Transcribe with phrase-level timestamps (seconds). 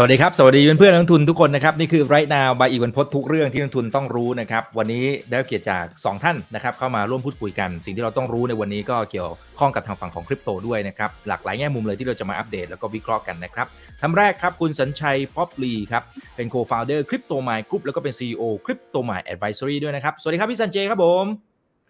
[0.00, 13.66] สวัสดีครับ สวัสดีเพื่อนๆนักลงทุนทุกคนนะครับ นี่คือไรท์นาวบายอีกวันพดทุกเรื่องที่นักลงทุนต้องรู้นะครับ วันนี้ได้รับเกียรติจาก 2 ท่านนะครับ เข้ามาร่วมพูดคุยกัน สิ่งที่เราต้องรู้ในวันนี้ก็เกี่ยวข้องกับทางฝั่งของคริปโตด้วยนะครับ หลากหลายแง่มุมเลยที่เราจะมาอัปเดตแล้วก็วิเคราะห์กันนะครับ
[14.00, 16.02] ท่านแรกครับ คุณสัญชัยป๊อปลีครับ
[16.36, 21.24] เป็นโคฟาวเดอร์คริปโตมายกรุ๊ปแล้วก็เป็น CEO คริปโตมายแอดไวซอรี่ด้วยนะครับ สวัสดีครับพี่สัญเจครับผม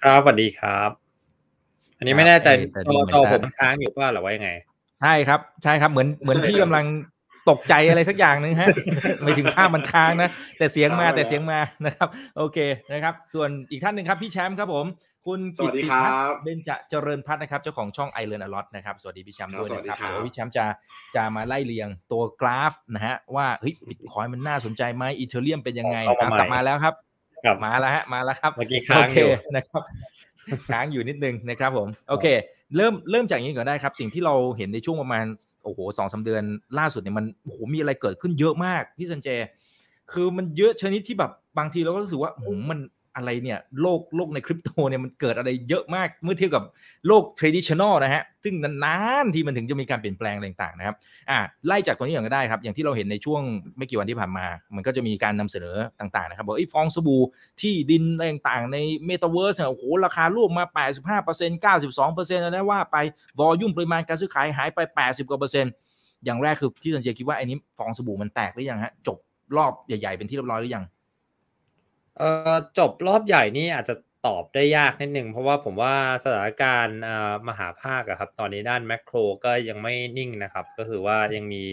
[0.02, 0.90] ครับสวัสดีครับ
[1.98, 4.50] อันนี้ไม่แน่ใจแต่จดูอเหมือนจอกันผมมันค้างอยู่ว่าหรือว่ายังไง
[5.02, 6.84] ใช่ครับใช่ครับเหมือนเหมือนพี่กำลัง
[7.50, 8.68] ตกใจอะไรสักอย่างหนึ่งฮะ
[9.20, 12.58] ไม่ถึงภาพมันค้างนะ แต่เสียงมาแต่เสียงมานะครับ โอเค
[12.92, 14.86] นะครับ ส่วนอีกท่านหนึ่งครับพี่แชมป์ครับผม
[15.26, 20.64] คุณสวัสดีครับกิตติพัฒน์เบญจเจริญพัฒน์นะครับ เจ้าของช่องไอเ a นอลอตนะครับสวัสดีพี่แชมป์ด้วยครับสวัสดีนะครับครับเดี๋ยวพี่แชมป์จะ
[21.14, 26.94] จะมาไล่เรียงตัวกราฟนะฮะว่าเฮ้ยบิตคอยมันน่าสนใจไหมอีเทเรียมเป็นยังไงเข้ามาอะกลับใหม่มาแล้วครับ
[27.44, 29.82] ครับมาแล้วฮะมาแล้วครับเมื่อกี้ค้างโออเคยู่นะครับ
[30.70, 32.26] ค้างอยู่นิดนึงนะครับผมโอเค
[32.76, 35.24] เริ่มเริ่มจากอย่างนี้ก่อนได้ครับ สิ่งที่เราเห็นในช่วงประมาณ
[35.64, 36.42] โอ้โหสองสาเดือน
[36.78, 39.28] ล่าสุดเนี่ยมันโอ้โหมีอะไรเกิดขึ้นเยอะมากพี่สันเจ
[40.12, 42.78] คือมันเยอะชนิดที่แบบบางทีเราก็รู้สึกว่าหืมมัน
[43.18, 46.64] อะไรเนี่ยโลกโลกในคริปโตเนี่ยมันเกิดอะไรเยอะมากเมื่อเทียบกับ
[47.06, 50.96] โลก traditional นะฮะซึ่งนานๆที่มันถึงจะมีการเปลี่ยนแปลงอะไรต่างๆนะครับ
[51.30, 53.42] อ่าไล่จากตัวนี้ก่อนก็ได้ครับ อย่างที่เราเห็นในช่วง
[53.76, 57.22] ไม่กี่วันที่ผ่านมา มันก็จะมีการนำเสนอต่างๆนะครับบอกไอ้ฟองสบู่
[57.60, 60.64] ที่ดินอะไรต่างๆ ในเมตาเวิร์สเนี่ยโอ้โหราคาร่วงมา
[61.28, 62.96] 85% 92%แล้วนะว่าไป
[63.38, 65.72] วอลุ่มปริมาณการซื้อขายหายไป 80กว่าเปอร์เซ็นต์
[66.24, 69.18] อย่างแรกคือพี่สันเจคิดว่าไอ้นี้ฟองสบู่มันแตกหรือยังฮะจบ
[69.56, 70.84] รอบใหญ่ๆเป็นที่เรียบร้อยหรือยัง
[72.18, 73.94] เอ่อจบรอบใหญ่นี่อาจจะ
[74.26, 75.94] ตอบได้ยากนิดนึงเพราะว่าผมว่า
[76.24, 76.98] สถานการณ์
[77.48, 81.64] มหาภาคอะครับ ตอนนี้ด้านแมกโครก็ยังไม่นิ่งนะครับ ก็คือว่ายังมี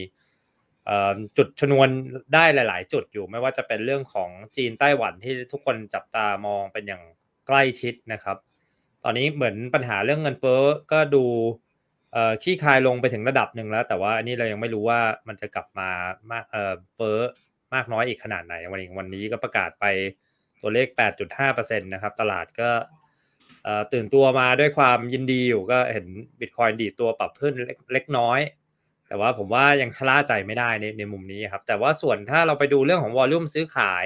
[1.38, 1.90] จุดชนวน
[2.34, 7.04] ได้หลาย ๆ จุดอยู่ไม่ว่าจะเป็นเรื่องของจีนไต้หวันที่ทุกคนจับตามองเป็นอย่าง
[7.48, 8.38] ใกล้ชิดนะครับ
[9.04, 11.24] ตอนนี้เหมือนปัญหาเรื่องเงินเฟ้อก็ดู
[12.44, 15.90] ขี้คายลงไปถึงระดับหนึ่งแล้ว แต่ว่าอันนี้เรายังไม่รู้ว่ามันจะกลับมา
[16.32, 17.20] มากเอ่อเฟ้อ
[17.74, 19.86] มากน้อยอีกขนาดไหนวันนี้วันนี้ก็ประกาศไป
[20.66, 20.88] ตัวเลข
[21.36, 22.70] 8.5%นะครับ ตลาดก็
[23.94, 26.06] ตื่นตัวมาด้วยความยินดีอยู่ก็เห็น
[26.40, 28.40] บิตคอยดีตัวปรับขึ้นเล็กเล็กน้อย
[29.08, 34.06] แต่ว่าผมว่ายังชะล่าใจไม่ได้ในในมุมนี้ครับ แต่ว่าส่วนถ้าเราไปดูเรื่องของวอลลุ่มซื้อขาย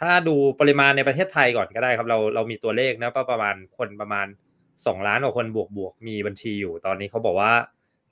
[0.00, 4.26] ถ้าดูปริมาณในประเทศไทยก่อนก็ได้ครับ เราเรามีตัวเลขนะประมาณคนประมาณ
[4.66, 7.52] 2 ล้านกว่าคนบวกบวกมีบัญชีอยู่ ตอนนี้เขาบอกว่า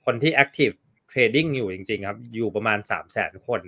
[0.05, 0.75] คนที่ active
[1.11, 3.61] trading อยู่จริง ๆ ครับ อยู่ประมาณ 3 0 0 0 0 0 คน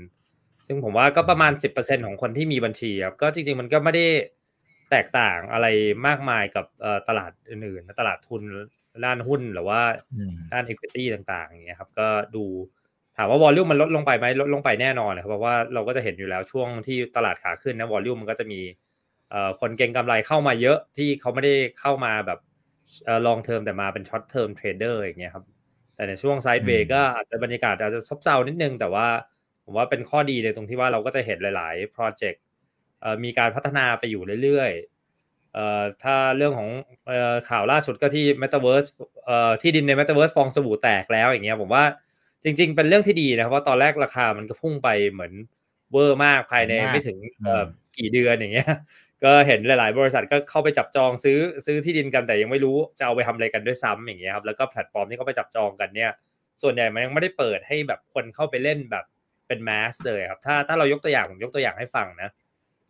[0.67, 4.05] ซึ่งผมว่าก็ประมาณ 10%ของคนที่มีบัญชีครับก็จริง ๆ มันก็ไม่ได้
[4.91, 5.67] แตกต่างอะไร
[6.07, 8.41] มากมายกับเอ่อตลาดอื่นๆนะตลาดทุน
[9.05, 9.81] ด้านหุ้นหรือว่า
[10.13, 12.45] อืมด้าน equity ต่างๆอย่างเงี้ยครับก็ดู
[13.17, 18.59] ถามว่าวอลลุ่มมันลดลงไปไหมลดลงไปแน่นอนนะครับเพราะว่าเราก็จะเห็นอยู่แล้วช่วงที่ตลาดขาขึ้นนะวอลลุ่มมันก็จะมี
[19.29, 22.39] เอ่อคนเก็งกำไรเข้ามาเยอะที่เขาไม่ได้เข้ามาแบบ
[23.05, 25.45] เอ่อ long term แต่มาเป็น short term trader อย่างเงี้ยครับ
[25.95, 29.07] แต่ในช่วงไซด์เวอืมก็อาจจะบรรยากาศอาจจะซบเซานิดนึงแต่ว่า
[29.66, 32.41] ผมว่าเป็นข้อดีในตรงที่ว่าเราก็จะเห็นหลายๆโปรเจกต์
[33.01, 36.69] เอ่อมีการพัฒนาไปอยู่เรื่อยๆเอ่อถ้าเรื่องของ
[37.07, 38.88] เอ่อข่าวล่าสุดก็ที่ Metaverse
[39.25, 41.83] เอ่อที่ดินใน Metaverse ฟองสบู่แตกแล้วอย่างเงี้ยผมว่า
[42.44, 45.33] จริง ๆ เป็นเรื่องที่ดีนะครับเพราะตอนแรกราคามันก็พุ่งไปเหมือน
[45.91, 48.69] เวอร์มากภายในมากไม่ถึงเอ่อไม่กี่เดือนอย่างเงี้ย
[49.23, 56.11] ก็เห็นหลาย ๆ บริษัทก็เข้าไปจับจองซื้อซื้อที่ดินกันแต่ยังไม่รู้จะเอาไปทำอะไรกันด้วยซ้ำอย่างเงี้ยครับแล้วก็แพลตฟอร์มที่เขาไปจับจองกันเนี่ย
[56.61, 59.05] ส่วนใหญ่มันยังไม่ได้เปิดให้แบบคนเข้าไปเล่นแบบ
[59.51, 62.29] เป็น mass เลยครับถ้าถ้าเรายกตัวอย่างผมยกตัวอย่างให้ฟังนะ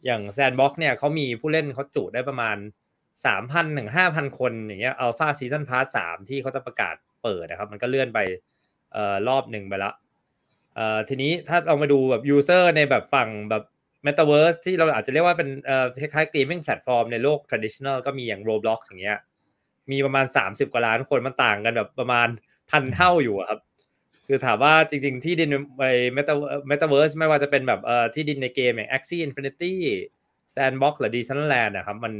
[0.05, 2.57] อย่าง Sandbox เนี่ยเขามีผู้เล่นเขาจุได้ประมาณ
[3.15, 8.19] 3,000ถึง5,000คนอย่างเงี้ย Alpha Season part สามที่เขาจะประกาศเปิดนะครับ มันก็เลื่อนไป
[8.93, 9.91] เอ่อรอบหนึ่งไปละ
[10.75, 13.63] เอ่อทีนี้ถ้าเรามาดูแบบยูเซอร์ในแบบฝั่งแบบ
[14.05, 19.17] Metaverse ที่เราอาจจะเรียกว่าเป็นเอ่อคล้ายๆ gaming platform ในโลก traditional ก็มีอย่าง Roblox อย่างเงี้ย
[19.91, 22.27] มีประมาณ 30 กว่าล้านคนมันต่างกันแบบประมาณ
[22.71, 23.59] พันเท่าอยู่ครับ
[24.27, 25.49] คือถามว่าจริงๆที่ดิน
[25.81, 26.33] ใน Meta
[26.71, 29.73] Metaverse ไม่ว่าจะเป็นแบบเอ่อที่ดินในเกมอย่าง Axie Infinity
[30.55, 32.13] Sandbox หรือ Decentraland นะครับมัน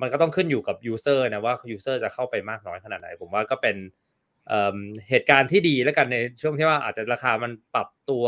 [0.00, 3.76] มันก็ต้องขึ้นอยู่กับ user นะว่า user จะเข้าไปมากน้อยขนาดไหน ผมว่าก็เป็น
[4.48, 8.26] เเหตุการณ์ที่ดีแล้วกันในช่วงที่ว่าอาจจะราคามันปรับตัว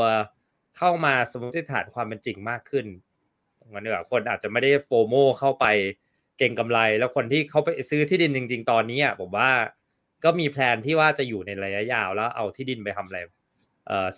[0.78, 2.86] เข้ามาสมมติฐานความเป็นจริงมากขึ้น
[3.60, 5.66] ตรงนั้นดีกว่าคนอาจจะไม่ได้โฟโมเข้าไป
[6.38, 9.50] เก่งกำไร แล้วคนที่เขาไปซื้อที่ดินจริง ๆ ตอนนี้ผมว่า
[10.26, 13.19] ก็มีแพลนที่ว่าจะอยู่ในระยะยาวแล้วเอาที่ดินไปทำอะไร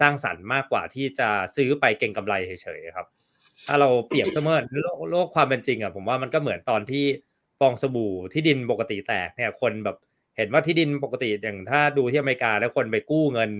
[0.01, 3.07] สร้างสรรค์มากกว่าที่จะซื้อไปเก่งกำไรเฉยๆครับ
[3.67, 4.65] ถ้าเราเปรียบเสมือน
[5.11, 7.05] โลกความเป็นจริงอะผมว่ามันก็เหมือนตอนที่
[7.61, 9.97] ฟองสบู่ที่ดินปกติแตกเนี่ยคนแบบ
[10.37, 13.51] เห็นว่าที่ดินปกติอย่างถ้าดูที่อเมริกาแล้วคนไปกู้เงิน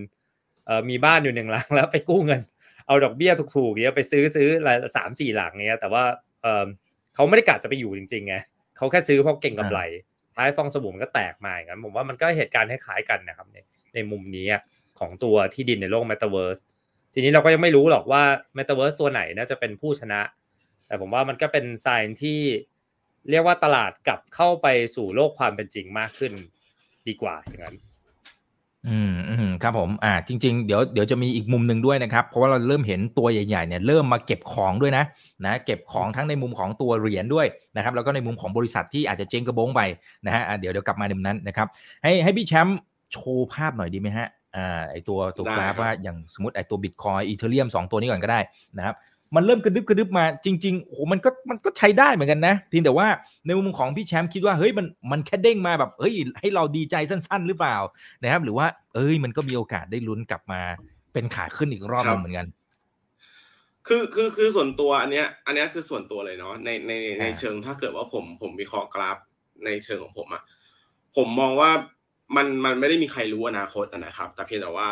[0.67, 2.41] เออมีบ้านอยู่หนึ่งหลังแล้วไปกู้เงิน
[2.87, 4.49] เอาดอกเบี้ยถูกๆเนี้ยไปซื้อซื้อ
[4.97, 6.03] สามสี่หลังเนี้ยแต่ว่า
[6.43, 6.67] เออ
[7.15, 8.35] เขาไม่ได้กะจะไปอยู่จริงๆไง
[8.77, 9.81] เขาแค่ซื้อเพราะเก็งกำไร
[10.39, 13.57] ท้ายฟองสบู่มันก็แตกมาอย่างนั้นผมว่ามันก็เหตุการณ์คล้ายๆกันนะครับใน
[13.95, 14.47] ในมุมนี้
[14.99, 16.59] ของตัวที่ดินในโลกเมตาเวิร์ส
[17.15, 18.23] ทีนี้เราก็ยังไม่รู้หรอกว่า
[18.55, 20.21] เมตาเวิร์สตัวไหนน่าจะเป็นผู้ชนะ
[20.87, 22.41] แต่ผมว่ามันก็เป็นไซน์ที่
[23.31, 26.33] เรียกว่าตลาดกลับเข้าไปสู่โลกความเป็นจริงมากขึ้น
[27.09, 27.77] ดีกว่าอย่างนั้น
[28.89, 35.05] อืมอืมครับผม อ่า จริง ๆ เดี๋ยวเดี๋ยวจะมีอีกมุมหนึ่งด้วยนะครับ เพราะว่าเราเริ่มเห็นตัวใหญ่ๆเนี่ยเริ่มมาเก็บของด้วยนะ
[35.47, 37.47] นะเก็บของทั้งในมุมของตัวเหรียญด้วย
[37.77, 39.81] นะครับแล้วก็ในมุมของบริษัทที่อาจจะเจ๊งกระบงไป
[40.27, 41.67] นะฮะเดี๋ยวเดี๋ยวกลับมาในมุมนั้นนะครับ
[42.03, 42.79] ให้ให้พี่แชมป์
[43.13, 48.41] โชว์ภาพหน่อยดีไหมฮะอ่าไอตัวตัวกราฟว่าอย่างสมมติไอตัวบิตคอยอีเทเรียมสองตัวนี้ก่อนก็ได้
[48.79, 48.95] นะครับ
[49.35, 53.09] มันเริ่มกระดึบกระดึบมาจริงๆโอ้โหมันก็มันก็ใช้ได้เหมือนกันนะทีแต่ว่า
[53.47, 57.77] ในมุมของพี่แชมป์คิดว่าเฮ้ยมันมันแค่เด้งมาแบบเฮ้ยให้เราดีใจสั้น ๆ หรือเปล่า
[58.23, 60.61] นะครับ หรือว่า เอ้ยมันก็มีโอกาสได้ลุ้นกลับมา
[61.13, 62.47] เป็นขาขึ้นอีกรอบนึงเหมือนกัน
[63.87, 69.19] คือคือคือส่วนตัวอันเนี้ย อันเนี้ยคือส่วนตัวเลยเนาะในในในเชิงถ้าเกิดว่าผมผมวิเคราะห์กราฟ
[69.65, 70.43] ในเชิงของผมอะ
[71.17, 71.71] ผมมองว่า
[72.37, 74.91] มันมันไม่ได้มีใครรู้อนาคตนะครับ แต่เพียงแต่ว่า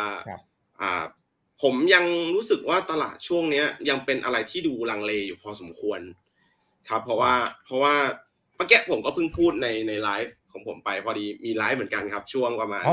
[0.81, 1.03] อ่า
[1.61, 2.05] ผมยัง
[2.35, 5.99] รู้สึกว่าตลาดช่วงเนี้ย ยังเป็นอะไรที่ดูลังเลอยู่พอสมควร
[6.89, 7.33] ครับ เพราะว่า
[7.65, 7.95] เพราะว่า
[8.55, 12.83] เมื่อกี้ผมก็เพิ่งพูดในในไลฟ์ของผมไปพอดีมีไลฟ์เหมือนกันครับ ช่วงประมาณ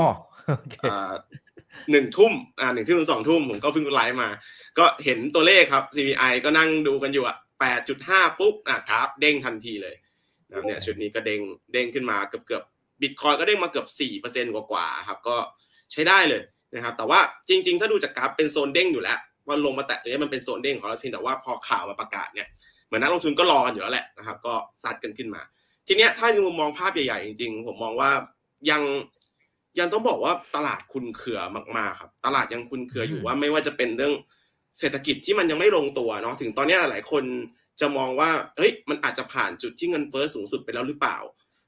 [1.91, 4.29] หนึ่งทุ่มอ่าหนึ่งทุ่มถึงสองทุ่มผมก็เพิ่งไลฟ์มา
[4.79, 9.95] ก็เห็นตัวเลขครับ CPI ก็นั่งดูกันอยู่อะแปดจุดห้าปุ๊บอะครับเด้งทันทีเลย
[10.51, 11.41] นะเนี่ยชุดนี้ก็เด้ง
[11.73, 12.63] เด้งขึ้นมาเกือบเกือบ
[13.01, 15.37] บิตคอยก็เด้งมาเกือบสี่เปอร์เซ็นต์กว่าๆครับ ก็
[15.91, 16.41] ใช้ได้เลย
[16.75, 17.19] นะครับแต่ว่า
[17.49, 22.47] จริง ๆ ถ้าดูจากกราฟเป็นโซนเด้งอยู่แล้วพอลงมาแตะตรงนี้มันเป็นโซนเด้งของเราเพียงแต่ว่าพอข่าวมาประกาศเนี่ย
[22.85, 25.41] เหมือนนักลงทุนก็รออยู่แล้วแหละนะครับก็ซัดกันขึ้นมา
[25.87, 28.11] ทีเนี้ยถ้ามุมมองภาพใหญ่ๆจริง ๆ ผมมองว่า
[28.71, 28.81] ยัง
[29.79, 31.39] ยังต้องบอกว่าตลาดคุณเขือ
[31.77, 34.13] มากๆครับตลาดยังคุณเขืออยู่ว่าไม่ว่าจะเป็นเรื่อง
[34.79, 37.23] เศรษฐกิจที่มันยังไม่ลงตัวเนาะถึงตอนนี้หลายคน
[37.81, 41.17] จะมองว่าเฮ้ยมันอาจจะผ่านจุดที่เงินเฟ้อสูงสุดไปแล้วหรือเปล่า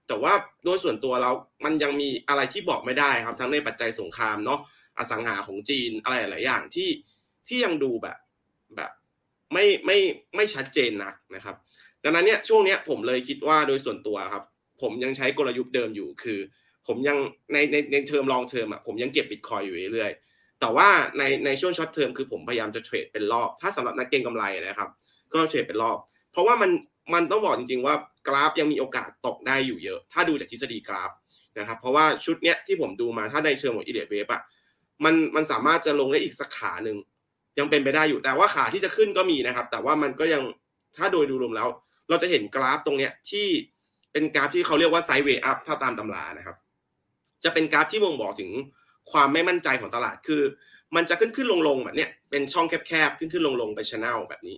[0.07, 0.33] แต่ว่า
[0.65, 1.31] โดยส่วนตัวเรา
[1.65, 4.59] มันยังมีอะไรที่บอกไม่ได้ครับทั้งในปัจจัยสงครามเนาะ
[4.98, 6.90] อสังหาของจีนอะไรหลายอย่างที่
[7.48, 8.18] ที่ยังดูแบบ
[8.76, 8.92] แบบ
[9.54, 9.98] ไม่ไม่
[10.36, 11.56] ไม่ชัดเจนนักนะครับ
[12.04, 14.44] ดังนั้นเนี่ยช่วงเนี้ยผมเลยคิดว่าโดยส่วนตัวครับ
[14.82, 16.40] ผมยังใช้กลยุทธ์เดิมอยู่คือ
[16.88, 17.18] ผมยัง
[17.54, 24.90] ในในใน term long term อะผมยังเก็บบิตคอยน์อยู่เรื่อยๆแต่ว่าในในช่วง short term คือผมพยายามจะเทรดเป็นรอบ ถ้าสำหรับนักเก็งกำไรนะครับ
[25.34, 25.98] ก็เทรดเป็นรอบ
[26.32, 26.72] เพราะว่ามัน
[27.14, 27.96] มันต้องบอกจริงๆว่า
[28.28, 31.12] กราฟยังมีโอกาสตกได้อยู่เยอะ ถ้าดูจากทฤษฎีกราฟ
[31.60, 34.42] นะครับเพราะว่าชุดเนี้ยที่ผมดูมาถ้าในเชิงของอีเดียเวฟอะ
[35.06, 36.98] มันมันสามารถจะลงได้อีกสักขาหนึ่ง
[37.60, 40.44] ยังเป็นไปได้อยู่แต่ว่าขาที่จะขึ้นก็มีนะครับ แต่ว่ามันก็ยัง
[40.98, 41.70] ถ้าโดยดูรวมแล้ว
[42.10, 43.48] เราจะเห็นกราฟตรงเนี้ยที่
[44.12, 46.58] เป็นกราฟที่เขาเรียกว่าไซด์เวย์อัพถ้าตามตำรานะครับ
[47.44, 48.52] จะเป็นกราฟที่บ่งบอกถึง
[49.12, 50.42] ความไม่มั่นใจของตลาดคือ
[50.96, 54.56] มันจะขึ้นขึ้นลงลงแบบเนี้ยเป็นช่องแคบๆขึ้นขึ้นลงลงไป channel แบบนี้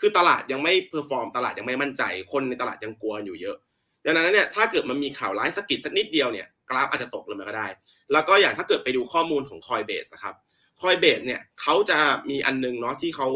[0.00, 2.02] คือตลาดยังไม่ perform ตลาดยังไม่มั่นใจ
[2.32, 3.56] คนในตลาดยังกลัวอยู่เยอะ
[4.04, 7.66] ดังนั้นเนี่ยถ้าเกิดมันมีข่าวร้ายสักนิดสักนิดเดียวเนี่ย กราฟอาจจะตกลงมาก็ได้
[8.12, 10.34] แล้วก็อย่างถ้าเกิดไปดูข้อมูลของ Coinbase นะครับ
[10.80, 11.98] Coinbase เนี่ยเขาจะ
[12.30, 13.28] มีอันนึงเนาะที่เขา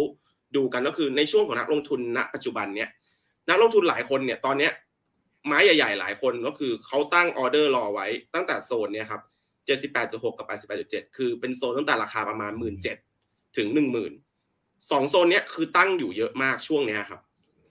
[0.57, 2.89] ดูกันก็คือในช่วงของนักลงทุนณ ปัจจุบันเนี่ย
[3.49, 4.73] นักลงทุนหลายคนเนี่ยตอนเนี้ย
[5.47, 9.23] ไม้ใหญ่ ๆ หลายคนก็คือเขาตั้งออเดอร์รอไว้ตั้งแต่โซนเนี่ยครับ
[9.67, 10.47] 78.6 กับ
[10.83, 12.53] 88.7 คือเป็นโซนตั้งแต่ราคาประมาณ
[13.05, 13.69] 17,000 ถึง
[14.29, 17.21] 10,000สองโซนเนี้ยคือตั้งอยู่เยอะมากช่วงเนี้ยครับ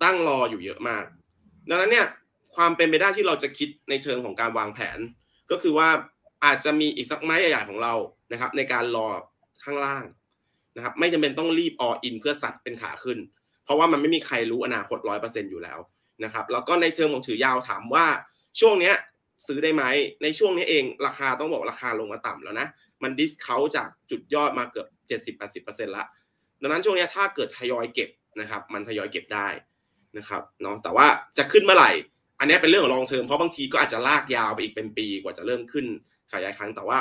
[0.04, 1.04] ตั้งรออยู่เยอะมาก
[1.70, 2.08] ดังนั้นเนี่ย
[2.56, 5.00] ความเป็นไปได้ที่เราจะคิดในเชิงของการวางแผน
[5.52, 5.90] ก็คือว่า
[6.46, 7.94] อาจจะมีอีกสักไม้ใหญ่ๆของเรา
[8.32, 9.08] นะครับ ในการรอ
[9.64, 10.04] ข้างล่าง
[10.76, 13.18] นะครับ ไม่จำเป็นต้องรีบออินเพื่อสัตว์เป็นขาขึ้น
[13.64, 15.80] เพราะว่ามันไม่มีใครรู้อนาคตร้อยเปอร์เซ็นอยู่แล้ว
[16.24, 18.06] นะครับแล้วก็ในเชิงของถือยาวถามว่า
[18.60, 18.96] ช่วงเนี้ย
[19.48, 19.84] ซื้อได้ไหม
[20.24, 22.68] ในช่วงนี้เองราคาต้องบอกราคาลงมาต่ำแล้วนะ
[23.04, 26.06] มัน discount จากจุดยอดมาเกือบเจ็ดสิบแปดสิบเปอร์เซ็นต์ละ
[26.62, 28.10] ดังนั้นช่วงนี้ถ้าเกิดทยอยเก็บ
[28.40, 29.48] นะครับ มันทยอยเก็บได้
[30.18, 31.92] นะครับเนาะแต่ว่าจะขึ้นเมื่อไหร่
[32.40, 35.86] อันนี้เป็นเรื่องของ long term เพราะบางทีก็อาจจะลากยาวไปอีกเป็นปีกว่าจะเริ่มขึ้น
[36.32, 36.98] ขยายครั้งแต่ว่า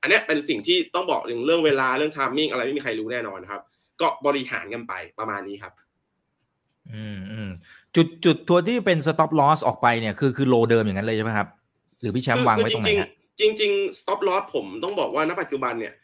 [0.00, 3.60] อันนี้เป็นสิ่งที่ต้องบอกถึงเรื่องเวลาเรื่อง timing อะไรไม่มีใครรู้แน่นอนครับ
[4.00, 5.72] ก็บริหารกันไปประมาณนี้ครับ
[6.92, 7.50] อืมอืม
[7.96, 11.48] จุดจุดตัวที่เป็น stop loss ออกไปเนี่ยคือคือโลเดิมอย่างนั้นเลยใช่ไหมครับ
[12.00, 12.90] หรือพี่แชมป์วางไว้ตรงไหน
[13.40, 15.94] จริงจริง stop loss ผมต้องบอกว่าณปัจจุบันเนี่ย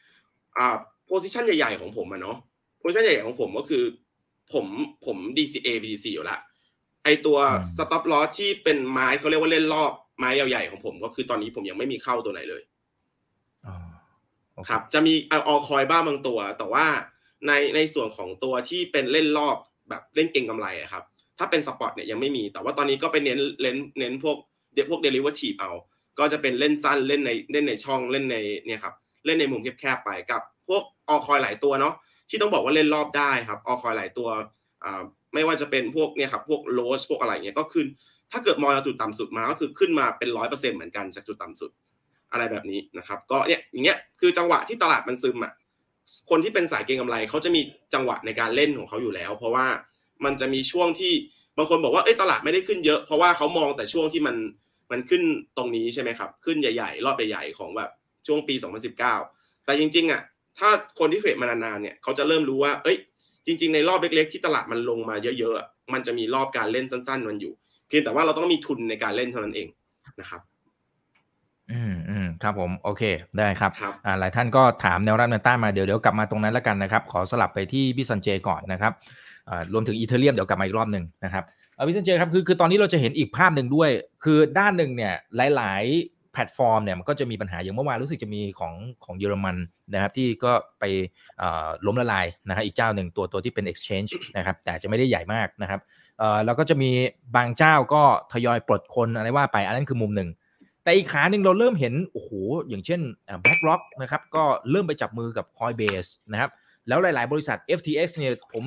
[0.57, 0.77] อ่า
[1.11, 2.37] position ใหญ่ๆของผมอะเนาะ
[2.81, 3.83] position ใหญ่ๆของผมก็คือ
[4.53, 4.67] ผม
[5.07, 6.39] ผม DCA BDC อยู่ละ
[7.05, 7.39] ไอตัว
[7.77, 12.63] สต็อปลอสที่เป็นไม้เขาเรียกว่าเล่นรอบไม้ใหญ่ๆของผม ก็คือตอนนี้ผมยังไม่มีเข้าตัวไหนเลย
[14.69, 16.87] ครับ จะมีออคอยบ้างบางตัว แต่ว่า
[17.47, 19.57] ในในส่วนของตัวที่เป็นเล่นรอบ
[19.89, 21.05] แบบเล่นเก็งกำไรครับ
[21.39, 24.37] ถ้าเป็น spot เนี่ยยังไม่มี แต่ว่าตอนนี้ก็ไปเน้นเน้นเน้นพวก
[24.75, 25.71] เดี๋ยวพวก derivative เอา
[26.19, 28.95] ก็จะเป็นเล่นสั้นเล่นในเล่นในช่องเล่นในเนี่ยครับ
[29.27, 31.95] เล่นในมุมแคบๆไปกับ พวก altcoin หลายตัวเนาะ
[32.29, 34.29] ที่ต้องบอกว่าเล่นรอบได้ครับออคอยหลายตัว
[34.85, 35.03] อ่า
[35.35, 37.87] ไม่ว่าจะเป็นพวกเนี่ยครับพวกโลสพวกอะไรเงี้ยก็ขึ้น
[38.33, 41.71] ถ้าเกิดมองจากจุดต่ำสุดมาก็คือขึ้นมาเป็นร้อยเปอร์เซ็นต์เหมือนกันจากจุดต่ำสุด
[42.33, 45.53] อะไรแบบนี้นะครับ ก็เนี่ยอย่างเงี้ยคือจังหวะที่ตลาดมันซึมอะ
[46.31, 47.61] คนที่เป็นสายเก็งกำไรเขาจะมี
[47.95, 49.67] จังหวะในการเล่นของเขาอยู่แล้ว เพราะว่า
[50.25, 51.13] มันจะมีช่วงที่
[51.57, 54.37] บางคนบอกว่าเอ้ยตลาดไม่ได้ขึ้นเยอะเพราะว่าเขามองแต่ช่วงที่มัน
[54.91, 55.23] มันขึ้น
[55.57, 57.91] ตรงนี้ใช่ไหมครับ ขึ้นใหญ่ๆ รอบใหญ่ๆของแบบ
[58.27, 58.55] ช่วงปี
[59.11, 60.23] 2019 แต่จริงๆอะ
[60.59, 62.99] ถ้าคนที่เทรดมานานๆเนี่ยเขาจะเริ่มรู้ว่า เอ้ย
[63.47, 67.53] จริง ๆ ในรอบเล็ก ๆ ที่ตลาดมันลงมาเยอะๆมันจะมีรอบการเล่นสั้น ๆ มันอยู่
[67.89, 69.69] เพียงแต่ว่าเราต้องมีทุนในการเล่นเท่านั้นเอง
[70.21, 70.41] นะครับ
[71.73, 73.03] อืมอืมครับผมโอเค
[73.39, 78.93] ได้ครับครับอ่าหลายท่านก็ถามแนวรับแนวต้านมาเดี๋ยวเดี๋ยวกลับมาตรงนั้นแล้วกันนะครับ ขอสลับไปที่พี่สันเจก่อนนะครับ
[79.49, 81.45] อ่ารวมถึงอีเทเรียมเดี๋ยวกลับมาอีกรอบหนึ่งนะครับ
[81.77, 83.91] อ่าพี่สันเจครับคือคือตอนนี้เราจะเห็นอีกภาพหนึ่งด้วย
[84.25, 85.15] คือด้านหนึ่งเนี่ย
[85.57, 88.75] หลาย ๆ แพลตฟอร์มเนี่ยมันก็จะมีปัญหาอย่างเมื่อวานรู้สึกจะมีของ
[89.05, 89.57] ของเยอรมัน
[89.93, 90.85] นะครับที่ก็ไป
[91.87, 95.81] ล้มละลายนะฮะอีกเจ้าหนึ่งตัวตัวที่เป็น exchange นะครับแต่จะไม่ได้ใหญ่มากนะครับ
[96.45, 96.91] แล้วก็จะมี
[97.37, 100.29] บางเจ้าก็ทยอยปลดคนอะไรว่าไปอันนั้นคือมุมหนึ่ง
[100.85, 102.31] แต่อีกขาหนึ่งเราเริ่มเห็นโอ้โห
[102.69, 103.01] อย่างเช่น
[103.43, 106.51] BlackRock นะครับก็เริ่มไปจับมือกับ Coinbase นะครับ
[106.89, 108.65] แล้วหลาย ๆ บริษัท FTX เนี่ยผม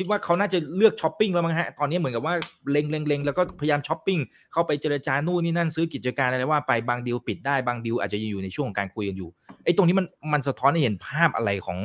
[0.00, 2.34] คิดว่าเขาน่าจะเลือกช้อปปิ้งแล้วมั้งฮะ ตอนนี้เหมือนกับว่า
[2.70, 4.18] เล็งเล็งเล็งแล้วก็พยายามช้อปปิ้ง
[4.52, 9.30] เข้าไปเจรจานู่นนี่นั่นซื้อกิจการอะไรว่าไปบางดีลปิดได้บางดีลอาจจะยังอยู่ในช่วงของการคุยกันอยู่
[9.64, 11.78] ไอ้ตรงนี้มันมันสะท้อนให้เห็นภาพอะไรของ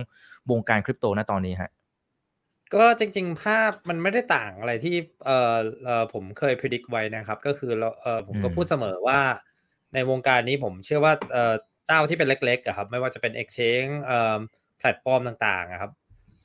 [0.51, 1.69] วงการคริปโตนะตอนนี้ฮะ
[2.75, 4.95] ก็จริง ๆ ภาพมันไม่ได้ต่างอะไรที่
[5.25, 9.19] เอ่อเอ่อผมเคยพิจิตไว้นะครับ ก็คือเราเอ่อผมก็อืมพูดเสมอว่า
[9.93, 11.53] ในวงการนี้ผมเชื่อว่าเอ่อ
[11.86, 14.39] เจ้าที่เป็นเล็กๆอะครับ ไม่ว่าจะเป็น Exchange เอ่อ
[14.79, 15.91] แพลตฟอร์มต่างๆอะครับ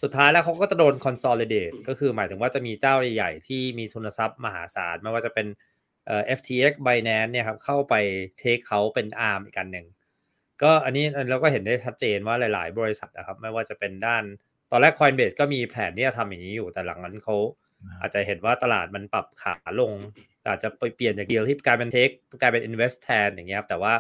[0.03, 5.47] สุดท้ายแล้วเขาก็จะโดน consolidate ก็คือหมายถึงว่าจะมีเจ้าใหญ่ๆ ที่มีทุนทรัพย์มหาศาลไม่ว่าจะเป็น
[6.07, 7.95] เอ่อ FTX Binance เนี่ยครับเข้าไป
[8.39, 9.87] เทคเขาเป็น ARM อีกกันหนึ่ง
[10.63, 14.25] ก็อันนี้เราก็เห็นได้ชัดเจนว่าหลาย ๆ บริษัทนะครับ ไม่ว่าจะเป็นด้าน
[14.71, 17.37] ตอนแรก Coinbase ก็มีแผนที่จะทำอย่างนี้อยู่แต่หลังนั้นเขา
[18.01, 19.93] อาจจะเห็นว่าตลาดมันปรับขาลง
[20.49, 22.09] อาจจะไปเปลี่ยนจากเดียวที่กลายเป็นเทค
[22.41, 23.93] กลายเป็น invest แทนอย่างเงี้ยครับแต่ว่า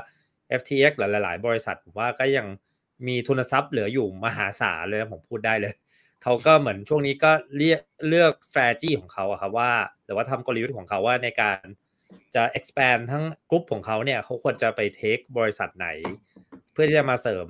[0.60, 2.46] FTX หลายๆ บริษัทผมว่าก็ยัง
[3.06, 5.74] มีทุนทรัพย์เหลืออยู่มหาศาลเลยผมพูดได้เลย
[6.22, 9.72] เขาก็เหมือนช่วงนี้ก็เลือกเลือก strategy ของเขาอะครับว่า
[10.04, 11.64] หรือว่าทำกลยุทธ์ของเขาว่าในการ
[12.34, 15.88] จะ expand ทั้งกลุ่มของเขาเนี่ยเขาควรจะไป take บริษัทไหน
[16.72, 17.48] เพื่อที่จะมาเสริม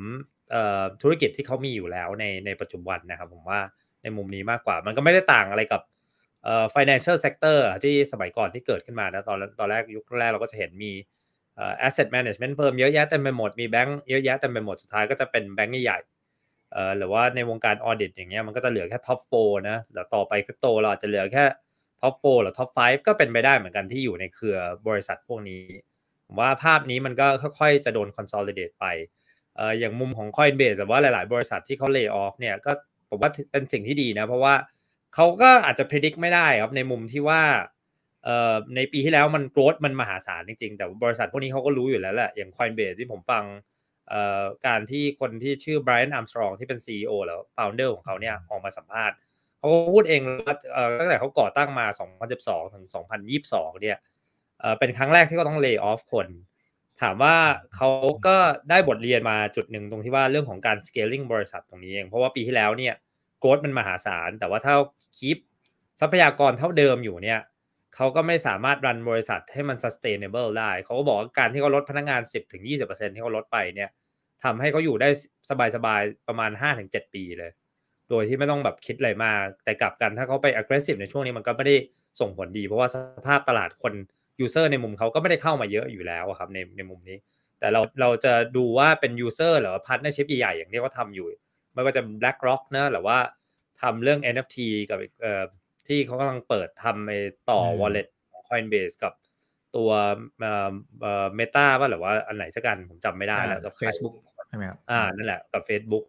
[1.02, 3.60] ธุรกิจที่เขามีอยู่แล้วในในปัจจุบันนะครับ ผมว่า
[4.02, 5.82] ในมุมนี้มากกว่า มันก็ไม่ได้ต่างอะไรกับ
[6.74, 10.92] financial sector ที่สมัยก่อนที่เกิดขึ้นมานะตอนตอนแรกยุคแรกเราก็จะเห็นมี
[11.86, 15.98] asset management firm เยอะแยะเต็มไปหมดมีแบงก์เยอะแยะเต็มไปหมดสุดท้ายก็จะเป็นแบงก์ใหญ่
[16.72, 21.44] เอ่อหรือว่าในวงการ audit อย่างเงี้ยมันก็จะเหลือแค่ top 4นะแล้วต่อไปคริปโตเราอาจจะเหลือแค่
[22.00, 24.58] top 4หรือ top 5ก็เป็นไปได้เหมือนกันที่อยู่ในเครือ
[24.88, 25.62] บริษัทพวกนี้
[26.26, 27.26] ผมว่าภาพนี้มันก็
[27.58, 28.86] ค่อยๆ จะโดน consolidate ไป
[29.56, 32.72] เอ่ออย่างมุมของ Coinbase แต่ว่าหลาย ๆ บริษัทที่เขา lay off เนี่ยก็
[33.10, 34.54] ผมว่าเป็นสิ่งที่ดีนะ เพราะว่า
[35.14, 37.42] เขาก็อาจจะ predict ไม่ได้ครับในมุมที่ว่า
[38.24, 43.44] เอ่อในปีที่แล้วมัน growth มันมหาศาลจริงๆ แต่บริษัทพวกนี้เขาก็รู้อยู่แล้วแหละอย่าง Coinbase ที่ผมฟัง
[44.66, 49.16] การที่คนที่ชื่อ Brian Armstrong ที่เป็น CEO แล้ว founder ของเขาเนี่ยออกมาสัมภาษณ์
[49.58, 51.86] เขาก็พูดเองว่าเอ่อตั้งแต่เขาก่อตั้งมา
[52.30, 52.84] 2012 ถึง
[53.34, 53.98] 2022 เนี่ย
[54.60, 56.28] เอ่อเป็นครั้งแรกที่เขาต้อง lay off คน
[57.00, 57.36] ถามว่า
[57.74, 57.88] เขา
[58.26, 58.36] ก็
[58.70, 62.94] ได้บทเรียนมาจุดหนึ่งตรงที่ว่าเรื่องของการ scaling บริษัทตรงนี้เอง เพราะว่าปีที่แล้วเนี่ย
[63.40, 64.74] โกดมันมหาศาล แต่ว่าถ้า
[65.16, 65.38] คีป
[66.00, 67.40] ทรัพยากรเท่าเดิมอยู่เนี่ย
[67.94, 73.90] เขาก็ไม่สามารถรันบริษัทให้มัน sustainable ได้เขาก็บอกว่าการที่เขาลดพนักงาน 10-20%ที่เขาลดไปเนี่ย
[74.44, 75.09] ทำให้เขาอยู่ได้
[75.76, 76.50] สบายๆประมาณ
[76.82, 77.50] 5-7 ปีเลย
[78.11, 81.76] โดยที่ไม่ต้องแบบคิดอะไรมาก แต่กลับกันถ้าเขาไป aggressive ในช่วงนี้มันก็ไม่ได้
[82.20, 83.94] ส่งผลดี เพราะว่าสภาพตลาดคน
[84.44, 87.16] user ในมุมเขาก็ไม่ได้เข้ามาเยอะอยู่แล้วครับในในมุมนี้
[87.61, 91.26] แต่เราเราจะดูว่าเป็น user หรือ partnership ใหญ่ๆอย่างที่เขาทำอยู่
[91.75, 93.18] ไม่ว่าจะ BlackRock นะหรือว่า
[93.80, 94.56] ทำเรื่อง NFT
[94.90, 95.44] กับเอ่อ
[95.88, 97.18] ที่เขากำลังเปิดทำไอ้
[97.50, 99.12] ต่ออืม wallet ของ Coinbase กับ
[99.76, 99.90] ตัว
[100.40, 104.14] เอ่อเอ่อ Meta ป่ะหรือว่าอันไหนสักกันผมจำไม่ได้แล้วกับใคร Facebook
[104.49, 106.04] ใช่ไหมครับอ่านั่นแหละกับ Facebook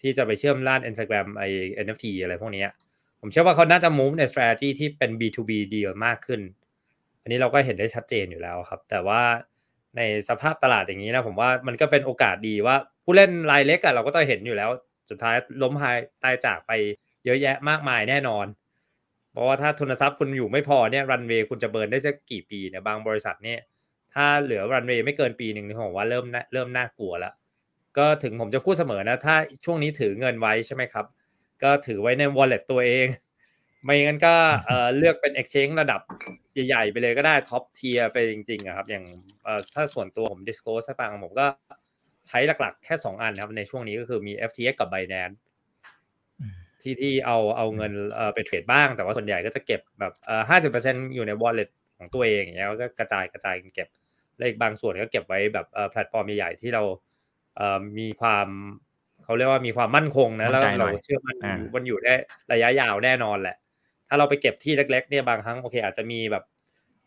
[0.00, 1.44] ที่จะไปเชื่อมล้าน Instagram ไอ
[1.84, 2.70] NFT อะไรพวกเนี้ย
[3.20, 6.40] ผมเชื่อว่าเขาน่าจะ move ใน strategy ที่เป็น B2B deal มากขึ้น
[7.22, 9.22] อันนี้เราก็เห็นได้ชัดเจนอยู่แล้วครับ แต่ว่า
[9.96, 14.70] ในสภาพตลาดอย่างนี้นะผมว่ามันก็เป็นโอกาสดีว่าผู้เล่นรายเล็กอะเราก็ต้องเห็นอยู่แล้ว
[15.10, 16.72] สุดท้ายล้มหายตายจากไป
[17.24, 18.46] เยอะแยะมากมายแน่นอน
[19.34, 23.60] เพราะว่าถ้าทุนทรัพย์คุณอยู่ไม่พอเนี่ยรันเวย์คุณจะเบิร์นได้สักกี่ปีเนี่ยบางบริษัทเนี่ย
[24.14, 27.34] ถ้าเหลือรันเวย์ไม่เกินปีหนึ่งนี่ผมว่าเริ่มเริ่มน่ากลัวแล้ว
[27.98, 31.06] ก็ถึงผมจะพูดเสมอนะถ้าช่วงนี้ถือเงินไว้ใช่ไหมครับ
[31.62, 33.06] ก็ถือไว้ใน wallet ตัวเอง
[33.84, 34.34] ไม่งั้นก็
[34.96, 36.00] เลือกเป็น exchange ระดับ
[36.66, 39.04] ใหญ่ๆไปเลยก็ได้ top tier ไปจริงๆอะครับอย่าง
[39.74, 41.46] ถ้าส่วนตัวผม disclose ให้ฟังผมก็
[42.28, 45.36] ใช้หลักๆ แค่ 2 อันครับในช่วงนี้ก็คือมี FTX กับ Binance
[46.84, 53.88] ที่ที่เอาเอาเงินเอ่อไปเทรดบ้าง แต่ว่าส่วนใหญ่ก็จะเก็บแบบเอ่อห้าสิบเปอร์เซ็นต์อยู่ใน wallet ของตัวเองอย่างเงี้ยก็กระจายกระจายกันเก็บ
[54.36, 56.82] แล้วอีกบางส่วนก็เก็บไว้แบบเอ่อแพลตฟอร์มใหญ่ๆที่เรา
[57.56, 58.48] เอ่อมีความ
[59.24, 61.36] เขาเรียกว่ามีความมั่นคงนะแล้วเราเชื่อมัน
[61.74, 62.14] มันอยู่ได้
[62.52, 63.56] ระยะยาวแน่นอนแหละ
[64.08, 66.44] ถ้าเราไปเก็บที่เล็ก ๆ เนี่ยบางครั้งโอเค อาจจะมีแบบ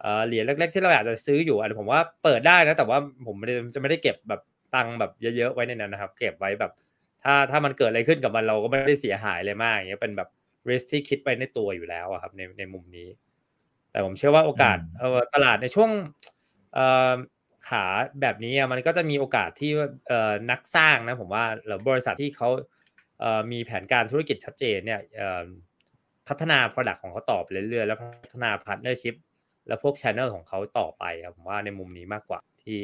[0.02, 4.42] เอ่อเหรียญเล็ก ๆ ที่เราอยากจะซื้ออยู่อันผมว่าเปิดได้นะแต่ว่าผมไม่ได้จะไม่ได้เก็บแบบ
[4.76, 6.72] ตังค์แบบเยอะๆไว้ในนั้นนะครับ เก็บไว้แบบ
[7.28, 10.30] ถ้าถ้ามันเกิดอะไรขึ้นกับมันเราก็ไม่ได้เสียหายเลยมากอย่างเงี้ยเป็นแบบ
[10.70, 13.08] risk ที่คิดไปในตัวอยู่แล้วครับในในมุมนี้
[13.92, 15.92] แต่ผมเชื่อว่าโอกาสเออตลาดในช่วง
[16.74, 17.14] เอ่อ
[17.70, 17.86] ขา
[18.22, 19.72] แบบนี้มันก็จะมีโอกาสที่
[20.08, 22.50] เอ่อนักสร้างนะผมว่าหรือบริษัทที่เขา
[23.20, 25.44] เอ่อมีแผนการธุรกิจชัดเจนเนี่ยเอ่อ
[26.28, 29.16] พัฒนา product ของเขาต่อไปเรื่อยๆ แล้วพัฒนา partnership
[29.68, 32.80] แล้วพวก channel ของเขาต่อไปครับผมว่าในมุมนี้มากกว่าที่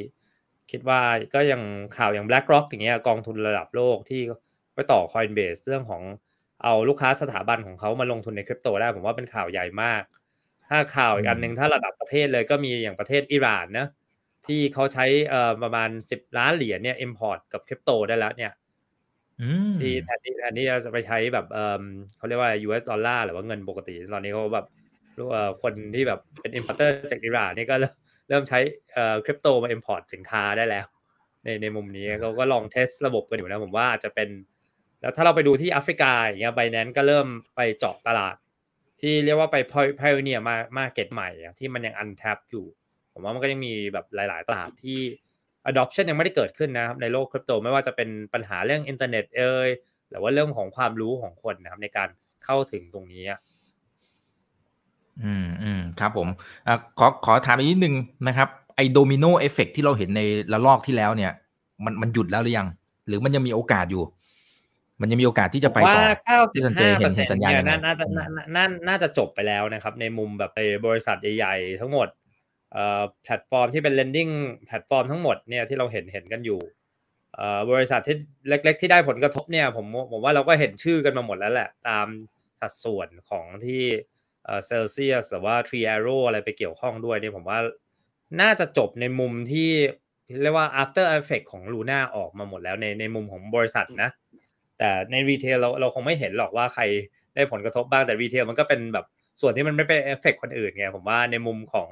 [0.71, 1.01] คิดว่า
[1.33, 1.61] ก็ยัง
[1.97, 4.21] ข่าวอย่าง BlackRock อย่างเงี้ยกองทุนระดับโลกที่
[4.75, 6.03] ไปต่อ Coinbase เรื่องของ
[6.63, 10.01] เอาลูกค้าสถาบันของเขามาลงทุนในคริปโตได้ ผมว่าเป็นข่าวใหญ่มาก
[10.69, 13.87] ถ้าข่าวอีกอันหนึ่งถ้าระดับประเทศเลยก็มีอย่างประเทศอิหร่านนะ
[14.47, 18.51] ที่เขาใช้เอ่อประมาณสิบล้านเหรียญเนี่ย import กับคริปโตได้แล้วเนี่ย
[19.77, 21.83] ที่แทนที่แทนที่จะไปใช้แบบเอ่อ
[22.17, 24.65] เขาเรียกว่า US ดอลลาร์หรือว่าเงินปกติ ตอนนี้เขาแบบ
[25.63, 27.93] คนที่แบบเป็น importer จากอิหร่านนี่ก็เริ่ม
[28.49, 28.59] ใช้
[28.93, 30.85] เอ่อคริปโตมา import สินค้าได้แล้ว
[31.43, 34.29] ในในมุมนี้เขาก็ลอง test ระบบกันอยู่นะผมว่าอาจจะเป็น
[35.01, 38.35] แล้วถ้าเราไปดูที่แอฟริกาอย่างเงี้ย Binance ก็เริ่มไปเจาะตลาด
[39.01, 39.57] ที่เรียกว่าไป
[39.99, 42.65] pioneer มา market ใหม่ที่มันยัง untapped อยู่
[43.13, 44.99] ผมว่ามันก็ยังมีแบบหลาย ๆ ตลาดที่
[45.69, 49.69] adoption ยังไม่ได้เกิดขึ้นนะครับในโลกคริปโตไม่ว่าจะเป็นปัญหาเรื่องอินเทอร์เน็ตเอ่ย
[50.09, 52.09] หรือว่าเรื่องของความรู้ของคนนะครับในการ
[52.45, 53.23] เข้าถึงตรงนี้
[55.23, 56.27] อืมอืมครับผม
[56.67, 57.95] อขอขอถามอีกนิดนึง
[58.27, 60.21] นะครับ ไอ้ domino effect ที่เราเห็นใน
[60.53, 61.31] ระลอกที่แล้วเนี่ย
[61.85, 62.67] มันมันหยุดแล้วหรือยัง
[63.07, 64.03] หรือมันยังมีโอกาสอยู่
[65.01, 66.03] มันยังมีโอกาสที่จะไปต่อ
[66.53, 68.05] ที่สัญญาณเห็นสัญญาณน่าจะ
[68.55, 72.07] น่าน่าจะจบไปแล้วนะครับ ในมุมแบบไอ้บริษัทใหญ่ๆ ทั้งหมด
[72.73, 74.31] เอ่อแพลตฟอร์มที่เป็น lending
[74.67, 76.59] แพลตฟอร์มทั้งหมดเนี่ยที่เราเห็นเห็นกันอยู่
[77.35, 78.15] เอ่อบริษัทที่
[78.47, 82.07] เล็ก ๆ ที่ได้ผลกระทบเนี่ย ผมผมว่าเราก็เห็นชื่อกันมาหมดแล้วแหละ ตาม
[82.61, 83.83] สัดส่วนของที่
[84.45, 87.59] เออเซลเซียสหรือว่า Three Arrows อะไรไปเกี่ยวข้องด้วยเนี่ยผมว่า
[88.41, 89.69] น่าจะจบในมุมที่
[90.41, 94.09] เรียกว่า after effect ของ Luna ออกมาหมดแล้วในในมุมของบริษัทนะ
[94.77, 96.83] แต่ใน retail เราเราคงไม่เห็นหรอกว่าใคร
[97.35, 99.05] ได้ผลกระทบบ้างแต่ retail มันก็เป็นแบบ
[99.41, 101.89] ส่วนที่มันไม่ไปเอฟเฟกคนอื่นไงผมว่าในมุมของ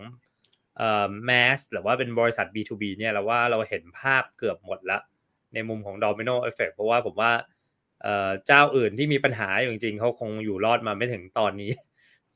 [0.77, 4.97] เอ่อ mass หรือว่าเป็นบริษัท B2B เนี่ยเราว่าเราเห็นภาพเกือบหมดละ
[5.53, 7.31] ในมุมของ Domino Effect เพราะว่าผมว่า
[8.01, 11.71] เอ่อเจ้าอื่นที่มีปัญหาอยู่จริงๆเขาคงอยู่รอดมาไม่ถึงตอนนี้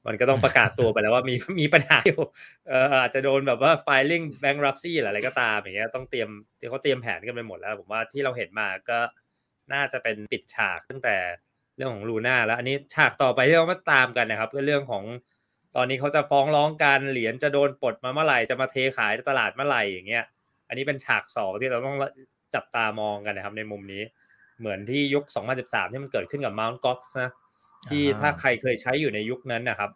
[0.07, 2.21] มันก็ต้องประกาศตัวไปแล้วว่ามีมีปัญหาอยู่
[2.67, 8.99] เอ่ออาจจะโดนแบบว่า filing bankruptcy อะไรก็ตามอย่างเงี้ยต้องเตรียมที่เขาเตรียมแผนกันไปหมดแล้ว ผมว่าที่เราเห็นมาก็
[9.73, 11.15] น่าจะเป็นปิดฉากตั้งแต่
[11.75, 15.03] เรื่องของลูน่าแล้ว อันนี้ฉากต่อไปที่เรามาตามกันนะครับก็เรื่องของ
[15.75, 20.23] ตอนนี้เขาจะฟ้องร้องกันเหรียญจะโดนปลดมาเมื่อไหร่จะมาเทขายตลาดเมื่อไหร่อย่างเงี้ย
[20.67, 21.97] อันนี้เป็นฉากสองที่เราต้อง
[22.55, 24.03] จับตามองกันนะครับในมุมนี้
[24.59, 25.23] เหมือนที่ยุค
[25.57, 27.31] 2013 ที่มันเกิดขึ้นกับ Mount Gox นะ
[27.89, 29.91] ที่ถ้าใครเคยใช้อยู่ในยุคนั้นนะครับ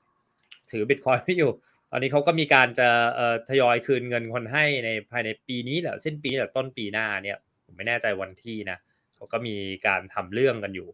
[0.72, 1.52] ถือบิตคอยไม่อยู่
[1.92, 8.78] ตอนนี้เขาก็มีการจะเอ่อทยอยคืนเงินคนให้ในภายในปีนี้แหละสิ้นปีหรือต้นปีหน้าเนี่ยผมไม่แน่ใจวันที่นะ
[9.16, 9.56] เขาก็มี
[9.88, 10.88] การทำเรื่องกันอยู่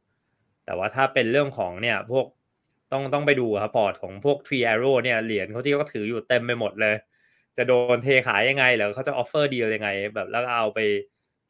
[0.66, 2.26] แต่ว่าถ้าเป็นเรื่องของเนี่ยพวก
[2.92, 6.96] ต้องต้องไปดูครับพอร์ตของพวก Tree Arrow เนี่ยเหรียญเขาที่เขาถืออยู่เต็มไปหมดเลย
[7.58, 10.80] จะโดนเทขายยังไงหรือเขาจะ offer deal ยังไง แบบแล้วเอาไป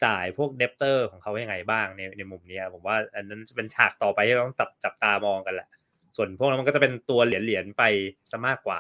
[0.06, 5.68] จ่ายพวก debtor ของเขายังไงบ้างในในมุมนี้ผมว่า อันนั้นจะเป็นฉากต่อไปที่ต้องจับจับตามองกันแหละ
[6.16, 7.84] ส่วนพวกนั้นมันก็จะเป็นตัวเหรียญเหรียญไป
[8.32, 8.80] ซะมากกว่า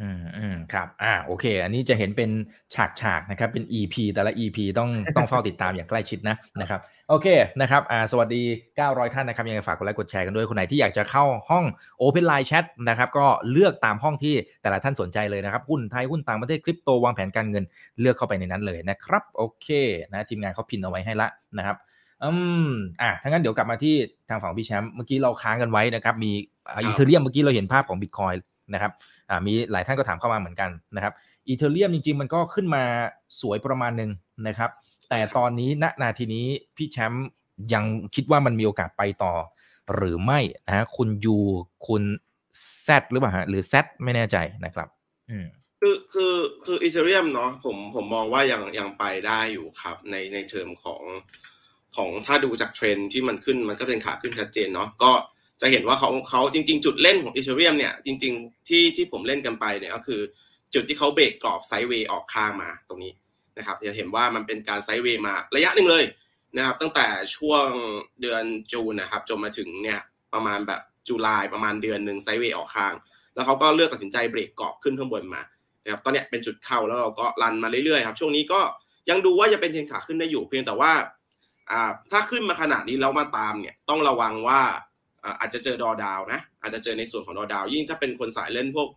[0.00, 2.30] อืมอืมครับ อ่า โอเค อันนี้จะเห็นเป็น
[2.74, 7.26] ฉากฉากนะครับ เป็น EP แต่ละ EP ต้องต้องเฝ้าติดตามอย่างใกล้ชิดนะนะครับ โอเค
[7.60, 8.42] นะครับ อ่า สวัสดี
[8.78, 11.64] 900 ท่านนะครับ ยังไงฝากกดไลค์กดแชร์กันด้วย คนไหนที่อยากจะเข้าห้อง
[12.00, 17.64] Open Line Chat นะครับ ก็เลือกตามห้องที่แต่ละท่านสนใจเลยนะครับ หุ้นไทย หุ้นต่างประเทศ คริปโต วางแผนการเงิน
[18.00, 19.66] เลือกเข้าไปในนั้นเลยนะครับ โอเค
[20.10, 21.28] นะทีมงานเขาพินเอาไว้ให้ละ
[21.58, 21.76] นะครับ
[22.24, 22.30] อื
[22.66, 22.68] ม
[23.02, 23.94] อะถ้างั้นเดี๋ยวกลับมาที่
[24.28, 26.32] ทางฝั่งพี่แชมป์ เมื่อกี้เราค้างกันไว้นะครับ มี
[26.68, 28.34] อีเทเรียมเมื่อกี้เราเห็นภาพของบิตคอย
[28.74, 28.92] นะครับ
[29.46, 31.12] มีหลายท่านก็ถามเข้ามาเหมือนกันนะครับ
[31.48, 32.82] อีเทเรียมจริง ๆ มันก็ขึ้นมา
[33.40, 34.10] สวยประมาณหนึ่ง
[34.46, 34.70] นะครับ
[35.10, 37.28] แต่ตอนนี้ณนาทีนี้พี่แชมป์
[37.74, 39.34] ยังคิดว่ามันมีโอกาสไปต่อ
[39.94, 41.38] หรือไม่นะฮะคุณยู
[41.86, 42.02] คุณ
[42.82, 44.88] แซดหรือเปล่าฮะหรือแซดไม่แน่ใจนะครับ
[45.30, 45.46] อืม
[45.80, 51.02] คือคือคือ Ethereum เนาะผมผมมองว่ายังยังไปได้อยู่ครับ ในในเทอมของ
[51.96, 55.12] ของถ้าดูจากเทรนที่มันขึ้นมันก็เป็นขาขึ้นชัดเจนเนาะก็
[55.62, 60.20] จะเห็นว่าเขาเขาจริง ๆ จุดเล่นของ Ethereum เนี่ยจริง ๆ ที่ที่ผมเล่นกันไปเนี่ยก็คือ
[60.74, 63.12] จุดที่เขาเบรกกรอบ sideway ออกข้างมาตรงนี้
[63.58, 66.04] นะครับจะเห็นว่ามันเป็นการไซด์เวย์มาระยะหนึ่งเลย
[66.56, 67.66] นะครับ ตั้งแต่ช่วง
[68.20, 70.00] เดือนจูนนะครับจนมาถึงเนี่ย
[70.34, 72.94] ประมาณแบบจุลายประมาณเดือนหนึ่งไซด์เวย์ออกข้าง
[73.34, 75.42] แล้วเขาก็เลือกตัดสินใจเบรกกรอบขึ้นข้างบนมา
[75.84, 78.60] นะครับตอนเนี้ยเป็นจุดเข้าแล้วเราก็รันมาเรื่อยๆครับช่วงนี้ก็
[79.10, 80.92] ยังดูว่าจะเป็นเทนขาขึ้นได้อยู่เพียงแต่ว่า
[81.70, 84.60] อ่าถ้าขึ้นมาขนาดนี้แล้วมาตามเนี่ยต้องระวังว่า
[85.40, 88.88] อาจจะเจอดอดาวนะ อาจจะเจอในส่วนของดอดาว ยิ่งถ้าเป็นคนสายเล่นพวก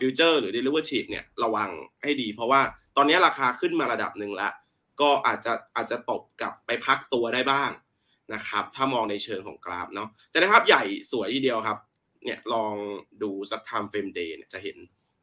[0.00, 1.70] future หรือ derivative เนี่ยระวัง
[2.02, 2.60] ให้ดี เพราะว่า
[2.96, 4.52] ตอนนี้ราคาขึ้นมาระดับหนึ่งแล้ว
[5.00, 7.70] ก็อาจจะอาจจะตกกลับไปพักตัวได้บ้าง
[8.34, 11.78] นะครับ ถ้ามองในเชิงของกราฟเนาะแต่นะครับใหญ่สวยทีเดียวครับ
[12.24, 12.74] เนี่ยลอง
[13.22, 14.76] ดูสัก time frame day เนี่ยจะเห็น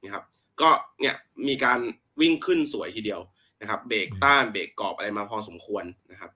[0.04, 0.24] นะครับ
[0.62, 0.70] ก็
[1.02, 1.16] เนี่ย
[1.48, 1.80] มีการ
[2.22, 3.22] วิ่งขึ้นสวยทีเดียว
[3.62, 6.32] นะครับ เบรกต้านเบรกกรอบอะไรมาพอสมควรนะครับ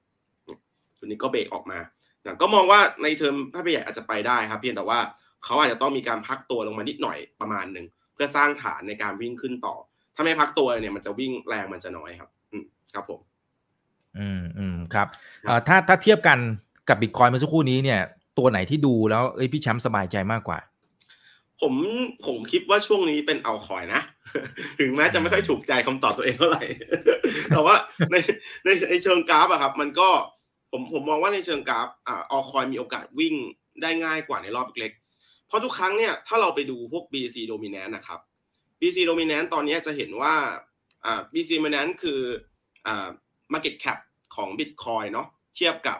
[0.97, 1.79] ตัวนี้ก็เบรกออกมา
[2.41, 4.99] ก็มองว่าในเทอมภาพใหญ่อาจจะไปได้ครับ เพียงแต่ว่า
[5.45, 9.75] เขาอาจจะต้องมีการพักตัวลงมานิดหน่อยประมาณหนึ่งเพื่อสร้างฐานในการวิ่งขึ้นต่อ
[10.15, 13.19] ถ้าไม่พักตัวเนี่ยมันจะวิ่งแรงมันจะน้อยครับ อืมครับผม
[14.17, 15.07] อืมอืมครับ
[15.47, 16.39] เอ่อถ้าถ้าเทียบกัน
[16.89, 17.99] กับบิตคอยเมื่อสักครู่นี้เนี่ย
[18.37, 20.59] ตัวไหนที่ดูแล้วเอ้ยพี่แชมป์สบายใจมากกว่า
[21.61, 21.73] ผม
[22.25, 24.01] ผมคิดว่าช่วงนี้เป็นเอาคอยนะ
[24.79, 26.63] ถึงแม้จะไม่ค่อยถูกใจคำตอบตัวเองเท่าไหร่
[27.49, 27.75] แต่ว่า
[28.11, 28.15] ใน
[28.65, 30.09] ในในเชิงกราฟอะครับ มันก็
[30.71, 33.35] ผมผมมองว่าในเชิงกราฟอ่าเอคอยมีโอกาสวิ่ง
[33.81, 34.91] ได้ง่ายกว่าในรอบเล็ก
[35.47, 38.19] เพราะทุกครั้งเนี่ยถ้าเราไปดูพวก BC dominant นะครับ
[38.79, 40.33] BC dominant ตอนนี้จะเห็นว่า
[41.05, 42.21] อ่า BC dominant คือ
[42.87, 43.09] อ่า
[43.53, 43.97] market cap
[44.35, 45.99] ของ Bitcoin เนาะเทียบกับ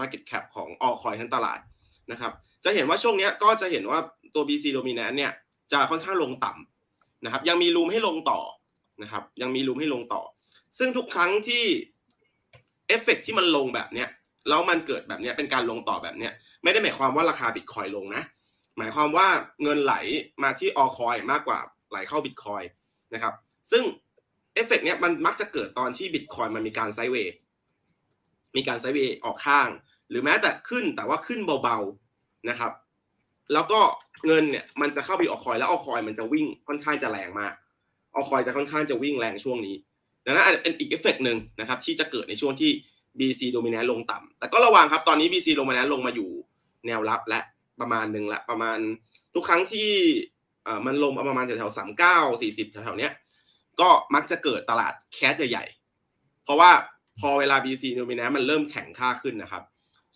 [0.00, 1.58] market cap ของ altcoin ทั้งตลาด
[2.12, 2.32] นะครับ
[2.64, 3.98] จะเห็นว่าช่วงนี้ก็จะเห็นว่า
[4.34, 5.32] ตัว BC dominant เนี่ย
[5.72, 8.40] จะค่อนข้างลงต่ำนะครับยังมีรูมให้ลงต่อ
[9.02, 10.22] นะครับยังมีรูมให้ลงต่อ
[10.78, 11.64] ซึ่งทุกครั้งที่
[12.88, 14.08] เอฟเฟกที่มันลงแบบเนี้ย
[14.48, 18.22] แล้วมันเกิดแบบเนี้ยเป็นการลงต่อแบบเนี้ยไม่ได้หมายความว่าราคาบิตคอยลงนะ
[18.78, 19.26] หมายความว่า
[19.62, 19.94] เงินไหล
[20.42, 21.58] มาที่ altcoin มากกว่า
[21.90, 22.62] ไหลเข้าบิตคอย
[23.14, 23.34] นะครับ
[23.72, 23.82] ซึ่ง
[24.54, 27.34] เอฟเฟกเนี้ยมันมักจะเกิดตอนที่บิตคอยมันมีการ sideway
[28.56, 29.68] มีการ sideway ออกข้าง
[30.08, 32.72] หรือแม้แต่ขึ้นแต่ว่าขึ้นเบาๆนะครับ
[33.52, 33.80] แล้วก็
[34.26, 37.52] เงินเนี่ยมันจะเข้าไปออกคอยแล้วออกคอยมันจะวิ่งค่อนข้างจะแรงมาก
[38.14, 39.76] ออกคอยจะค่อนข้างจะวิ่งแรงช่วงนี้
[40.24, 42.70] ดังนั้นอาจจะเป็นอีกเอฟเฟกหนึ่งนะครับที่จะเกิดในช่วงที่
[43.18, 46.30] BC dominant ลงต่ำแต่ก็ระวังครับตอนนี้ BC dominant ลงมาอยู่
[46.86, 47.40] แนวรับและ
[47.80, 48.78] ประมาณหนึ่งละประมาณ
[49.34, 49.90] ทุกครั้งที่
[50.86, 53.12] มันลงประมาณแถวๆสามเก้าสี่สิบแถวๆเนี้ย
[53.80, 56.70] ก็มักจะเกิดตลาดแคสใหญ่ๆเพราะว่า
[57.20, 59.62] พอเวลา BC dominant มันเริ่มแข็งค่าขึ้นนะครับ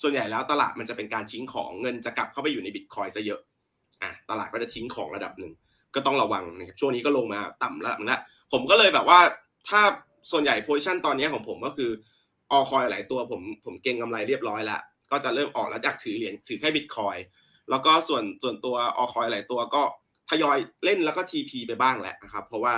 [0.02, 3.40] ส่วนใหญ่แล้วตลาดมันจะเป็นการทิ้งของเงินจะกลับเข้าไปอยู่ในบิตคอยซะเยอะ
[4.02, 5.52] อะตลาดก็จะทิ้งของระดับหนึ่ง
[5.94, 8.20] ก็ต้องระวังนะครับช่วงนี้ก็ลงมาต่ำระดับนึงแล้ว
[8.52, 9.20] ผมก็เลยแบบว่า
[9.68, 9.80] ถ้า
[10.30, 11.90] ส่วนใหญ่โพซิชันตอนนี้ของผมก็คือ
[12.52, 17.16] ออคอยหลายตัวผมผมเก็งกำไรเรียบร้อยแล้วก็จะเริ่มออกแล้วจากถือเหรียญถือแค่บิตคอย
[17.70, 19.82] แล้วก็ส่วนส่วนตัวออคอยหลายตัวก็
[20.30, 22.74] ทยอยเล่นแล้วก็ TP ไปบ้างแหละนะครับ เพราะว่า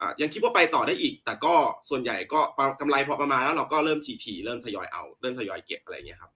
[0.00, 1.54] อะยังคิดว่าไปต่อได้อีก แต่ก็
[1.90, 2.40] ส่วนใหญ่ก็
[2.80, 6.32] กำไรพอประมาณแล้วเราก็เริ่ม TP เริ่มทยอยเอา เริ่มทยอยเก็บอะไรเงี้ยครับ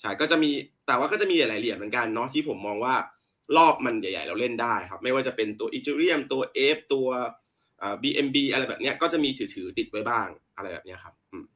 [0.00, 0.50] ใช่ก็จะมี
[0.86, 2.94] แต่ว่าก็จะมีหลายเหรียญเหมือนกันเนาะที่ผมมองว่า
[3.56, 7.08] รอบมันใหญ่ ๆ เราเล่นได้ครับ ไม่ว่าจะเป็นตัวอีเทเรียมตัวเอฟตัว
[8.02, 11.46] BMB อะไรแบบเนี้ยก็จะมีถือๆติดไว้บ้างอะไรแบบเนี้ยครับอืม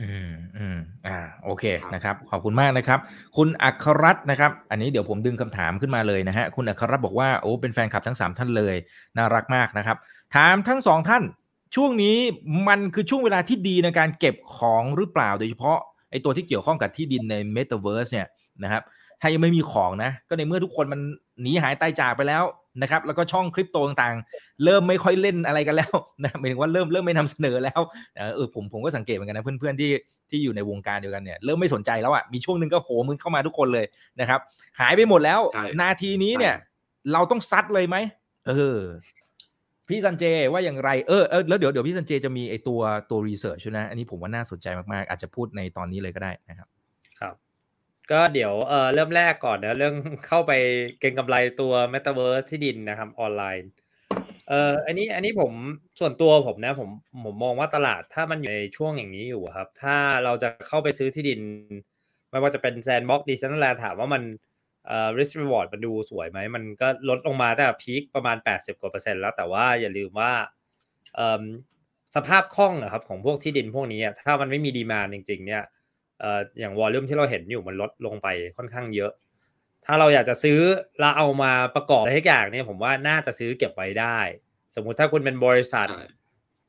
[0.00, 2.98] อืมอืมอ่าโอเคครับนะครับ ขอบคุณมากนะครับ
[3.36, 8.74] คุณอัครรัตน์นะครับ อันนี้เดี๋ยวผมดึงคำถามขึ้นมาเลยนะฮะคุณอัครรัตน์บอกว่าโอ้เป็นแฟนคลับทั้ง 3 ท่านเลย
[9.16, 9.96] น่ารักมากนะครับ
[10.34, 11.22] ถามทั้งสองท่าน
[11.74, 12.16] ช่วงนี้
[12.68, 15.78] มันคือช่วงเวลาที่ดีในการเก็บของหรือเปล่าโดยเฉพาะ
[16.10, 18.26] ไอ้ตัวที่เกี่ยวข้องกับที่ดินใน Metaverse เนี่ย
[18.62, 18.82] นะครับ
[19.20, 21.00] ถ้ายังไม่มีของนะ ก็ในเมื่อทุกคนมัน
[21.42, 22.42] หนีหายตายจากไปแล้ว
[22.82, 25.92] นะครับแล้วก็ช่องคริปโตต่างๆ เริ่มไม่ค่อยเล่นอะไรกันแล้ว
[26.24, 27.80] นะหมายถึงว่าเริ่มเริ่มไม่นำเสนอแล้ว
[28.16, 29.90] เออเออผมผมก็สังเกตเหมือนกันนะเพื่อนๆที่
[30.30, 33.86] ที่อยู่ในวงการเดียวกันเนี่ยเริ่มไม่สนใจแล้วอะมีช่วงหนึ่งก็โหมึงเข้ามาทุกคนเลย
[34.20, 34.40] นะครับ
[34.80, 36.54] หายไปหมดแล้วใช่นาทีนี้เนี่ย
[37.12, 37.96] เราต้องซัดเลยไหม
[38.48, 38.80] เออ
[39.88, 46.77] พี่ซันเจว่าอย่างไรเออเออแล้วเดี๋ยวเดี๋ยวพี่ซันเจจะมีไอตัวตัว research นะ อันนี้ผมว่าน่าสนใจมากๆ อาจจะพูดในตอนนี้เลยก็ได้นะครับครับ
[48.12, 49.94] ก็เดี๋ยวเอ่อเริ่มแรกก่อนนะเรื่อง
[50.26, 50.52] เข้าไป
[51.00, 53.70] เก็งกำไรตัว Metaverse ที่ดินนะครับออนไลน์
[54.48, 55.52] เอ่ออันนี้อันนี้ผม
[56.00, 56.88] ส่วนตัวผมนะผม
[57.24, 61.40] ผมมองว่าตลาดถ้ามันอยู่ในช่วงอย่างนี้อยู่ครับ ถ้าเราจะเข้าไปซื้อที่ดิน
[62.30, 64.22] ไม่ว่าจะเป็น Sandbox Decentraland ถามว่ามัน
[64.86, 70.32] เอ่อ risk reward มันดูสวยไหม มันก็ลดลงมาแต่ peak ประมาณ 80 กว่าเปอร์เซ็นต์แล้วแต่ว่าอย่าลืมว่า
[71.14, 71.44] เอ่อ
[72.16, 75.62] สภาพคล่องอะครับของพวกที่ดินพวกนี้ถ้ามันไม่มีดีมานจริง ๆ เนี่ย
[76.22, 79.12] อ่ออย่างวอลลุ่มที่เราเห็นอยู่มันลดลงไปค่อนข้างเยอะ
[79.84, 80.60] ถ้าเราอยากจะซื้อ
[81.00, 84.18] แล้วเอามาประกอบอะไรทุกอย่างเนี่ยผมว่าน่าจะซื้อเก็บไว้ได้
[84.74, 86.06] สมมุติถ้าคุณเป็นบริษัทใช่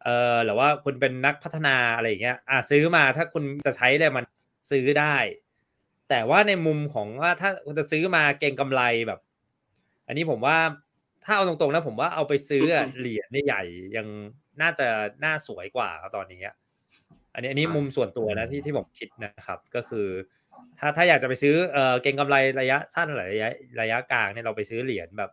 [0.03, 4.25] เออหรือว่าคุณเป็นนักพัฒนาอะไรอย่างเงี้ยอะซื้อมาถ้าคุณจะใช้เลยมัน
[4.71, 5.15] ซื้อได้
[6.09, 9.19] แต่ว่าในมุมของว่าถ้าคุณจะซื้อมาเก็งกำไรแบบ
[10.07, 10.57] อันนี้ผมว่า
[11.25, 14.07] ถ้าเอาตรงๆนะผมว่าเอาไปซื้ออะเหรียญใหญ่ๆยัง
[14.61, 14.87] น่าจะ
[15.23, 16.41] น่าสวยกว่าครับตอนนี้
[17.33, 20.07] อะอันนี้อันนี้ใช่มุมส่วนตัวนะที่ที่ผมคิดนะครับก็คือ
[20.79, 23.49] ถ้าถ้าอยากจะไปซื้อเอ่อเก็งกำไรระยะสั้นหรือระยะ
[23.81, 25.31] ระยะกลางเนี่ยเราไปซื้อเหรียญแบบ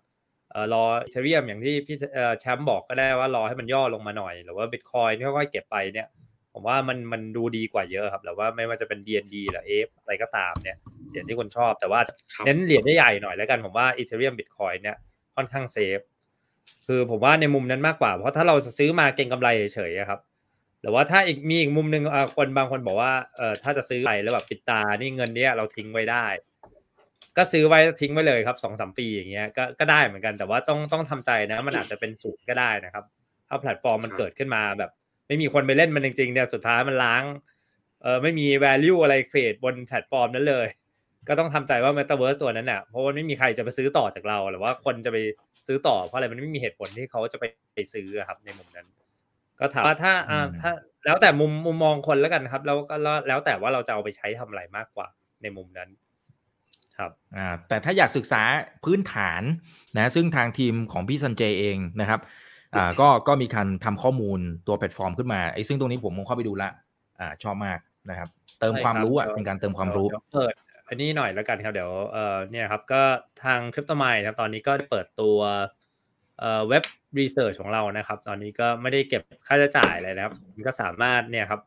[0.50, 6.08] เอ่อรอเทเรียมอย่างที่พี่เอ่อแชมป์บอกก็ได้ว่ารอให้มันย่อลงมาหน่อย หรือว่าบิตคอยที่ค่อยๆเก็บไปเนี่ย
[6.52, 10.76] ผมว่ามันมันดูดีกว่าเยอะครับหรือว่าไม่ว่าจะเป็น DND หรือ AF อะไรก็ตามเนี่ย
[11.10, 12.00] เหรียญที่คนชอบ แต่ว่า
[12.34, 14.96] ครับเน้นเหรียญใหญ่ๆหน่อยแล้วกันผมว่า Ethereum Bitcoin เนี่ย
[15.36, 16.00] ค่อนข้าง safe
[16.86, 20.20] คือผมว่าในมุมนั้นมากกว่า เพราะถ้าเราซื้อมาเก็งกำไรเฉยๆอะครับ
[20.86, 26.26] หรือว่าถ้าอีกมีอีกมุมหนึ่งเอ่อคนบางคนบอกว่าเออถ้าจะซื้อไปแล้วแบบปิดตานี่เงินเนี้ยเราทิ้งไว้ได้
[27.36, 33.04] ก็ซื้อไว้ทิ้งไว้เลยครับสองสามปีอย่างเงี้ยก็ก็ได้เหมือนกัน แต่ว่าต้องต้องทำใจนะมันอาจจะเป็นศูนย์ก็ได้นะครับ
[33.48, 34.90] ถ้าแพลตฟอร์มมันครับเกิดขึ้นมาแบบ
[35.28, 37.22] ไม่มีคนไปเล่นมันจริงๆเนี่ยสุดท้ายมันร้าง
[38.02, 40.66] เออไม่มี value อะไร create บนแพลตฟอร์มนั้นเลย
[41.28, 45.18] ก็ต้องทำใจว่า Metaverse ตัวนั้นน่ะเพราะว่าไม่มีใครจะไปซื้อต่อจากเราหรือว่าคนจะไป
[45.66, 47.44] ซื้อต่อเพราะอะไรมันไม่มีเหตุผลที่เขาจะไป
[47.74, 48.86] ไปซื้ออะครับในมุมนั้น
[49.60, 50.70] ก็ถามว่าถ้าอ่าอืมถ้า
[51.04, 55.06] แล้วแต่มุมมุมมองคนแล้วกันครับ แล้วก็แล้วแล้วแต่ว่าเราจะเอาไปใช้ทำอะไรมากกว่า
[55.42, 55.88] ในมุมนั้น
[56.96, 58.42] ครับอ่าแต่ถ้าอยากศึกษา
[58.84, 59.42] พื้นฐาน
[59.96, 62.20] นะซึ่งทางทีมของพี่สันเจเองนะครับ
[62.74, 66.70] อ่าก็ก็มีการทำข้อมูลตัวแพลตฟอร์มขึ้นมาไอ้ซึ่งตรงนี้ผมมองเข้าไปดูละ
[67.20, 67.78] อ่าชอบมาก
[68.10, 68.28] นะครับ
[68.60, 70.54] เติมใช่ความครับรู้อะเดี๋ยวเป็นการเติมความรู้เดี๋ยวเปิด
[70.88, 73.02] อันนี้หน่อยแล้วกันครับเดี๋ยวเอ่อเนี่ยครับก็
[73.44, 75.38] ทาง Cryptomind ครับตอนนี้ก็ได้เปิดตัว
[76.40, 76.84] เอ่อเว็บ
[77.18, 80.34] research ของเรานะครับ ตอนนี้ก็ไม่ได้เก็บค่าใช้จ่ายอะไรนะครับ
[80.66, 81.60] ก็สามารถเนี่ยครับ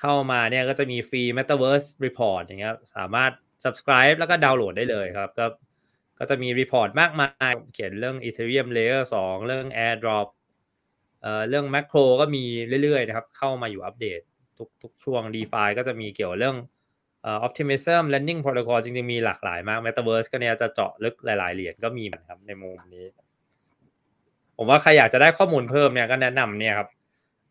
[0.00, 3.32] เข้ามาเนี่ยก็จะมีฟรี Metaverse Report อย่างเงี้ยสามารถ
[3.64, 5.46] subscribe แล้วก็ดาวน์โหลดได้เลยครับ ก็
[6.18, 10.28] ก็จะมี report มากมายเขียนเรื่อง Ethereum Layer 2 เรื่อง airdrop
[11.22, 12.44] เอ่อเรื่อง Macro ก็มี
[12.82, 14.20] เรื่อยๆนะครับ เข้ามาอยู่อัปเดต
[14.58, 16.56] ทุกทุกช่วง DeFi ก็จะมีเกี่ยวเรื่อง
[17.22, 23.04] เอ่อ Optimism Lending Protocol จริงๆมีหลากหลายมาก Metaverse ก็เนี่ยจะเจาะลึกหลายๆเหรียญก็มีเหมือนครับในมุมนี้
[24.56, 26.88] ผมว่าใครอยากจะได้ข้อมูลเพิ่มเนี่ยก็แนะนำเนี่ยครับ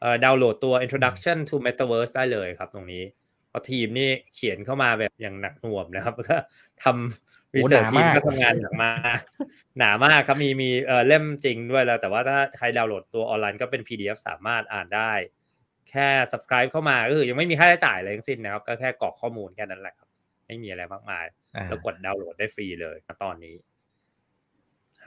[0.02, 3.04] เอ่อดาวน์โหลดตัว Introduction to Metaverse ได้เลยครับตรงนี้
[3.50, 6.38] เพราะทีมนี่เขียนเข้ามาแบบอย่างหนักหน่วมนะครับก็
[6.84, 9.20] ทำรีเสิร์ชหนาทีมมากก็ทำงานหนักมาก
[9.78, 15.12] หนามากครับมีมีเอ่อเล่มจริงด้วยแล้ว แต่ว่าถ้าใครดาวน์โหลดตัวออนไลน์ก็เป็น PDF สามารถอ่านได้
[15.90, 20.10] แค่ subscribe เข้ามาก็คือยังไม่มีค่าใช้จ่ายอะไรทั้งสิ้นนะครับ ก็แค่กรอกข้อมูลแค่นั้นแหละครับ
[20.48, 23.56] ไม่มีอะไรมากมายอ่าแล้วกดดาวน์โหลดได้ฟรีเลยณตอนนี้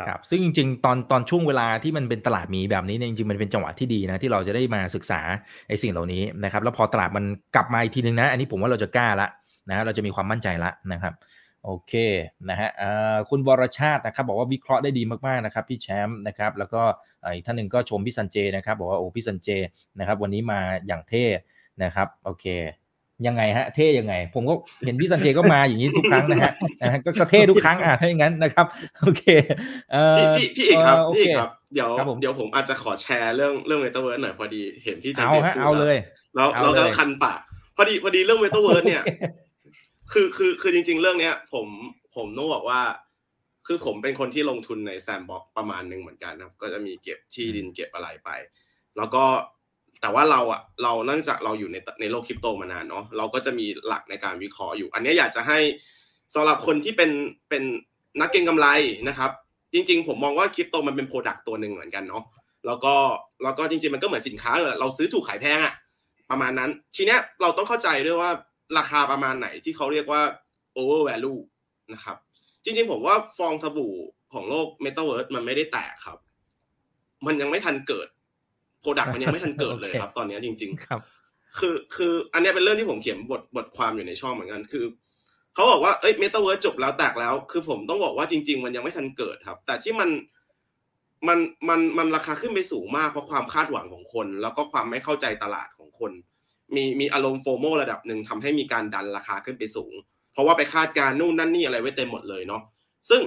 [0.07, 5.21] ครับซึ่งจริง ๆ ตอนตอนช่วงเวลาที่มันเป็นตลาดมีแบบนี้เนี่ยจริงๆมันเป็นจังหวะที่ดีนะที่เราจะได้มาศึกษา
[5.69, 9.29] ไอ้สิ่งเหล่านี้นะครับ แล้วพอตลาดมันกลับมาอีกทีนึงนะ อันนี้ผมว่าเราจะกล้าละ
[9.71, 11.15] นะเราจะมีความมั่นใจละนะครับ
[11.65, 11.93] โอเค
[12.51, 12.71] นะฮะ
[13.31, 16.83] คุณวรชาตินะครับบอกว่าวิเคราะห์ได้ดีมากๆนะครับพี่แชมป์นะครับแล้วก็
[17.35, 19.49] อีกท่านหนึ่งก็ชมพี่สันเจนะครับบอกว่าโอ้พี่สันเจ
[19.99, 21.25] นะครับวันนี้มาอย่างเท่
[21.83, 22.47] นะครับโอเค
[23.27, 24.55] ยังไงฮะเท่ยังไง ผมก็
[24.85, 28.67] เห็นพี่สันเจก็มาอย่างนี้ทุกครั้งนะฮะนะฮะก็ก็เท่ทุกครั้งอะถ้าอย่างนั้นนะครับ
[29.01, 29.23] โอเค
[29.93, 35.97] เอ่อพี่พี่พี่เอกครับโอพี่เคเอกครับเดี๋ยวครับผมเดี๋ยวผมอาจจะขอแชร์เรื่องเรื่องเมตาเวิร์สหน่อยพอดีเห็นพี่จันเอาเดชฮะพูดเอาเลย
[36.35, 37.39] แล้วเอาเราเลยก็คันปาก
[37.77, 39.03] พอดีพอดีเรื่องเมตาเวิร์สเนี่ย
[40.13, 41.67] คือคือคือจริง ๆ เรื่องเนี้ย ผม
[42.17, 42.81] ผมต้องบอกว่า
[43.67, 48.31] คือผมเป็นคนที่ลงทุนใน Sandbox ประมาณหนึ่งเหมือนกันครับ ก็จะมีเก็บที่ดินเก็บอะไรไป
[48.97, 49.25] แล้วก็
[50.01, 55.59] แต่ว่าเราอะเราเนื่องจากเราอยู่ในในโลกคริปโตมานานเนาะเราก็จะมีหลักในการวิเคราะห์อยู่ อันนี้อยากจะให้
[56.35, 57.11] สำหรับคนที่เป็น
[57.49, 57.63] เป็น
[58.21, 58.67] นักเก็งกำไร
[59.09, 59.31] นะครับ
[59.73, 62.25] จริง ๆ ผมมองว่าคริปโตมันเป็น product ตัวหนึ่งเหมือนกันเนาะ
[62.67, 62.95] แล้วก็
[63.43, 65.75] แล้วก็จริง ๆ มันก็เหมือนสินค้าเลยเราซื้อถูกขายแพงอะ
[66.31, 68.31] ประมาณนั้นทีเนี้ยเราต้องเข้าใจด้วยว่า
[68.79, 70.23] ราคาประมาณไหนที่เขาเรียกว่า
[70.77, 71.41] over value
[71.93, 72.17] นะครับ
[72.65, 73.95] จริงๆ ผมว่าฟองสบู่
[74.33, 76.19] ของโลก Metaverse มันไม่ได้แตกครับ
[77.27, 78.09] มันยังไม่ทันเกิด
[78.81, 81.01] product มันยังไม่ทันเกิดเลยครับ ตอนเนี้ยจริง ๆ ครับ
[81.59, 84.85] คือคืออันเนี้ยเป็นเรื่องที่ผมเขียนบทบทความอยู่ในช่องเหมือนกันคือ
[85.55, 90.11] เขาบอกว่าเอ้ยเมตาเวิร์สจบแล้วแตกแล้ว คือผมต้องบอกว่าจริง ๆ มันยังไม่ทันเกิดครับ แต่ที่มัน
[91.29, 91.39] มัน
[91.69, 96.13] มันมันราคาขึ้นไปสูงมากเพราะความคาดหวังของคน แล้วก็ความไม่เข้าใจตลาดของคน
[96.75, 99.95] มีมีอารมณ์ FOMO ระดับหนึ่งทำให้มีการดันราคาขึ้นไปสูง
[100.33, 102.63] เพราะว่าไปคาดการณ์นู่นนั่นนี่อะไรไว้เต็มหมดเลยเนาะ
[103.11, 103.23] ซึ่ง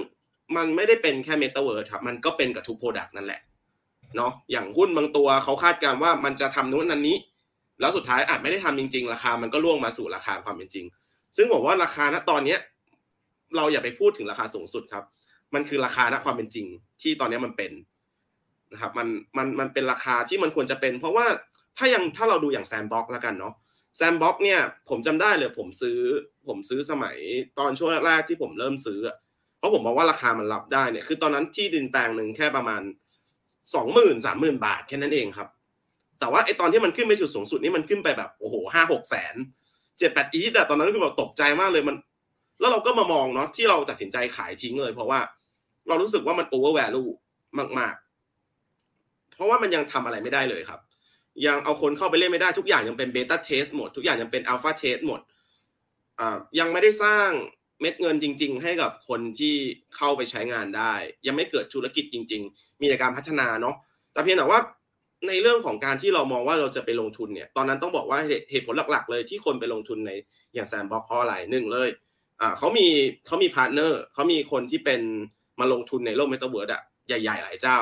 [0.56, 3.40] มันไม่ได้เป็นแค่เมตาเวิร์สครับมันก็เป็นกับทุก product นั่นแหละ
[4.16, 7.16] เนาะอย่างหุ้นบางตัวเขาคาดการณ์ว่ามันจะทำนู่นนั่นนี้
[7.80, 10.84] แล้วสุดท้ายอาจไม่ได้ทำจริง ๆ ราคามันก็ร่วงมาสู่ราคาความเป็นจริง
[11.36, 12.58] ซึ่งผมว่าราคาณตอนเนี้ย
[13.56, 15.04] เราอย่าไปพูดถึงราคาสูงสุดครับ
[15.54, 16.66] มันคือราคาณความเป็นจริง
[17.02, 17.72] ที่ตอนนี้มันเป็น
[18.72, 21.26] นะครับมันมันมันเป็นราคาที่มันควรจะเป็น เพราะว่า
[21.78, 23.54] ถ้ายังถ้าเราดูอย่าง Sandbox แล้วกันเนาะ
[23.96, 25.98] Sandbox เนี่ยผมจำได้เลยผมซื้อ
[26.48, 27.16] ผมซื้อสมัย
[27.58, 29.00] ตอนช่วงแรกๆที่ผมเริ่มซื้อ
[29.58, 32.82] เพราะผมมองว่าราคามันรับได้เนี่ยคือตอนนั้นที่ดินแปลงหนึ่งแค่ประมาณ
[33.74, 35.48] สองหมื่นสามหมื่นบาทแค่นั้นเองครับ
[36.20, 39.34] แต่ว่าไอตอนที่มันขึ้นไปจุดสูงสุดนี่มันขึ้นไปแบบโอ้โหห้าหกแสน
[39.98, 41.96] เจ็ดแปด ETH แต่ตอนนั้นคือแบบตกใจมากเลยมัน
[42.60, 45.20] แล้วเราก็มามองเนาะที่เราตัดสินใจขายทิ้งเลย เพราะว่า
[45.88, 47.02] เรารู้สึกว่ามันโอเวอร์แวลู
[47.78, 47.94] มาก
[48.64, 50.80] ๆ เพราะว่ามันยังทำอะไรไม่ได้เลยครับ
[51.46, 55.20] ยังเอาคนเข้าไปเล่นไม่ได้ทุกอย่างยังเป็น beta test หมด ทุกอย่างยังเป็น alpha test หมด
[56.18, 57.28] อ่ายังไม่ได้สร้าง
[57.82, 59.54] เม็ดเงินจริง ๆ ให้กับคนที่
[59.96, 60.94] เข้าไปใช้งานได้
[61.26, 63.74] ยังไม่เกิดธุรกิจจริง ๆ มีแต่การพัฒนาเนาะ
[64.12, 64.60] แต่เพียงแต่ว่า
[65.28, 68.18] ในเรื่องของการที่เรามองว่าเราจะไปลงทุนเนี่ย ตอนนั้นต้องบอกว่า
[68.50, 70.10] เหตุผลหลัก ๆ เลยที่คนไปลงทุนใน
[70.54, 71.88] อย่าง Sandbox เพราะอะไรหนึ่งเลย
[72.40, 72.86] อ่าเขามี
[73.26, 75.00] เขามี partner เขามีคนที่เป็น
[75.60, 77.78] มาลงทุนในโลกเมตาเวิร์ดอะใหญ่ๆ หลายเจ้า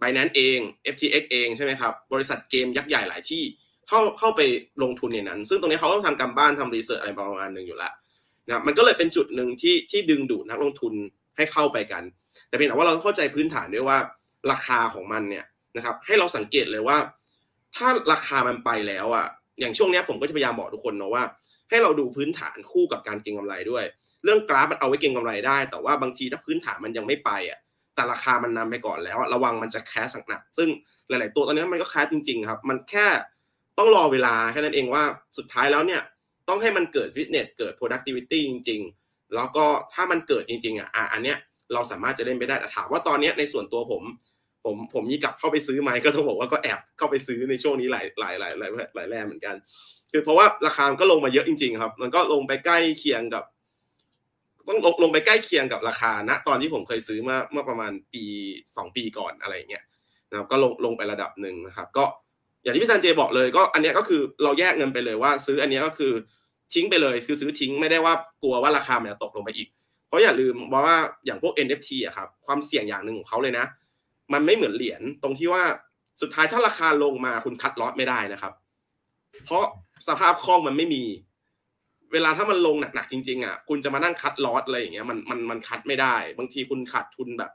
[0.00, 0.58] Binance เอง
[0.94, 3.42] FTX เองใช่ไหมครับบริษัทเกมยักษ์ใหญ่หลายที่
[3.88, 4.40] เข้าเข้าไป
[4.82, 7.92] ลงทุนในนั้น ซึ่งตรงนี้เขาต้องทำการบ้านทำ research อะไรประมาณหนึ่งอยู่แล้ว
[8.46, 10.94] นะมันก็เลยเป็นจุดหนึ่งที่ที่ดึงดูดนักลงทุน
[11.36, 12.02] ให้เข้าไปกัน
[12.48, 13.98] แต่เพียงแต่ว่าเราต้องเข้าใจพื้นฐานด้วยว่า
[14.50, 15.44] ราคาของมันเนี่ย
[15.76, 16.96] นะครับ ให้เราสังเกตเลยว่า
[17.76, 19.26] ถ้าราคามันไปแล้วอะ
[19.60, 21.24] อย่างช่วงนี้ผมก็จะพยายามบอกทุกคนนะว่า
[21.70, 23.84] ให้เราดูพื้นฐานคู่กับการเก็งกำไรด้วย
[24.24, 27.58] เรื่องกราฟมันเอาไว้เก็งกำไรได้ แต่ว่าบางทีถ้าพื้นฐานมันยังไม่ไปอะ
[27.94, 30.68] แต่ราคามันนำไปก่อนแล้วระวังมันจะแคสหนัก ซึ่ง
[31.08, 33.06] หลาย ๆ ตัวตอนนี้มันก็แคสจริง ๆ ครับ มันแค่
[33.78, 35.02] ต้องรอเวลาแค่นั้นเองว่า
[35.38, 36.02] สุดท้ายแล้วเนี่ย
[36.48, 41.38] ต้องให้มันเกิด business เกิด productivity จริง ๆ แล้วก็ถ้ามันเกิดจริง ๆอะอันเนี้ย
[41.74, 44.02] เราสามารถจะเล่นไปได้แต่ถามว่าตอนนี้ในส่วนตัวผม
[44.64, 49.56] ผมผมมีกลับเข้าไปซื้อไหมก็ต้องบอกว่าก็แอบเข้าไปซื้อในช่วงนี้หลายหลายหลายหลายหลายแรกเหมือนกัน
[50.10, 53.44] คือเพราะว่าราคามันก็ลงมาเยอะจริง ๆ ครับ มันก็ลงไปใกล้เคียงกับ
[54.68, 58.24] ต้องลงลงไปใกล้เคียงกับราคาณตอนที่ผมเคยซื้อมื่อเมื่อประมาณปี
[58.76, 59.84] สองปีก่อนอะไรเงี้ย
[60.30, 62.04] นะครับก็ลงลงไประดับหนึ่งนะครับ ก็
[62.62, 66.12] อย่างที่พี่ธันเจบอกเลยก็อันนี้ก็คือเราแยกเงินไปเลยว่า ซื้ออันนี้ก็คือ
[66.74, 69.68] ทิ้งไปเลยคือซื้อทิ้งไม่ได้ว่ากลัวว่าราคามันจะตกลงไปอีก
[70.06, 70.54] เพราะอย่าลืม
[70.86, 73.66] ว่าอย่างพวก NFT อะครับความเสี่ยงอย่างหนึ่งของเขาเลยนะ
[74.32, 75.62] มันไม่เหมือนเหรียญตรงที่ว่า
[76.20, 78.52] สุดท้ายถ้าราคาลงมาคุณคัดลอตไม่ได้นะครับ
[79.44, 79.64] เพราะ
[80.08, 81.02] สภาพคล่องมันไม่มี
[82.12, 87.50] เวลาถ้ามันลงหนักๆจริงๆอะคุณจะมานั่งคัดลอสอะไรอย่างเงี้ยมันมันมันคัดไม่ได้ บางทีคุณขาดทุนแบบ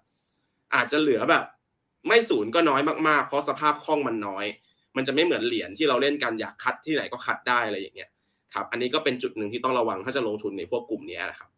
[0.76, 1.44] อาจจะเหลือแบบ
[2.08, 4.46] ไม่ศูนย์ก็น้อยมากๆ เพราะสภาพคล่องมันน้อย
[4.96, 8.10] มันจะไม่เหมือนเหรียญที่เราเล่นกันอยากคัดที่ไหนก็คัดได้อะไรอย่างเงี้ย
[8.54, 11.50] ครับ อันนี้ก็เป็นจุดหนึ่งที่ต้องระวังถ้าจะลงทุนในพวกกลุ่มนี้นะครับ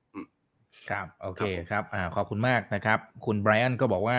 [0.90, 4.18] ครับ โอเคครับอ่าขอบคุณมากนะครับ คุณไบรอันก็บอกว่า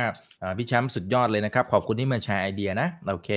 [0.59, 3.31] พี่แชมป์สุดยอดเลยนะครับ ขอบคุณที่มาแชร์ไอเดียนะ โอเค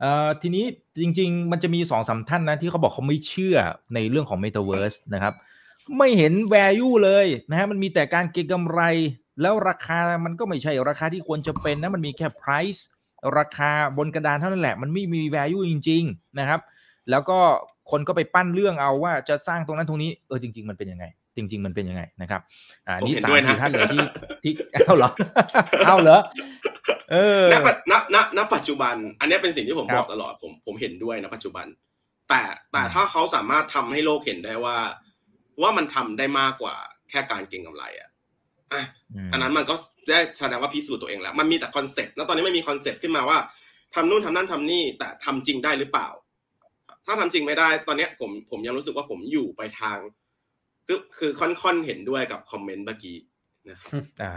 [0.00, 0.64] เอ่อทีนี้
[1.00, 3.56] จริง ๆ มันจะมีสองสาท่านนะ ที่เขาบอกเขาไม่เชื่อ
[3.94, 5.34] ในเรื่องของ Metaverse นะครับ
[5.98, 8.80] ไม่เห็น value เลยนะฮะมันมีแต่การเก็งกำไร
[9.40, 12.80] แล้วราคามันก็ไม่ใช่ราคาที่ควรจะเป็นนะ มันมีแค่ price
[13.38, 16.60] ราคาบนกระดานเท่านั้นแหละ มันไม่มี value จริง ๆ นะครับ
[17.10, 17.38] แล้วก็
[17.90, 21.04] คนก็ไปปั้นเรื่องเอาว่าจะสร้างตรงนั้นตรงนี้เออจริง ๆ มันเป็นยังไง
[21.36, 22.40] จริง ๆ มันเป็นยังไงนะครับ
[22.86, 24.00] อ่านี่สามสี่ท่านเลยที่
[24.42, 24.52] ที่
[24.86, 25.10] เอาเหรอ
[25.86, 26.18] เอาเหรอ
[27.12, 27.44] เออ
[27.90, 31.66] ณณณณปัจจุบัน อันนี้เป็นสิ่งที่ผมบอกตลอดผมผมเห็นด้วยนะปัจจุบัน
[32.28, 34.76] แต่แต่ถ้าเขาสามารถทำให้โลกเห็นได้ว่า
[35.62, 36.74] ว่ามันทำได้มากกว่า
[37.10, 38.07] แค่การเก็งกำไรอะ
[38.72, 38.82] อะ
[39.32, 39.74] อันนั้นมันก็
[40.08, 43.38] ได้แสดงว่าพิสูจน์ตัวเองแล้ว มันมีแต่ concept แล้วตอนนี้ไม่มี concept ขึ้นมาว่า
[43.94, 46.08] ทำนู่นทำนั่นทำนี่แต่ทำจริงได้หรือเปล่า
[47.06, 49.98] ถ้าทำจริงไม่ได้ ตอนนี้ผมผมยังรู้สึกว่าผมอยู่ไปทาง
[50.86, 53.16] คือคือค่อนๆเห็นด้วยกับ comment เมื่อกี้
[53.68, 53.78] นะ
[54.22, 54.32] อ่า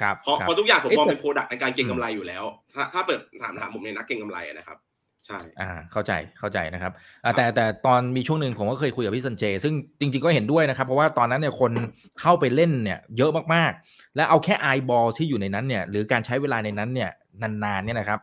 [0.00, 2.44] ครับเพราะเพราะทุกอย่างผมมองเป็น pro duct ในการเก็งกำไรอยู่แล้ว
[2.74, 4.78] ถ้าถ้าเปิดถามถามผมในนักเก็งกำไรนะครับ
[5.26, 6.92] ใช่อ่าเข้าใจเข้าใจนะครับ
[7.36, 11.72] แต่แต่ตอนมีช่วงหนึ่งผมก็เคยคุยกับพี่สันเจ ซึ่งจริง ๆก็เห็นด้วยนะครับ เพราะว่าตอนนั้นเนี่ยคน
[12.20, 17.10] เข้าไปเล่นเนี่ยเยอะมากๆ และเอาแค่ eyeball ที่อยู่ในนั้นเนี่ยหรือการใช้เวลาในนั้นเนี่ย
[17.42, 18.20] นานๆเนี่ยนะครับ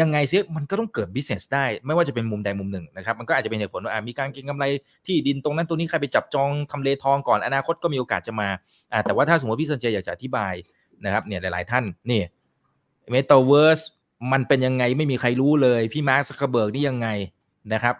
[0.00, 4.64] ยังไงซะมันก็ต้องเกิด business ได้ ไม่ว่าจะเป็นมุมใดมุมหนึ่งนะครับ มันก็อาจจะเป็นเหตุผลว่ามีการเก็งกำไร
[5.06, 8.48] ที่ดินตรงนั้นตรงนี้ใครไปจับจองทำเลทองก่อนอนาคตก็มีโอกาสจะมา
[9.04, 10.54] แต่ว่าถ้าสมมติพี่สันเจอยากจะอธิบาย
[11.04, 12.22] นะครับเนี่ยหลาย ๆ ท่านนี่
[13.10, 13.80] เมตาเวิร์ส
[14.32, 17.08] มันเป็นยังไงไม่มีใครรู้เลย พี่มาร์คซักเกอร์เบิร์กนี่ยังไง
[17.72, 17.94] นะครับ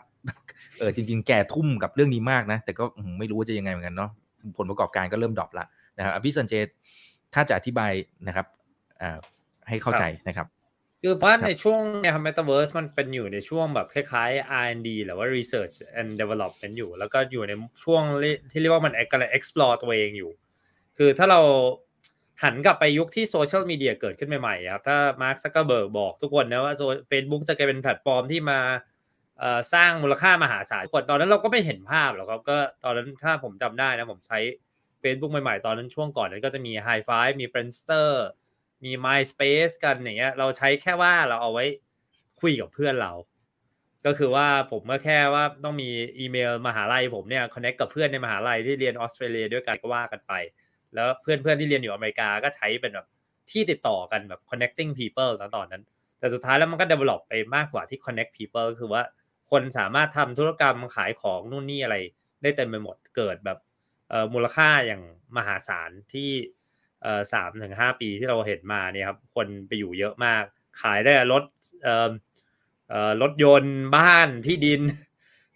[0.78, 2.84] เออจริง ๆ แกทุ่มกับเรื่องนี้มากนะ แต่ก็
[3.18, 4.10] ไม่รู้ว่าจะยังไงเหมือนกันเนาะ
[4.56, 5.66] ผลประกอบการก็เริ่มดรอปละ
[5.98, 6.54] นะครับพี่สันเจ
[7.34, 7.92] ถ้าจะอธิบาย
[8.26, 8.46] นะครับ
[9.00, 9.18] อ่า
[9.68, 10.46] ให้เข้าใจนะครับ
[11.02, 17.52] คือเพราะในช่วงเนี่ยครับ Metaverse มันเป็นอยู่ในช่วงแบบคล้ายๆ R&D หรือว่า Research and Development อยู่ แล้วก็อยู่ใน
[17.84, 18.02] ช่วง
[18.50, 20.30] ที่เรียกว่ามันกำลัง explore ตัวเองอยู่
[20.98, 21.40] คือถ้าเรา
[22.42, 26.74] หันกลับไปยุคที่โซเชียลมีเดียเกิดขึ้นใหม่ๆครับถ้ามาร์คซักเกอร์เบิร์กบอกทุกคนนะว่า
[27.08, 28.60] เฟซบุ๊กจะกลายเป็นแพลตฟอร์มที่มา
[29.74, 34.38] สร้างมูลค่ามหาศาลทุก่อนตอนนั้นเราก็ไม่เห็นภาพหรอกครับก็ตอนนั้นถ้าผมจำได้นะผมใช้
[35.02, 38.08] Facebook ใหม่ๆ ตอนนั้นช่วงก่อนนั้นก็จะมี High Five มี Friendster
[38.84, 41.64] มี MySpace กันอย่างเงี้ยเราใช้แค่ว่าเราเอาไว้
[42.40, 43.12] คุยกับเพื่อนเรา
[44.06, 50.32] ก็คือว่าผมก็แค่ว่าต้องมีอีเมลมหาลัยผมเนี่ย connect กับเพื่อนในมหาลัยที่เรียนออสเตรเลียด้วยกันก็ว่ากันไป
[50.94, 53.06] แล้วเพื่อนเพื่อนที่เรียนอยู่อเมริกาก็ใช้เป็นแบบ
[53.50, 55.82] ที่ติดต่อกันแบบ connecting people ตอนนั้น
[56.18, 59.02] แต่สุดท้ายแล้วมันก็ develop ไปมากกว่าที่ connect people ก็คือว่า
[59.50, 61.96] คนสามารถทำธุรกรรมขายของนู่นนี่อะไร
[62.42, 63.58] ได้เต็มไปหมดเกิดแบบ
[64.32, 65.02] มูลค่าอย่าง
[65.36, 66.30] มหาศาลที่
[67.32, 70.42] สามถึงห้าปีที่เราเห็นมาเนี่ยครับคนไปอยู่เยอะมาก
[70.82, 71.44] ขายได้รถ
[73.22, 74.80] รถยนต์บ้านที่ดิน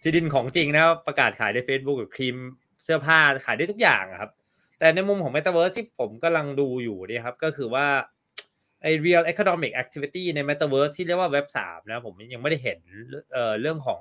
[0.03, 2.37] ที่ดินของจริงนะประกาศขายใน Facebook กับครีม
[2.83, 4.31] เสื้อผ้าขายได้ทุกอย่างครับ
[4.79, 7.87] แต่ในมุมของ Metaverse ที่ผมกำลังดูอยู่นี่ครับก็คือว่า
[8.83, 12.79] ไอ้ real economic activity ใน Metaverse ที่เรียกว่าเว็บสามนะผมยังไม่ได้เห็น
[13.33, 14.01] เอ่อเรื่องของ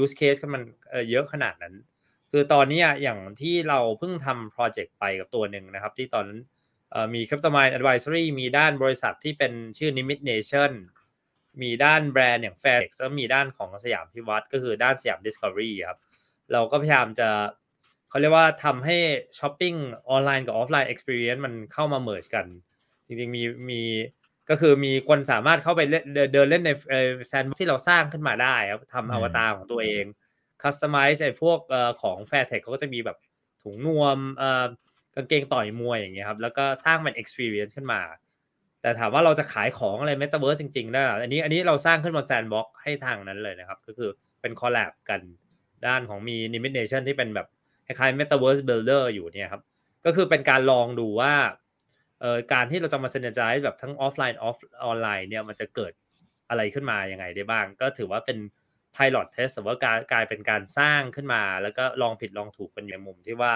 [0.00, 1.74] use case มันเเยอะขนาดนั้น
[2.30, 6.40] คือตอนนี้อย่างที่เราเพิ่งทำโปรเจกต์ไปกับตัวหนึ่งนะครับ ที่ตอนนั้น
[7.14, 10.72] มี Cryptomind Advisory มีด้านบริษัทที่เป็นชื่อ Nimit Nation
[11.62, 15.98] มีด้านแบรนด์อย่าง Fairx แล้วมีด้านของสยามพิวัตรก็คือด้านสยาม Discovery ครับ
[16.52, 17.28] เราก็พยายามจะ
[18.14, 18.96] เขาเรียกว่าทำให้
[19.38, 19.74] shopping
[20.10, 22.46] online กับ offline experience มันเข้ามา merge กัน
[23.06, 23.82] จริงๆมีมี
[24.50, 26.70] ก็คือมีคนสามารถเข้าไปเล่นเดินเดินเล่นใน
[27.28, 30.04] แซนที่เราสร้างขึ้นมาได้ครับทำอวตารของตัวเอง
[30.62, 33.16] customize ไอ้พวกเอ่อของ Fairtex เขาก็จะมีแบบ
[33.62, 34.64] ถุงนวมเอ่อ
[35.14, 38.00] กางเกงต่อยมวยอย่างเงี้ยครับ แล้วก็สร้างเป็น experience ขึ้นมา
[38.80, 44.10] แต่ถามว่าเราจะขายของอะไร Metaverse จริงๆได้หรออันนี้อันนี้เราสร้างขึ้นบน Sandbox ให้ทางนั้นเลยนะครับ ก็คือ
[44.40, 45.20] เป็น collab กัน
[45.86, 47.48] ด้านของมี Nimit Nation ที่เป็นแบบ
[47.86, 49.62] คล้ายๆ Metaverse Builder อยู่เนี่ยครับ
[50.04, 51.34] ก็คือเป็นการลองดูว่า
[52.20, 55.92] เอ่อการที่เราจะมา synergize แบบทั้งออฟไลน์ออฟออนไลน์เนี่ยมันจะเกิด
[56.48, 58.38] อะไรขึ้นมายังไงได้บ้าง ก็ถือว่าเป็น
[58.96, 63.52] pilot test แต่ว่ากายกลายเป็นการสร้างขึ้นมา แล้วก็ลองผิดลองถูกกันอยู่ในมุมที่ว่า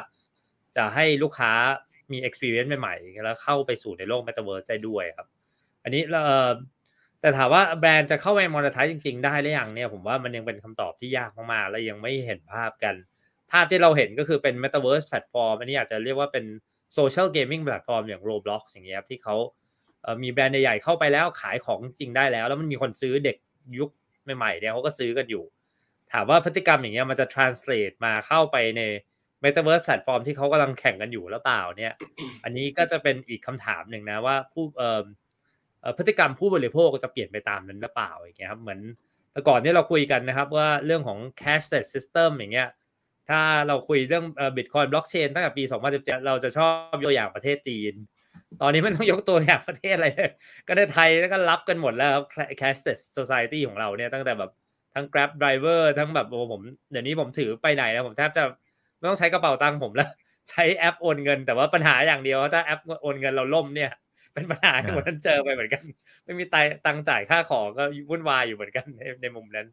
[0.77, 1.53] จะให้ลูกค้า
[2.13, 5.29] มี experience ใหม่ๆ แล้วเข้าไปสู่ในโลก Metaverse ได้ด้วยครับ
[5.83, 6.51] อันนี้เอ่อ
[7.21, 12.95] แต่ถามว่าแบรนด์จะเข้าไป monetize จริง ๆ ได้หรือยังเนี่ยผมว่ามันยังเป็นคำตอบที่ยากมากๆ และยังไม่เห็นภาพกัน
[13.51, 16.45] ภาพที่เราเห็นก็คือเป็น Metaverse Platform อันนี้อาจจะเรียกว่าเป็น
[16.99, 19.37] Social Gaming Platform อย่าง Roblox อย่างเงี้ยครับที่เขา
[20.23, 23.37] มีแบรนด์ใหญ่ๆเข้าไปแล้วขายของจริงได้แล้ว แล้วมันมีคนซื้อเด็ก
[23.79, 23.91] ยุค
[24.37, 25.45] ใหม่ๆเนี่ยเขาก็ซื้อกันอยู่
[26.13, 28.83] ถามว่าพฤติกรรมอย่างเงี้ยมันจะ translate มาเข้าไปใน
[29.45, 31.95] Metaverse Platform ที่เขากำลังแข่งกันอยู่หรือเปล่าเนี่ย
[32.45, 34.65] อันนี้ก็จะเป็นอีกคำถามหนึ่งนะว่าผู้
[35.99, 38.81] พฤติกรรมผู้บริโภคจะเปลี่ยนไปตามนั้นหรือเปล่าอย่างเงี้ยครับเหมือน
[39.33, 42.69] แต่ก่อนที่เราคุยกันนะครับว่าเรื่องของ cashless system อย่างเงี้ย
[43.29, 44.25] ถ้าเราคุยเรื่อง
[44.57, 45.63] บิตคอยน์บล็อกเชนตั้งแต่ปี
[45.95, 47.95] 2017 เราจะชอบยกตัวอย่างประเทศจีน
[48.63, 50.33] ตอนนี้ไม่ต้องยกตัวอย่างประเทศอะไรเลย
[50.67, 54.51] ก็ในไทยแล้วก็รับกันหมดแล้วครับ cashless society ของเราเนี่ยตั้งแต่แบบ
[54.95, 56.61] ทั้ง grab driver ทั้งแบบโอ้ผม
[56.91, 58.43] เดี๋ยวนี้ผมถือไปไหนแล้วผมแทบจะ
[58.99, 60.09] ไม่ต้องใช้กระเป๋าตังค์ผมแล้ว
[60.51, 63.91] ใช้แอปโอนเงิน แต่ว่าปัญหาอย่างเดียวว่าถ้าแอปโอนเงินเราล่มเนี่ย
[64.35, 65.83] เป็นปัญหาที่วันนั้นเจอไปเหมือนกัน
[66.25, 66.45] ไม่มี
[66.87, 69.67] ตังค์จ่ายค่าของก็วุ่นวายอยู่เหมือนกันในในมุมนั้น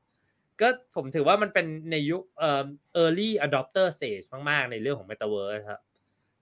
[0.62, 2.64] ก็ผมถือว่ามันเป็นในยุคเอ่อ
[3.01, 5.82] early adopter stage มาก ๆ ในเรื่องของ metaverse ครับ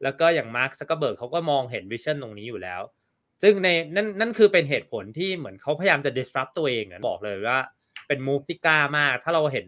[0.03, 2.81] แล้วก็อย่างมาร์คซักเกอร์เบิร์กเขาก็มองเห็น vision ตรงนี้อยู่แล้ว
[3.43, 7.59] ซึ่งในนั่นนั่นคือเป็นเหตุผลที่เหมือนเขาพยายามจะ disrupt ตัวเองนะบอกเลยว่า
[8.07, 9.67] เป็น move ที่กล้ามาก ถ้าเราเห็น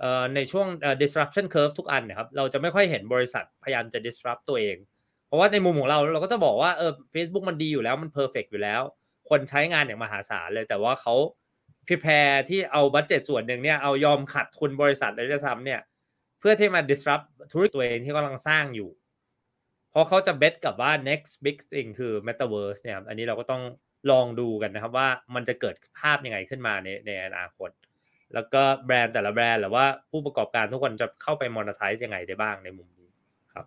[0.00, 0.66] เอ่อในช่วง
[1.02, 4.76] disruption curve ทุกอันนะครับ เราจะไม่ค่อยเห็นบริษัทพยายามจะ disrupt ตัวเอง
[5.26, 8.80] เพราะว่าในมุมของเราเราก็จะบอกว่าเออ Facebook มันดีอยู่แล้วมัน perfect อยู่แล้ว
[9.30, 11.14] คนใช้งานอย่างมหาศาลเลยแต่ว่าเขา
[11.86, 15.80] prepare ที่เอาบัตเจ็ตส่วนหนึ่งเนี่ยเอายอมขาดทุนบริษัทเลยด้วยซ้ำเนี่ย
[16.38, 18.90] เพื่อที่มา disrupt ธุรกิจตัวเองที่กำลังสร้างอยู่
[19.90, 23.62] เพราะเขาจะ bet กับว่า next big thing คือ metaverse เนี่ยครับอันนี้เราก็ต้อง
[24.10, 27.70] ลองดูกันนะครับว่ามันจะเกิดภาพยังไงขึ้นมาในในอนาคต
[28.34, 33.08] แล้วก็แบรนด์แต่ละแบรนด์หรือว่าผู้ประกอบการทุกคนจะเข้าไป monetize ยังไงได้บ้างในมุมนี้
[33.52, 33.66] ครับ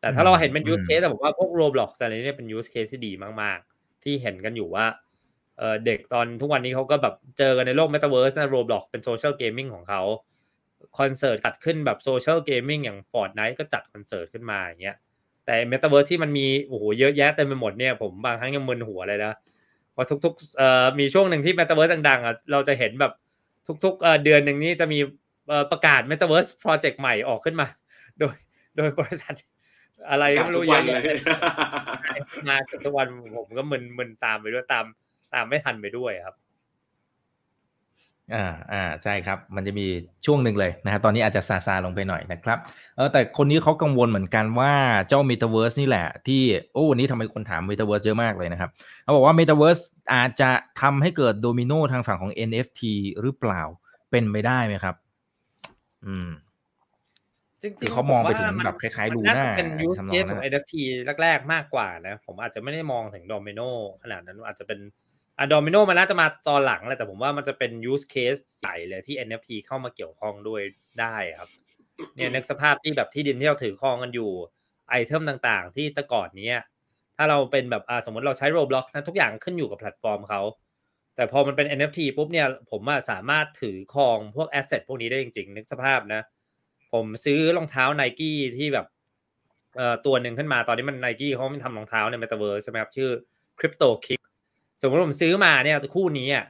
[0.00, 4.86] แต่ถ้าเราเห็นเป็น use case แต่ผมว่าพวก Roblox อะไรเนี่ยเป็น use case ที่ดีมาก ๆ ที่เห็นกันอยู่ว่า
[5.58, 10.02] เอ่อเด็กตอนทุกวันนี้เขาก็แบบเจอกันในโลก Metaverse นะ Roblox เป็น social gaming ของเขา
[10.98, 14.96] คอนเสิร์ตจัดขึ้นแบบ social gaming อย่าง Fortnite ก็จัดคอนเสิร์ตขึ้นมาอย่างเงี้ย
[15.44, 19.32] แต่ Metaverse ที่มันมีโอ้โหเยอะแยะเต็มไปหมดเนี่ยผมบางครั้งยังมึนหัวเลยนะ
[19.96, 23.12] ว่าทุกๆเอ่อมีช่วงหนึ่งที่ Metaverse ดังๆอะเราจะเห็นแบบ
[23.84, 24.98] ทุกๆเอ่อเดือนหนึ่งนี้จะมี
[25.48, 27.66] เอ่อประกาศ Metaverse Project ใหม่ออกขึ้นมา
[28.18, 28.36] โดย
[28.76, 29.34] โดยบริษัท
[30.10, 31.16] อะไรก็ไม่รู้ทุกเยวันอะเลแยะ
[32.16, 34.84] ยมาทุกวันผมก็มึนมึนตามไปด้วยตาม
[35.36, 36.36] ตามไม่ทันไปด้วยครับ
[38.34, 39.86] อ่าอ่าใช่ครับ มันจะมี
[40.26, 42.58] ช่วงหนึ่งเลยนะครับตอนนี้อาจจะซาซาลงไปหน่อยนะครับ
[42.96, 44.72] เออแต่คนนี้เขากังวลเหมือนกันว่า
[45.08, 48.70] เจ้า Metaverse นี่แหละ ที่โอ้วันนี้ทำไมคนถาม Metaverse เยอะมากเลยนะครับ
[49.02, 49.82] เขาบอกว่า Metaverse
[50.14, 52.80] อาจจะทำให้เกิดโดมิโนทางฝั่งของ NFT
[53.20, 53.62] หรือเปล่า
[54.10, 54.94] เป็นไปได้ไหมครับ
[56.06, 56.30] อืม
[57.62, 60.74] จริงๆคือเขามองไปถึงผว่แบบคล้ายๆมันลูน่าน่าจะเป็น use ทำนอง case นั้ขนองอะ NFT
[61.22, 63.68] แรกๆมากกว่านะ ผมอาจจะไม่ได้มองถึง Domino
[64.02, 64.78] ขนาดนั้นอาจจะเป็น
[65.38, 70.62] อะ Domino มันน่าจะมาตอนหลังแหละแต่ผมว่ามันจะเป็น use case ใหญ่เลยที่ NFT เข้ามาเกี่ยวข้องด้วย
[71.00, 71.50] ได้ครับ
[72.14, 74.30] เนี่ยนึกสภาพที่แบบที่ดินที่เราถือครองกันอยู่
[74.90, 76.50] item ต่างๆ ที่แต่ก่อนนี้
[77.16, 80.40] ถ้าเราเป็นแบบอ่าสมมติเราใช้ Roblox นะทุกอย่างขึ้นอยู่กับแพลตฟอร์มเขา
[81.16, 86.22] แต่พอมันเป็น NFT ปุ๊บเนี่ยผมอะสามารถถือครองพวก asset พวกนี้ได้จริงๆนึกสภาพนะ
[86.92, 88.86] ผมซื้อรองเท้าไนกี้ที่แบบ
[89.76, 93.10] เอ่อตัวหนึ่งขึ้นมาตอนนี้มันไนกี้เขาไม่ทำรองเท้าใน Metaverse ใช่ไหมครับชื่อ
[93.58, 94.22] Crypto Kick
[94.80, 96.46] สมมติผมซื้อมาเนี่ยคู่นี้อะ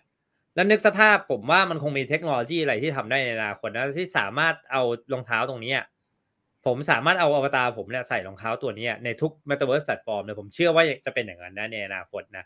[0.54, 5.72] แล้วนึกสภาพผมว่ามันคงมีเทคโนโลยีอะไรที่ทำได้ในอนาคตนะที่สามารถเอารองเท้าตรงนี้
[6.66, 12.44] ผมสามารถเอาอวตารผมเนี่ยใส่รองเท้าตัวนี้ในทุก Metaverse Platform เลยผมเชื่อว่าจะเป็นอย่างนั้นนะในอนาคตนะ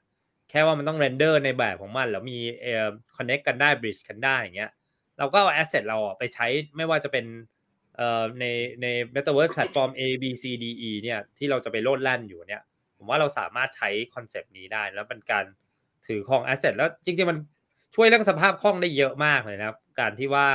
[0.51, 4.71] แค่ว่ามันต้อง render ในแบบของมันแล้วมีเอ่อ connect กันได้ bridge กันได้อย่างเงี้ย
[5.19, 7.27] เราก็เอา asset เราไปใช้ไม่ว่าจะเป็น
[7.97, 8.45] เอ่อใน
[8.83, 12.63] ใน Metaverse Platform A B C D E เนี่ยที่เราจะไปโลดแล่นอยู่เนี่ย
[12.97, 15.45] ผมว่าเราสามารถใช้concept นี้ได้แล้วเป็นการ
[16.11, 17.39] ถือครอง asset แล้วจริงๆมัน
[17.95, 20.47] ช่วยเรื่องสภาพคล่องได้เยอะมากเลยนะครับ การที่ว่า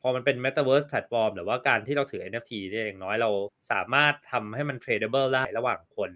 [0.00, 3.30] พอมันเป็น Metaverse Platform หรือว่าการที่เราถือ NFT เนี่ยอย่างน้อยเรา
[3.72, 6.10] สามารถทำให้มัน tradable ได้ระหว่างคน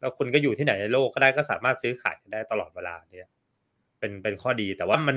[0.00, 3.28] แล้วคุณก็อยู่ที่ไหนในโลกก็ได้ก็สามารถซื้อขายกันได้ตลอดเวลาเนี่ย
[3.98, 5.16] เป็นเป็นข้อดีแต่ว่ามัน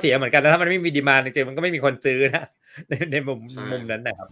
[0.00, 2.44] เสียเหมือนกันนะถ้ามันไม่มี demand จริงๆมันก็ไม่มีคนซื้อนะ
[2.88, 4.28] ในในมุมใช่มุมนั้นนะครับ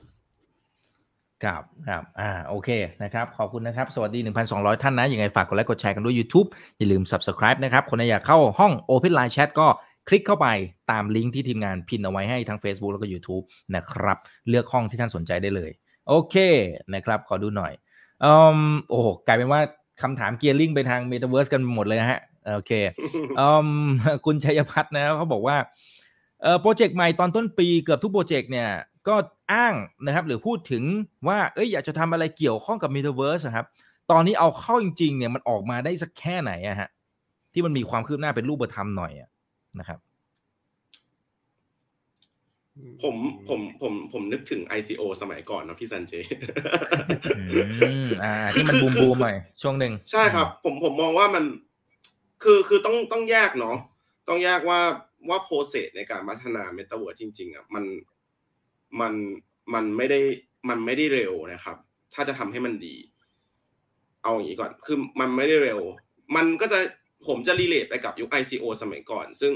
[1.45, 2.69] ครับครับอ่าโอเค
[3.03, 4.21] นะครับ ขอบคุณนะครับ สวัสดี
[4.51, 9.67] 1,200 ท่านนะ ยังไงฝากกดไลค์กดแชร์กันด้วย YouTube อย่าลืม Subscribe นะครับ คนไหนอยากเข้าห้อง Open Line Chat ก็
[10.09, 10.47] คลิกเข้าไป
[10.91, 14.19] ตามลิงก์ที่ทีมงานพินเอาไว้ให้ทั้ง Facebook แล้วก็ YouTube นะครับ
[14.49, 15.71] เลือกห้องที่ท่านสนใจได้เลย
[16.09, 16.35] โอเค
[16.95, 17.73] นะครับ ขอดูหน่อย
[18.25, 19.61] อืมโอ้โหกลายเป็นว่า
[20.03, 22.21] คำถามเกียร์ลิงไปทาง Metaverse กันหมดเลยนะฮะ
[22.55, 22.73] โอเค
[23.41, 23.69] อืม
[24.25, 25.57] คุณชัยพัฒน์นะเขาบอกว่า
[26.43, 28.69] เอ่อโปรเจกต์ใหม่ตอนต้นปีเกือบทุกโปรเจกต์เนี่ย
[29.09, 29.15] ก็
[29.53, 29.75] อ้าง
[30.07, 30.83] นะครับหรือพูดถึง
[31.29, 33.67] ว่าเอ้ยอยากจะทำอะไรเกี่ยวข้องกับ Metaverse อะครับ
[34.11, 36.89] ตอนนี้เอาเข้าจริงๆเนี่ยมันออกมาได้สักแค่ไหนอะฮะ
[37.53, 39.29] ที่มันมีความคืบหน้าเป็นรูปธรรมหน่อยอะ
[39.79, 39.99] นะครับ
[43.03, 43.17] ผม
[43.49, 46.13] ผมผมผมนึกถึง ICO สมัยก่อนนะพี่ซันเจ
[47.39, 47.45] อื
[48.07, 51.45] มอ่าที่มันบูมบูมๆหน่อยช่วงหนึ่งใช่ครับ ผมผมมองว่ามัน
[52.43, 53.77] คือคือต้องต้องแยกเนาะ
[54.29, 54.81] ต้องแยกว่า
[55.29, 57.85] ว่า process ในการพัฒนาเมตาเวิร์จริงๆอะมัน
[59.01, 59.13] มัน
[59.75, 60.21] มันไม่ได้
[60.69, 61.77] มันไม่ได้เร็วนะครับ
[62.15, 62.97] ถ้าจะทำให้มันดี
[64.23, 65.81] เอาอย่างนี้ก่อนคือมันไม่ได้เร็ว
[66.37, 66.79] มันก็จะ
[67.27, 69.53] ผมจะ relate ไปกับยุค ICO สมัยก่อน ซึ่ง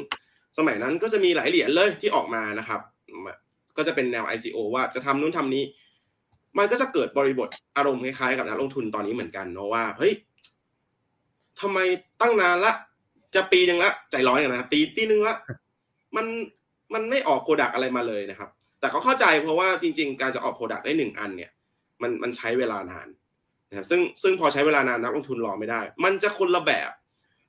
[0.59, 2.81] สมัยนั้นก็จะมีหลายเหรียญเลยที่ออกมานะครับ
[3.77, 5.65] ก็จะเป็นแนว ICO ว่าจะทำนู้นทำนี้
[6.59, 10.13] มันก็จะเกิดบริบทอารมณ์คล้ายๆกับนักลงทุนตอนนี้เหมือนกันเนาะว่าเฮ้ย
[11.61, 11.79] ทำไม
[12.21, 12.73] ตั้งนานละ
[13.35, 15.35] จะปีหนึ่งละ ใจร้อนอย่างนะปีปีหนึ่งละ
[16.17, 16.27] มัน
[16.95, 18.51] มันไม่ออก product อะไรมาเลยนะครับ
[18.81, 21.51] แต่เขาเข้าใจเพราะว่าจริง ๆ การจะออก product ได้หนึ่งอันเนี่ย
[22.03, 23.09] มันมันใช้เวลานาน
[23.69, 26.91] นะครับซึ่งซึ่งพอใช้เวลานานนักลงทุนรอไม่ได้ มันจะคนละแบบ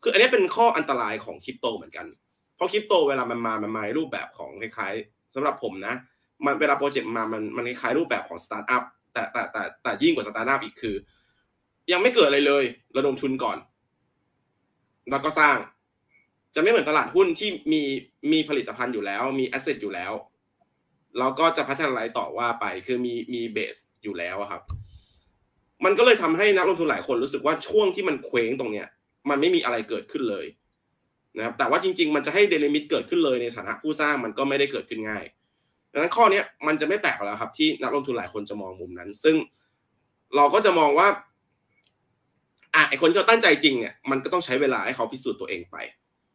[0.04, 2.08] คืออันนี้เป็นข้ออันตรายของคริปโตเหมือนกัน
[2.56, 5.94] เพราะคริปโตเวลามันมา มันมารูปแบบของคล้ายๆสำหรับผมนะ
[6.46, 10.96] มันเวลา project มา มันมันคล้ายรูปแบบของสตาร์ทอัพแต่แต่แต่แต่ยิ่งกว่าสตาร์ทอัพอีกคือ
[11.92, 12.64] ยังไม่เกิดอะไรเลย
[12.98, 13.58] ระดมทุนก่อน
[15.12, 15.58] แล้วก็สร้าง
[16.56, 17.82] จะไม่เหมือนตลาดหุ้นที่มี
[18.32, 20.14] มีผลิตภัณฑ์อยู่แล้ว มี asset อยู่แล้ว
[21.20, 24.62] แล้วก็จะพัฒนาอะไรต่อว่าไปคือมีมี base อยู่แล้วครับ
[25.86, 28.88] มันก็เลยทำให้นักลงทุนหลายคนรู้สึกว่าช่วงที่มันเคว้งตรงเนี้ย
[29.30, 30.46] มันไม่มีอะไรเกิดขึ้นเลย
[31.38, 35.24] นะครับแต่ว่าจริง ๆ มันจะให้เดลิมิตเกิดขึ้นเลยในฐานะผู้สร้างมันก็ไม่ได้เกิดขึ้นง่าย
[35.92, 39.36] ดังนั้นข้อเนี้ยมันจะไม่แปลกแล้วครับ ที่นักลงทุนหลายคนจะมองมุมนั้น ซึ่ง
[40.36, 41.08] เราก็จะมองว่า
[42.76, 45.78] อะไอคนที่เขาตั้งใจจริงเนี่ยมันก็ต้องใช้เวลาให้เขาพิสูจน์ตัวเองไป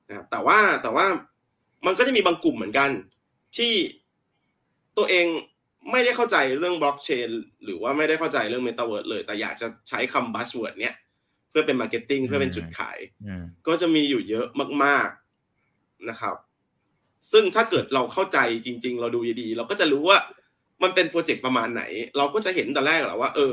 [0.08, 1.06] นะครับแต่ว่าแต่ว่า
[1.86, 2.90] มันก็จะมีบางกลุ่มเหมือนกัน
[3.56, 3.72] ที่
[4.98, 5.26] ตัวเอง
[5.90, 7.28] ไม่ได้เข้าใจเรื่องบล็อกเชน
[7.64, 10.94] หรือว่าไม่ได้เข้าใจเรื่องเมตาเวิร์ดเลย แต่อยากจะใช้คำ buzzword เนี้ย
[11.50, 14.46] เพื่อเป็น marketing เพื่อเป็นจุดขายอืมก็จะมีอยู่เยอะ
[14.84, 15.08] มาก
[15.58, 16.36] ๆนะครับ
[17.32, 20.18] ซึ่งถ้าเกิดเราเข้าใจจริง ๆ เราดูดีๆเราก็จะรู้ว่า
[20.82, 21.82] มันเป็น project ประมาณไหน
[22.16, 23.52] เราก็จะเห็นแต่แรกแหละว่า เออ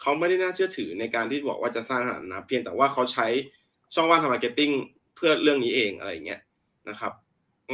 [0.00, 3.26] เขาไม่ได้น่าเชื่อถือในการที่บอกว่าจะสร้างอะไรนะเพียงแต่ว่าเขาใช้
[3.94, 4.70] ช่องว่างทาง marketing
[5.16, 6.40] เพื่อเรื่องนี้เองอะไรอย่างเงี้ย
[6.88, 7.12] นะครับ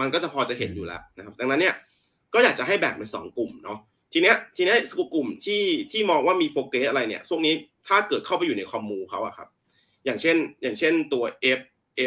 [0.00, 1.74] มันก็จะพอจะเห็นอยู่แล้วนะครับ ดังนั้นเนี่ย
[2.34, 3.78] ก็อยากจะให้แบ่งเป็นสองกลุ่มเนาะ
[4.12, 4.78] ทีเนี้ยทีเนี้ย
[5.14, 5.62] กลุ่มที่
[5.92, 7.54] ที่มองว่ามี progress อะไรเนี่ยช่วงนี้
[7.88, 9.48] ถ้าเกิดเข้าไปอยู่ในคอมมูเขาอะครับ
[10.04, 11.24] อย่างเช่น อย่างเช่นตัว
[11.58, 11.60] F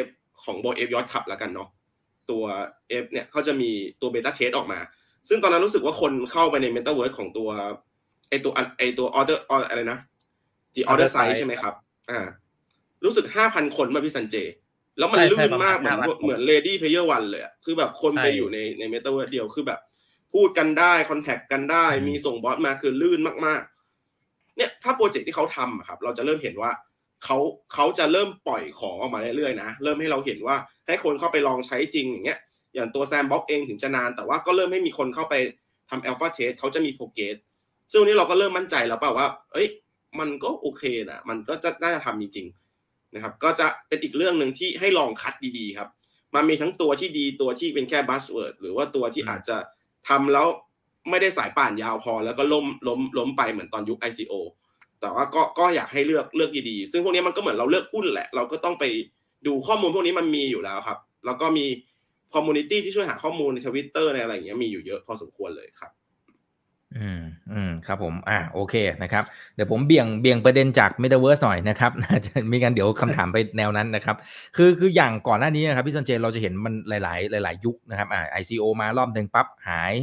[0.06, 0.08] F
[0.44, 1.70] ของโบ F ยอดขับแล้วกันเนาะ
[2.32, 2.44] ตัว
[3.04, 3.70] F เนี่ยเขาจะมี
[4.02, 4.80] ตัวเบต้าเทสออกมา
[5.30, 7.50] ซึ่งตอนนั้นรู้สึกว่าคนเข้าไปใน Meta เวิร์ของตัว
[8.30, 10.00] ไอตัวไอตัว order order อะไรนะ
[10.76, 11.74] the order Order size size ใช่ไหมครับ
[12.10, 12.20] อ่า
[13.06, 14.36] รู้สึกห้าพันคนมาพี่สันเจ
[14.98, 19.80] แล้วมันใช่ลื่ใช่นประมากมาณเหมือน5,000เหมือน Lady Player One เลยอะคือแบบคนไปใช่อยู่ในใน Meta เวิร์เดียวคือแบบ
[20.34, 26.72] พูดกันได้คอนแทคกันได้อืมมีส่งบอสมาคือลื่นมากๆ เนี่ยถ้า project ที่เขาทำอะครับ เราจะเริ่มเห็นว่า
[27.24, 27.38] เขา
[27.74, 30.56] เขาจะเริ่มปล่อยของออกมาเรื่อยๆนะเริ่มให้เราเห็นว่า
[30.88, 32.40] ให้คนเข้าไปลองใช้จริงอย่างเงี้ย
[32.76, 35.36] อย่างตัว Sandbox เองถึงจะนาน แต่ว่าก็เริ่มให้มีคนเข้าไป
[35.90, 37.36] ทำ Alpha Test เขาจะมี progress
[37.92, 39.68] ซึ่งวันนี้เราก็เริ่มมั่นใจแล้วเปล่าว่า เอ้ย
[40.20, 45.90] มันก็โอเคนะมันก็จะน่าจะทำจริงๆนะครับ ก็จะเป็นอีกเรื่องหนึ่งที่ให้ลองคัดดีๆครับ
[46.36, 49.58] มันมีทั้งตัวที่ดีตัวที่เป็นแค่ buzzword หรือว่าตัวที่อาจจะ
[50.10, 50.48] ทำแล้ว
[51.10, 54.34] ไม่ได้สายป่านยาวพอ แล้วก็ล้มล้มล้มไปเหมือนตอนยุค ICO
[55.02, 58.86] แต่ว่าก็ก็อยากให้เลือกเลือกดีๆซึ่งพวกนี้มันก็เหมือนเราเลือกหุ้นแหละ เราก็ต้องไป
[59.48, 61.66] ดูข้อมูลพวกนี้มันมีอยู่แล้วครับ แล้วก็มี
[62.34, 65.92] community ที่ช่วยหาข้อมูลในทวิตเตอร์ในอะไรอย่างเงี้ยมีอยู่เยอะพอสมควรเลยครับ
[66.98, 67.22] อืม
[67.54, 69.24] อืมครับผม อ่าโอเคนะครับ
[69.56, 71.92] เดี๋ยวผมเบี่ยงเบี่ยงประเด็นจาก Metaverse หน่อยนะครับ
[72.26, 74.16] จะมีกันเดี๋ยวคำถามไปแนวนั้นนะครับ
[74.56, 79.94] คือคืออย่างก่อนหน้านี้นะครับพี่สันเจเราจะเห็นมันหลาย ๆ หลาย ๆ ยุคนะครับอ่า ICO มารอบหนึ่งปั๊บหาย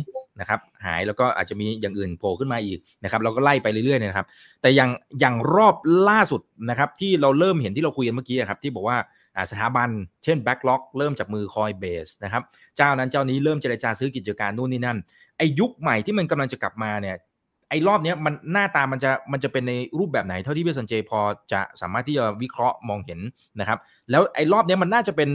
[0.40, 4.26] นะครับ หายแล้วก็อาจจะมีอย่างอื่นโผล่ขึ้นมาอีกนะครับเราก็ไล่ไปเรื่อยๆนะครับ
[4.62, 5.76] แต่อย่างอย่างรอบ
[6.08, 8.96] ล่าสุดนะครับ ที่เราเริ่มเห็นที่เราคุยกันเมื่อกี้ครับที่บอกว่า
[9.50, 9.88] สถาบัน
[10.24, 12.42] เช่น Backlog เริ่มจากมือ Coinbase นะครับ
[12.76, 14.98] เจ้านั้นเจ้านี้เริ่มเจรจาซื้อกิจการนู่นนี่นั่น
[15.38, 17.16] ไอยุคใหม่ที่มันกำลังจะกลับมาเนี่ย
[17.68, 21.20] ไอ้รอบนี้มันหน้าตามันจะมันจะเป็นในรูปแบบไหนเท่าที่พี่สันเจพอ
[21.52, 23.20] จะสามารถที่จะวิเคราะห์มองเห็น
[23.60, 23.78] นะครับ
[24.10, 25.30] แล้วไอ้รอบนี้มันน่าจะเป็น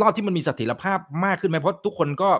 [0.00, 2.30] รอบที่มันมีเสถียรภาพมากขึ้นไหมเพราะทุกคนก็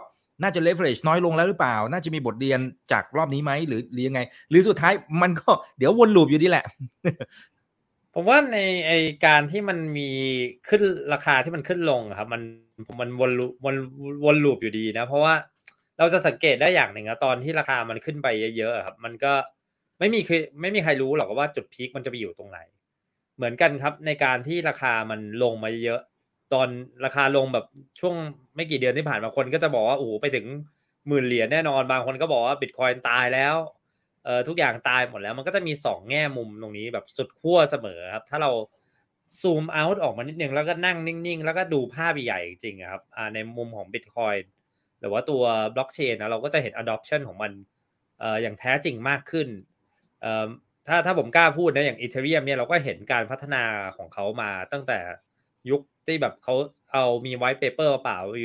[0.42, 2.60] น่าจะ leverage น้อยลงแล้วหรือเปล่า น่าจะมีบทเรียน
[2.92, 4.20] จากรอบนี้ไหมหรือหรือยังไง
[4.50, 4.92] หรือสุดท้าย
[5.22, 6.64] มันก็เดี๋ยววนลูปอยู่ดีแหละ
[8.14, 8.92] ผมว่าในไอ
[9.26, 10.10] การที่มันมี
[10.68, 12.42] ขึ้นราคาที่มันขึ้นลงครับ มัน
[13.00, 13.30] มันวน
[13.64, 13.74] วน
[14.24, 15.34] วนลูปอยู่ดีนะ เพราะว่า
[15.98, 19.32] เราจะสังเกตได้อย่างหนึ่งอะตอนที่ราคามันขึ้นไปเยอะๆครับ มันก็
[19.98, 22.58] ไม่มีคือไม่มีใครรู้หรอกว่าจุดพีคมันจะไปอยู่ตรงไหน
[23.36, 26.00] เหมือนกันครับ ในการที่ราคามันลงมาเยอะ
[26.52, 26.68] ตอน
[27.04, 27.66] ราคาลงแบบ
[28.00, 28.14] ช่วง
[28.56, 30.46] ไม่กี่เดือนที่ผ่านมาคนก็จะบอกว่าโอ้โหไปถึง
[31.08, 33.54] หมื่นเหรียญแน่นอนบางคนก็บอกว่าบิตคอยน์ตายแล้ว
[34.24, 38.50] เอ่อทุกอย่างตายหมดแล้วมันก็จะมีสองแง่มุมตรงนี้แบบสุดขั้วเสมอครับ ถ้าเรา
[39.40, 43.02] ซูมเอาท์ออกมานิดนึงแล้วก็นั่งนิ่งๆ แล้วก็ดูภาพใหญ่จริงๆครับ
[43.34, 44.50] ในมุมของบิตคอยน์
[45.00, 45.42] หรือว่าตัว
[45.74, 47.52] บล็อกเชนนะเราก็จะเห็น adoption ของมัน
[48.20, 49.48] เอ่ออย่างแท้จริงมากขึ้น
[50.20, 50.46] เอ่อ
[50.88, 53.62] ถ้าถ้าผมกล้าพูดนะอย่าง Ethereum เนี่ยเราก็เห็นการพัฒนา
[53.96, 54.98] ของเขามาตั้งแต่
[55.70, 56.54] ยุคที่แบบเขา
[56.92, 58.42] เอามี white paper เปล่าปี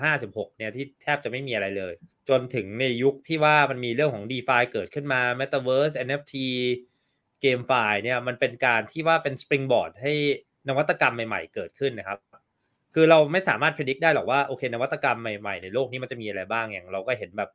[0.00, 1.92] 2015-16เนี่ยที่แทบจะไม่มีอะไรเลย
[2.28, 6.34] จนถึงในยุคที่ว่ามันมีเรื่องของ DeFi เกิดขึ้นมา Metaverse NFT
[7.42, 10.12] GameFi เนี่ยมันเป็นการที่ว่าเป็น springboard ให้
[10.68, 12.18] นวัตกรรมใหม่ๆเกิดขึ้นนะครับ
[12.94, 17.50] คือเราไม่สามารถพิจิตรได้หรอกว่าโอเคนวัตกรรมใหม่ๆในโลกนี้มันจะมีอะไรบ้างอย่างเราก็เห็นแบบ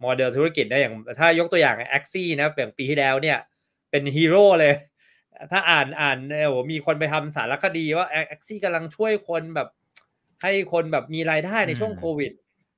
[0.00, 3.38] โมเดลธุรกิจได้อย่างถ้ายกตัวอย่าง Axie นะอย่างปีที่แล้วเนี่ย
[3.90, 4.74] เป็นฮีโร่เลย
[5.52, 9.68] ถ้าอ่านอ่านโอ้มีคนไปทำสารคดีว่า Axie กำลังช่วยคนแบบ
[10.42, 12.32] ให้คนแบบมีรายได้ในช่วงโควิด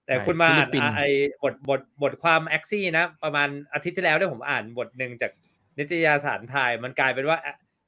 [0.06, 1.08] แต่คุณมาอ่านไอ้
[1.42, 5.30] บทบทบทความ Axie นะ ประมาณอาทิตย์ที่แล้วเนี่ยผมอ่านบทหนึ่งจาก
[5.78, 7.38] นิตยสารไทยมันกลายเป็นว่า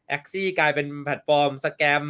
[0.08, 2.04] Axie กลายเป็น platform scam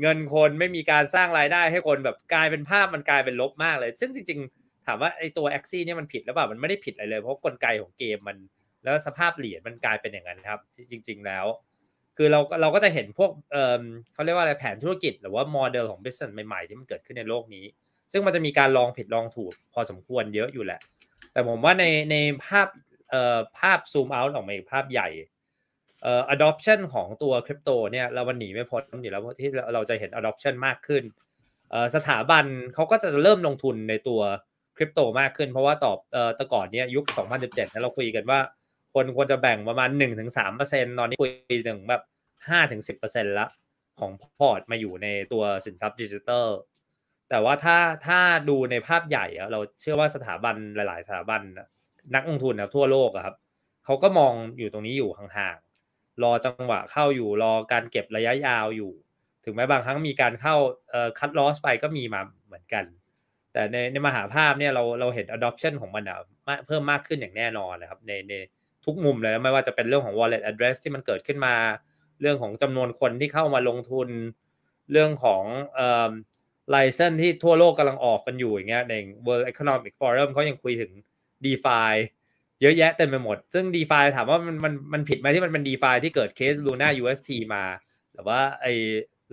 [0.00, 8.36] เงินคนไม่มีการสร้างรายได้ให้คนแบบกลายเป็นภาพมันกลายเป็นลบมากเลย ซึ่งจริง ๆ ถามว่าไอ้ตัว Axie เนี่ยมันผิดหรือเปล่ามันไม่ได้ผิดอะไรเลย เพราะกลไกของเกมมัน
[8.84, 10.58] แล้วสภาพเหรียญมันกลายเป็นอย่างนั้นครับ
[10.90, 11.46] จริง ๆ แล้ว
[12.16, 17.64] คือเราเราก็จะเห็นพวกเออเขาเรียกว่าอะไรแผนธุรกิจ หรือว่าโมเดลของ business ใหม่ๆ ที่มันเกิดขึ้นในโลกนี้
[18.12, 20.80] ซึ่งมันจะมีการลองผิดลองถูกพอสมควรเยอะอยู่แหละ
[21.32, 22.68] แต่ผมว่าในในภาพ
[23.10, 25.08] เอ่อภาพซูมเอาท์ออกมาอีกภาพใหญ่
[26.02, 31.02] เอ่อ adoption ของตัวคริปโตเนี่ยเราวันหนีไม่พ้นอยู่แล้วที่เราจะเห็น adoption มากขึ้น
[31.70, 34.20] เอ่อสถาบันเขาก็จะเริ่มลงทุนในตัว
[34.76, 38.40] คริปโตมากขึ้น เพราะว่าตอบเอ่อแต่ก่อนเนี้ยยุค 2017เนี่ยเราคุยกันว่า
[38.94, 39.90] คนควรจะแบ่งประมาณ
[40.44, 41.30] 1-3%ตอนนี้คุย
[41.68, 42.02] ถึงแบบ
[42.68, 43.46] 5-10%ละ
[44.00, 46.48] ของพอร์ตมาอยู่ในตัวสินทรัพย์ดิจิทัล
[47.30, 51.40] แต่ว่าถ้าถ้าดูในภาพใหญ่เราเชื่อว่าสถาบันหลาย ๆ สถาบัน
[52.14, 53.36] นักลงทุนนะทั่วโลกครับ
[53.84, 58.92] เขาก็มองอยู่ตรงนี้อยู่ห่างๆรอจังหวะเข้าอยู่รอการเก็บระยะยาวอยู่
[59.44, 60.54] ถึงแม้บางครั้งมีการเข้า
[61.18, 62.84] คัดลอสไปก็มีมาเหมือนกัน
[63.52, 66.18] แต่ในในมหาภาพเนี่ยเราเราเห็น adoption ของมันอะ
[66.66, 68.34] เพิ่มมากขึ้นอย่างแน่นอนนะครับในใน
[68.88, 71.54] ทุกมุมเลยไม่ว่าจะเป็นเรื่องของ wallet address ที่มันเกิดขึ้นมา
[72.20, 74.08] เรื่องของจำนวนคนที่เข้ามาลงทุน
[74.92, 76.12] เรื่องของเอ่อ
[76.70, 78.94] ไลเซนที่ทั่วโลกกำลังออกกันอยู่อย่างเงี้ยใน
[79.26, 80.92] World Economic Forum เขายังคุยถึง
[81.44, 81.92] DeFi
[82.60, 87.62] เยอะแยะเต็มไปหมด ซึ่ง d e f าถามว่ามันมันมันผิดไหมที่มันเป็น d e f าที่เกิดเคส Luna UST มา
[88.12, 88.66] หรือว่าไอ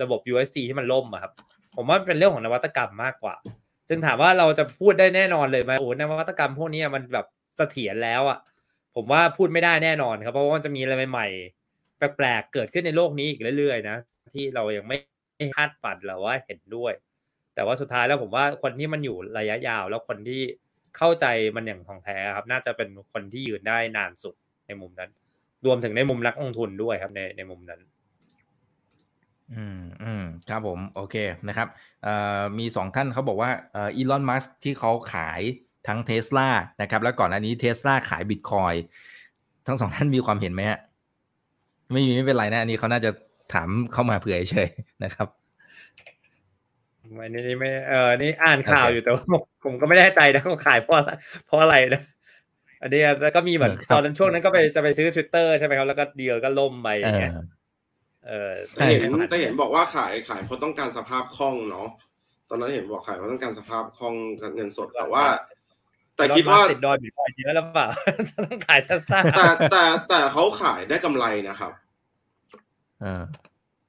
[0.02, 1.32] ระบบ UST ที่มันล่มอะครับ
[1.76, 3.34] ผมว่าเป็นเรื่องของนวัตกรรมมากกว่า
[3.88, 7.26] ซึ่งถามว่าเราจะพูดได้แน่นอนเลยไหมโอ้นวัตกรรมพวกนี้มันแบบ
[7.56, 8.38] เสถียรแล้วอะ
[8.96, 13.96] ผมว่าพูดไม่ได้แน่นอนครับ เพราะว่าจะมีอะไรใหม่ๆแปลกๆเกิดขึ้นในโลกนี้อีกเรื่อยๆนะ
[14.34, 14.96] ที่เรายังไม่
[15.56, 16.92] คาดฝันหรือว่าเห็นด้วย
[17.54, 20.40] แต่ว่าสุดท้ายแล้วผมว่าคนที่มันอยู่ระยะยาว แล้วคนที่
[20.96, 21.26] เข้าใจ
[21.56, 24.34] มันอย่างทองแท้ครับ น่าจะเป็นคนที่ยืนได้นานสุด
[24.66, 25.10] ในมุมนั้น
[25.66, 27.80] รวมถึงในมุมนักลงทุนด้วยครับในในมุมนั้น
[29.54, 31.16] อืมอืมครับผม โอเค
[31.48, 31.68] นะครับ
[32.02, 35.40] เอ่อมีสองท่านเขาบอกว่าเอ่ออีลอนมัสที่เขาขาย
[35.88, 36.48] ทั้งเทสลา
[36.82, 38.74] นะครับ แล้วก่อนอันนี้เทสลาขายบิตคอย
[39.66, 40.78] ทั้งสองท่านมีความเห็นไหมฮะ
[41.92, 43.10] ไม่มีไม่เป็นไรนะ อันนี้เขาน่าจะ
[43.52, 44.68] ถามเข้ามาเผื่อเฉย
[45.04, 45.28] นะครับ
[47.22, 49.24] อันนี้ไม่เออนี่อ่านข่าวอยู่แต่ว่า
[49.64, 50.94] ผมก็ไม่ได้ใจนะเขาขายเพราะ
[51.46, 52.02] เพราะอะไรนะ
[52.82, 57.32] อันนี้แล้วก็มีเหมือนตอนนั้นช่วงนั้นก็ไปจะไปซื้อ Twitter ใช่ไหมครับ แล้วก็เดียวก็ล่มไปอย่างเงี้ย
[58.26, 61.88] เออแต่เห็นแต่เห็นบอกว่าขายขายเพราะต้องการสภาพคล่องเนาะ
[62.48, 64.14] ตอนนั้นเห็นบอกขายเพราะต้องการสภาพคล่อง
[64.54, 65.24] เงินสดแต่ว่า
[66.16, 67.86] แต่คิดว่าติดดอยบิตคอยเยอะแล้วเปล่า
[68.28, 71.72] จะต้องขายเทสลาแต่แต่แต่เขาขายได้กำไรนะครับ
[73.04, 73.22] อ่า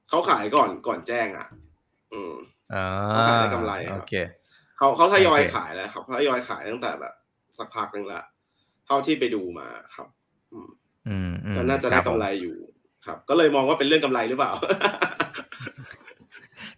[0.08, 1.46] เขาขายก่อนก่อนแจ้งอะ
[2.12, 2.34] อืม
[2.74, 4.14] อ่าเขาขายได้กำไรครับโอเค
[4.76, 7.14] เขาเขาทยอยโอเคขายแล้วครับเขาทยอยขายตั้งแต่แบบ
[7.58, 8.22] สักพักหนึงละ
[8.86, 10.06] เท่าที่ไปดูมาครับ
[10.52, 10.70] อืม
[11.08, 12.56] อืมอืมก็น่าจะได้คบผมกำไรอยู่
[13.06, 14.52] ครับ ก็เลยมองว่าเป็นเรื่องกำไรหรือเปล่า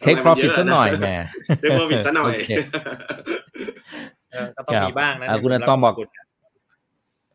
[0.00, 1.10] เทค profit สักหน่อยแหม
[1.60, 4.19] take profit ซะหน่อยโอเคเออ
[4.56, 5.94] ก็ต้องมีบ้างนะอ่าคุณอาต้อมบอก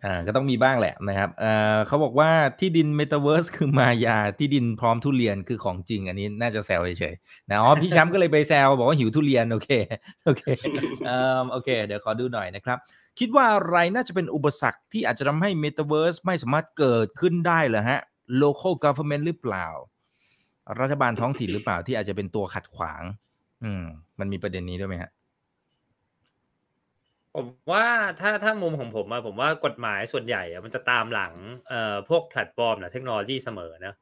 [0.04, 2.30] อ่าก็ต้องมีบ้างแหละนะครับเอ่อเขาบอกว่า
[2.60, 9.70] ที่ดินเมตาเวิร์สคือมายาที่ดินพร้อมทุเรียนคือของจริง อันนี้น่าจะแซวเฉยๆนะอ๋อพี่แชมป์ก็เลยไปแซวบอกว่าหิวทุเรียนโอเค
[10.26, 10.43] โอเค
[11.06, 12.78] เอ่อโอเค เดี๋ยวขอดูหน่อยนะครับ
[13.20, 18.00] คิดว่าอะไรน่าจะเป็นอุปสรรคที่อาจจะทำให้ Metaverse ไม่สามารถเกิดขึ้นได้เหรอฮะ
[18.41, 19.68] local government หรือเปล่า
[20.80, 23.04] รัฐบาลท้องถิ่นหรือเปล่าที่อาจจะเป็นตัวขัดขวาง
[23.64, 23.84] อืม
[24.20, 25.12] มันมีประเด็นนี้ด้วยไหมฮะ
[27.36, 27.86] ผมว่า
[28.19, 31.33] ถ้าถ้ามุมของผมอะผมว่ากฎหมายส่วนใหญ่อะมันจะตามหลัง
[31.69, 33.93] เอ่อพวกแพลตฟอร์มหรือเทคโนโลยีเสมอนะ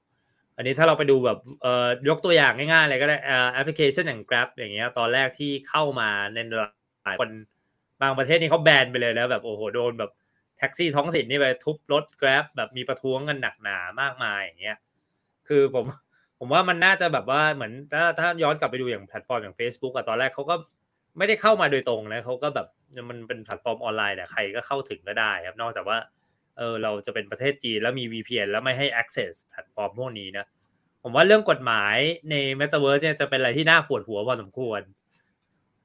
[0.57, 6.38] อันนี้ถ้าเราไปดูแบบเอ่อยกตัวอย่างง่ายๆเลยก็ได้เอ่อแอปพลิเคชันอย่าง Grab อย่างเงี้ยตอนแรกที่เข้ามาใน
[7.03, 7.29] หลายคน
[8.01, 10.11] บางประเทศนี่เขาแบนไปเลยนะแบบโอ้โหโดนแบบ
[10.57, 14.77] แท็กซี่ท้องถิ่นนี่ไปทุบรถ Grab แบบมีประท้วงกันหนักหนามากมายอย่างเงี้ย
[15.47, 15.86] คือผม
[16.39, 20.55] ผมว่ามันน่าจะแบบว่าเหมือนถ้าถ้าย้อนกลับไปดูอย่างแพลตฟอร์มอย่าง Facebook อะตอนแรกเขาก็
[21.18, 22.68] ไม่ได้เข้ามาโดยตรงนะเขาก็แบบ
[23.09, 25.97] มันเป็นแพลตฟอร์มออนไลน์แต่ใครก็เข้าถึงก็ได้ครับนอกจากว่า
[26.57, 30.45] เออเราจะเป็นประเทศจีนแล้วมี VPN แล้วไม่ให้ access แพลตฟอร์มพวกนี้นะ
[31.03, 31.97] ผมว่าเรื่องกฎหมาย
[32.30, 34.82] ใน Metaverse เนี่ยจะเป็นอะไรที่น่าปวดหัวพอสมควร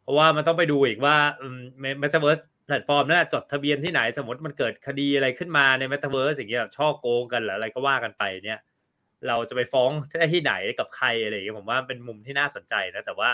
[0.02, 1.58] เพราะว่ามันต้องไปดูอีกว่าอืม
[2.02, 8.58] Metaverse แพลตฟอร์มนั้นนะจดทะเบียนที่ไหนสมมติมันเกิดคดีอะไรขึ้นมาใน Metaverse อย่างเงี้ยแบบฉ้อโกงกันหรืออะไรก็ว่ากันไปเนี่ย
[9.28, 9.90] เราจะไปฟ้อง
[10.32, 13.30] ที่ไหนกับใครอะไรอย่างเงี้ยผมว่าเป็นมุมที่น่าสนใจนะแต่ว่า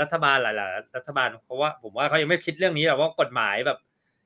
[0.00, 3.78] รัฐบาลหลายๆรัฐบาลเพราะว่าผมว่าเขายังไม่คิดเรื่องนี้หรอกว่ากฎหมายแบบ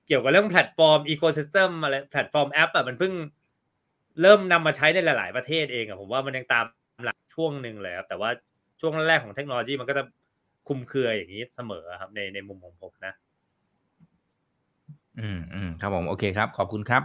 [0.06, 3.12] เกี่ยวกับเรื่องแพลตฟอร์ม ecosystem อะไรแพลตฟอร์มแอปอะมันเพิ่ง
[4.22, 6.64] เริ่มนำมาใช้ในหลาย ๆ ประเทศเองอะผมว่ามันยังตาม
[7.04, 8.30] หลักช่วงหนึ่งเลยครับแต่ว่า
[8.80, 10.04] ช่วงแรกของเทคโนโลยีมันก็จะ
[10.68, 13.14] คุมเครืออย่างนี้เสมอครับ ในในมุมของผมนะ
[15.20, 17.02] อืมอืมครับผมโอเคครับ ขอบคุณครับ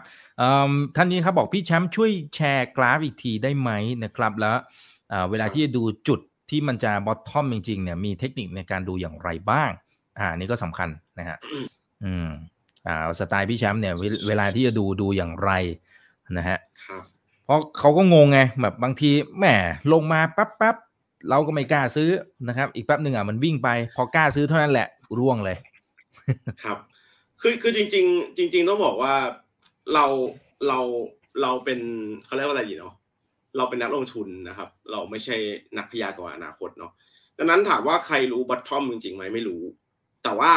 [0.96, 3.72] ท่านนี้ครับบอกพี่แชมป์ช่วยแชร์กราฟอีกทีได้ไหม
[4.04, 4.58] นะครับ แล้ว
[5.30, 6.20] เวลาที่จะดูจุด
[6.50, 9.72] ที่มันจะบอททอมจริงๆเนี่ยมีเทคนิคในการดูอย่างไรบ้าง
[10.20, 10.90] อ่าอันนี่ก็สำคัญ
[11.20, 11.38] นะฮะ
[12.04, 12.28] อืม
[12.88, 15.52] อ่าสไตล์พี่แชมป์เนี่ยเวเวลาที่จะดูดูอย่างไร
[16.38, 17.04] นะฮะครับ
[17.46, 19.46] เพราะเขาก็งงไงแบบบางทีแหม
[19.94, 20.76] ลงมาปั๊บปั๊บ
[21.30, 22.10] เราก็ไม่กล้าซื้อ
[22.48, 24.88] นะครับ อีกแป๊บหนึ่งอะมันวิ่งไป พอกล้าซื้อเท่านั้นแหละ
[25.20, 25.58] ร่วงเลย
[26.64, 26.78] ครับ
[27.42, 29.14] คือคือจริง ๆ จริง ๆ ต้องบอกว่า
[29.94, 30.06] เรา
[30.68, 30.80] เรา
[31.42, 31.80] เราเป็น
[32.26, 32.94] เขาเรียกว่าอะไรดีเนาะ
[33.58, 35.36] เราเป็นนักลงทุนนะครับ เราไม่ใช่
[35.78, 36.92] นักพยากรณ์อนาคตเนาะ
[37.38, 39.64] ดังนั้นถามว่าใครรู้บอททอมจริงๆไหมไม่รู้
[40.24, 40.54] แต่ว่า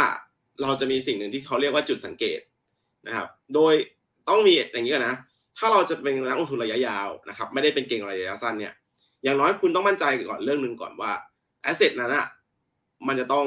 [0.63, 2.41] เราจะมีสิ่งหนึ่งที่เขาเรียกว่าจุดสังเกต
[3.07, 3.75] นะครับ โดย
[4.29, 5.17] ต้องมีอย่างนี้ก่อนนะ
[5.59, 8.75] ถ้าเราจะเป็นนักลงทุนระยะยาวนะครับ ไม่ได้เป็นเก่งระยะสั้นเนี่ย
[9.25, 11.13] อย่างน้อยคุณต้องมั่นใจก่อนเรื่องหนึ่งก่อนว่า
[11.63, 12.27] แอสเซทนั้นอะ
[13.07, 13.47] มันจะต้อง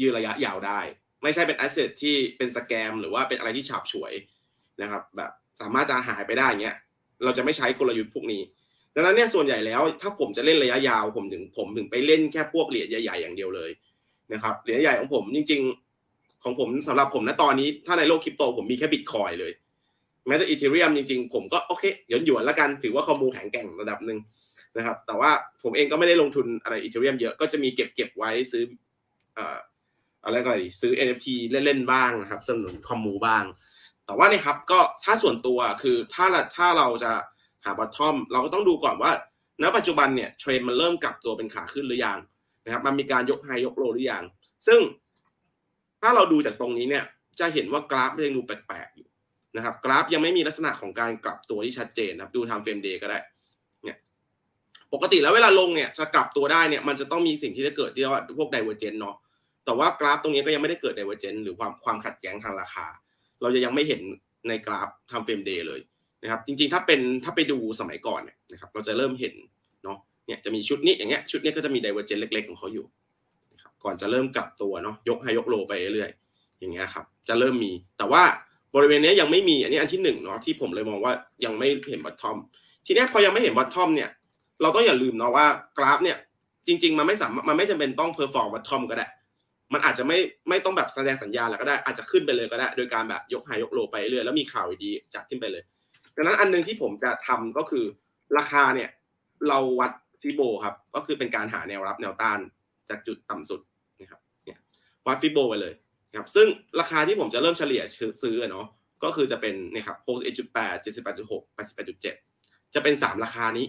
[0.00, 0.80] ยืนระยะยาวได้
[1.22, 4.12] ไม่ใช่เป็นแอสเซทที่เป็นสแกมหรือว่าเป็นอะไรที่ฉาบฉวย
[4.82, 5.30] นะครับ แบบ
[5.60, 6.76] สามารถจะหายไปได้เงี้ย
[7.24, 8.42] เราจะไม่ใช้กลยุทธ์พวกนี้
[8.94, 13.70] ดังนั้นเนี่ยส่วนใหญ่แล้วถ้าผมจะเล่นระยะยาวผมถึงผมถึงไปเล่นแค่พวกเหรียญใหญ่ๆอย่างเดียวเลย
[14.32, 15.60] นะครับเหรียญใหญ่ของผมจริง
[16.02, 19.52] ๆ ของผมสำหรับผมนะตอนนี้ถ้าในโลกคริปโตผมมีแค่บิตคอยน์เลย
[20.26, 24.18] แม้แต่ Ethereum จริงๆ ผมก็โอเคหยวนหยวนๆแล้วกันถือว่าคอมมูแข็งแกร่งระดับหนึ่ง
[24.76, 25.30] นะครับแต่ว่า
[25.62, 28.64] ผมเองก็ไม่ได้ลงทุนอะไร Ethereum เยอะก็จะมีเก็บเก็บไว้ซื้อ
[30.24, 33.44] อะไรก็ได้ซื้อ NFT เล่นๆบ้างนะครับสนับสนุนคอมมูบ้าง
[34.06, 37.12] แต่ว่านี่ครับก็ถ้าส่วนตัวคือถ้าเราถ้าเราจะ
[37.64, 39.12] หา bottom เราก็ต้องดูก่อนว่า
[39.62, 42.18] ณปัจจุบันเนี่ยเทรนด์มันเริ่มกลับตัวเป็นขาขึ้นหรือยัง
[42.64, 44.24] นะครับมันมีการยก high ยก low หรือยัง
[44.66, 44.80] ซึ่ง
[46.00, 47.04] ถ้าเราดูจากตรงนี้เนี่ย
[47.40, 49.08] จะเห็นว่ากราฟยังดูแปลกๆอยู่
[49.56, 53.18] นะครับกราฟยังไม่มีลักษณะของการกลับตัวที่ชัดเจนนะครับดู time frame day ก็ได้
[53.84, 53.96] เนี่ย
[54.92, 59.16] ปกติแล้วเวลาลงเนี่ยจะกลับตัวได้เนี่ยมันจะต้องมีสิ่งที่จะเกิดที่เรียกว่าพวก divergence เนาะ
[59.64, 62.86] แต่ว่ากราฟตรงนี้ก็ยังไม่ได้เกิด divergence หรือความความขัดแย้งทางราคา
[63.42, 64.00] เราจะยังไม่เห็น
[64.48, 65.80] ในกราฟ time frame day เลย
[66.22, 69.34] นะครับ จริงๆ ถ้าเป็นถ้าไปดูสมัยก่อนเนี่ยนะครับ เราจะเริ่มเห็น
[69.84, 72.86] เนาะเนี่ยจะมีชุดนี้อย่างเงี้ยชุดนี้ก็จะมี divergence เล็กๆ ของเขาอยู่
[73.52, 78.22] นะครับก่อนจะเริ่มกลับตัวเนาะยก high ยก low ไปเรื่อยๆอย่างเงี้ยครับจะเริ่มมี แต่ว่า
[78.74, 81.12] บริเวณนี้ยังไม่มีอันนี้อันที่หนึ่งเนาะที่ผมเลยมองว่า
[81.44, 82.36] ยังไม่เห็น bottom
[82.86, 84.10] ทีนี้พอยังไม่เห็น bottom เนี่ย
[84.62, 85.46] เราต้องอย่าลืมเนาะว่า
[85.78, 86.18] กราฟเนี่ย
[86.66, 89.06] จริง ๆ มันไม่สามารถมันไม่จำเป็นต้อง perform bottom ก็ได้
[89.72, 95.62] มันอาจจะไม่ไม่ต้องแบบแสดงสัญญาณแล้วก็ได้อาจจะขึ้นไปเลยก็ได้ โดยการแบบยก high ยก low ไปเรื่อยแล้วมีข่าวดีจัดขึ้นไปเลย
[96.16, 97.84] ดังนั้นอันหนึงที่ผมจะทำก็คือ
[98.38, 98.90] ราคาเนี่ย
[99.48, 102.38] เราวัดฟิโบครับก็คือเป็นการหาแนวรับแนวต้าน
[102.88, 103.60] จากจุดต่ำสุด
[104.00, 104.58] นะครับเนี่ย
[105.06, 105.74] วัดฟิโบไปเลย
[106.18, 106.46] ครับซึ่ง
[106.80, 107.82] ราคาที่ผมจะเริ่มเฉลี่ย
[108.22, 108.66] ซื้อเนาะ
[109.04, 113.66] ก็คือจะเป็นเนี่ยครับ61.8 78.6 88.7จะเป็น3ราคานี้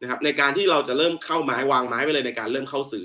[0.00, 3.04] นะครับในการที่เราจะเริ่มเข้าไม้วางไม้ไปเลยในการเริ่มเข้าซื้อ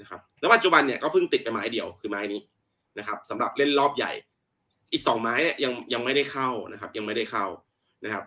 [0.00, 2.40] นะครับแล้วปัจจุบันเนี่ยก็เพิ่งติดไปไม้เดียวคือไม้นี้
[2.98, 4.12] นะครับสำหรับเล่นรอบใหญ่
[4.92, 5.34] อีกสองไม้
[5.64, 7.46] ยังยังไม่ได้เข้านะครับ ยังไม่ได้เข้า
[8.04, 8.24] นะครับ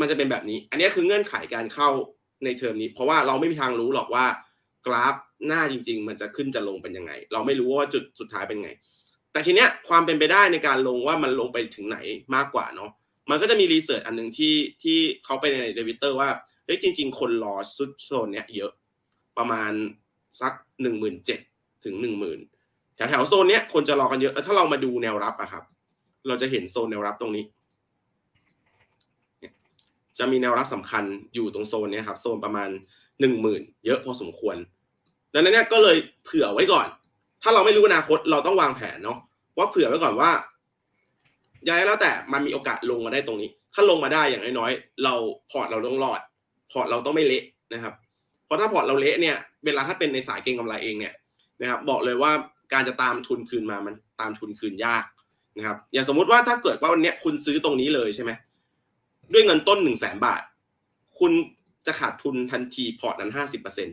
[0.00, 1.88] มันจะเป็นแบบนี้ อันนี้คือเงื่อนไขการเข้า
[2.44, 4.26] ในเทอมนี้ เพราะว่าเราไม่มีทางรู้หรอกว่า
[4.86, 5.14] กราฟ
[5.46, 8.70] หน้าจริง ๆ มันจะขึ้นจะลงเป็นยังไง เราไม่รู้ว่าจุดสุดท้ายเป็นไง
[9.32, 11.98] แต่ทีเนี้ยความเป็นไปได้ในการลงว่ามันลงไปถึงไหน
[12.34, 12.90] มากกว่าเนาะ
[13.30, 16.30] มันก็จะมีรีเสิร์ชอันหนึ่งที่ที่เขาไปในเดวิเตอร์ว่า
[16.64, 18.72] เฮ้ยจริง ๆ คนรอซุดโซนเนี้ยเยอะ
[19.38, 19.72] ประมาณ
[20.40, 21.40] สักหนึ่งหมื่นเจ็ด
[21.84, 22.38] ถึงหนึ่งหมื่น
[22.96, 25.64] แถวแถวโซนเนี้ยคนจะรอกันเยอะถ้าเรามาดูแนวรับอะครับ
[26.26, 27.44] เราจะเห็นโซนแนวรับตรงนี้
[30.18, 31.04] จะมีแนวรับสำคัญ
[31.34, 32.68] อยู่ตรงโซนนี้ครับโซนประมาณ
[33.20, 34.56] หนึ่งหมื่นเยอะพอสมควร
[35.32, 36.86] ดังนั้นเนี่ยก็เลยเผื่อไว้ก่อน
[37.42, 39.18] ถ้าเราไม่รู้อนาคตเราต้องวางแผนเนาะ
[39.58, 40.30] ว่าเผื่อไว้ก่อนว่า
[41.68, 45.14] ย้ายแล้วแต่มันมีโอกาสลงมาได้ตรงนี้ ถ้าลงมาได้อย่างน้อยๆเรา
[45.50, 46.20] พอร์ตเราต้องรอด
[46.72, 47.94] พอร์ตเราต้องไม่เละนะครับ
[48.44, 51.14] เพราะถ้าพอร์ตเราเละเนี่ยเวลาถ้าเป็นในสายเก็งกำไรเองเนี่ย
[51.60, 52.32] นะครับบอกเลยว่า
[52.72, 55.04] การจะตามทุนคืนมามันตามทุนคืนยาก
[55.56, 58.30] นะครับอย่างสมมุติว่าถ้าเกิดว่าวันนี้คุณซื้อตรงนี้เลยใช่ไหม
[59.32, 60.42] ด้วยเงินต้นหนึ่งแสนบาท
[61.18, 61.32] คุณ
[61.86, 63.88] จะขาดทุนทันทีพอร์ตนั้นห้าสิบเปอร์เซ็นต์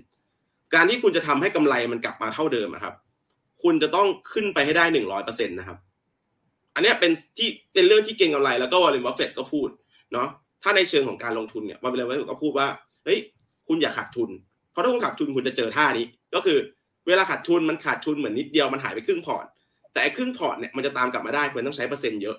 [0.74, 2.96] การที่คุณจะทำให้กำไรมันกลับมาเท่าเดิมครับ
[3.64, 5.78] คุณจะต้องขึ้นไปให้ได้หนึ่งร้อยเปอร์เซ็นต์นะครับ
[6.76, 9.70] อันนี้เป็นที่เป็นเรื่องที่เก็งกำไรแล้วก็ Warren Buffett ก็พูด
[10.14, 10.28] เนาะ
[10.64, 12.68] ถ้าในเชิงของการลงทุนเนี่ย Warren Buffett ก็พูดว่า
[13.04, 13.20] เฮ้ย
[13.72, 14.30] คุณอย่าขาดทุน
[14.72, 16.06] เพราะถ้าคุณขาดทุนคุณจะเจอท่านี้
[16.36, 16.58] ก็คือ
[17.08, 19.46] เวลาขาดทุนมันขาดทุนเหมือนนิดเดียวมันหายไปครึ่งพอร์ต
[19.94, 22.38] แต่ครึ่งพอร์ตเนี่ยมันจะตามกลับมาได้คุณต้องใช้เปอร์เซ็นต์เยอะ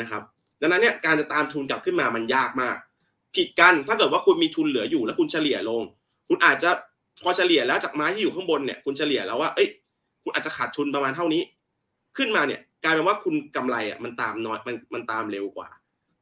[0.00, 0.22] นะครับ
[0.60, 2.76] ดังนั้นเนี่ยการจะตามทุนกลับขึ้นมามันยากมาก
[3.36, 5.82] ผิดกันถ้าเกิดว่าคุณมีทุนเหลืออยู่แล้วคุณเฉลี่ยลง
[6.28, 6.70] คุณอาจจะ
[7.22, 9.68] พอเฉลี่ยแล้วจากไม้ที่อยู่ข้างบนเนี่ยคุณเฉลี่ยแล้วว่าเอ้ย
[10.22, 11.42] คุณอาจจะขาดทุนประมาณเท่านี้
[12.16, 15.68] ขึ้นมาเนี่ยกลายเป็นว่าคุณกำไรอะมันตามน้อยมันมันตามเร็วกว่า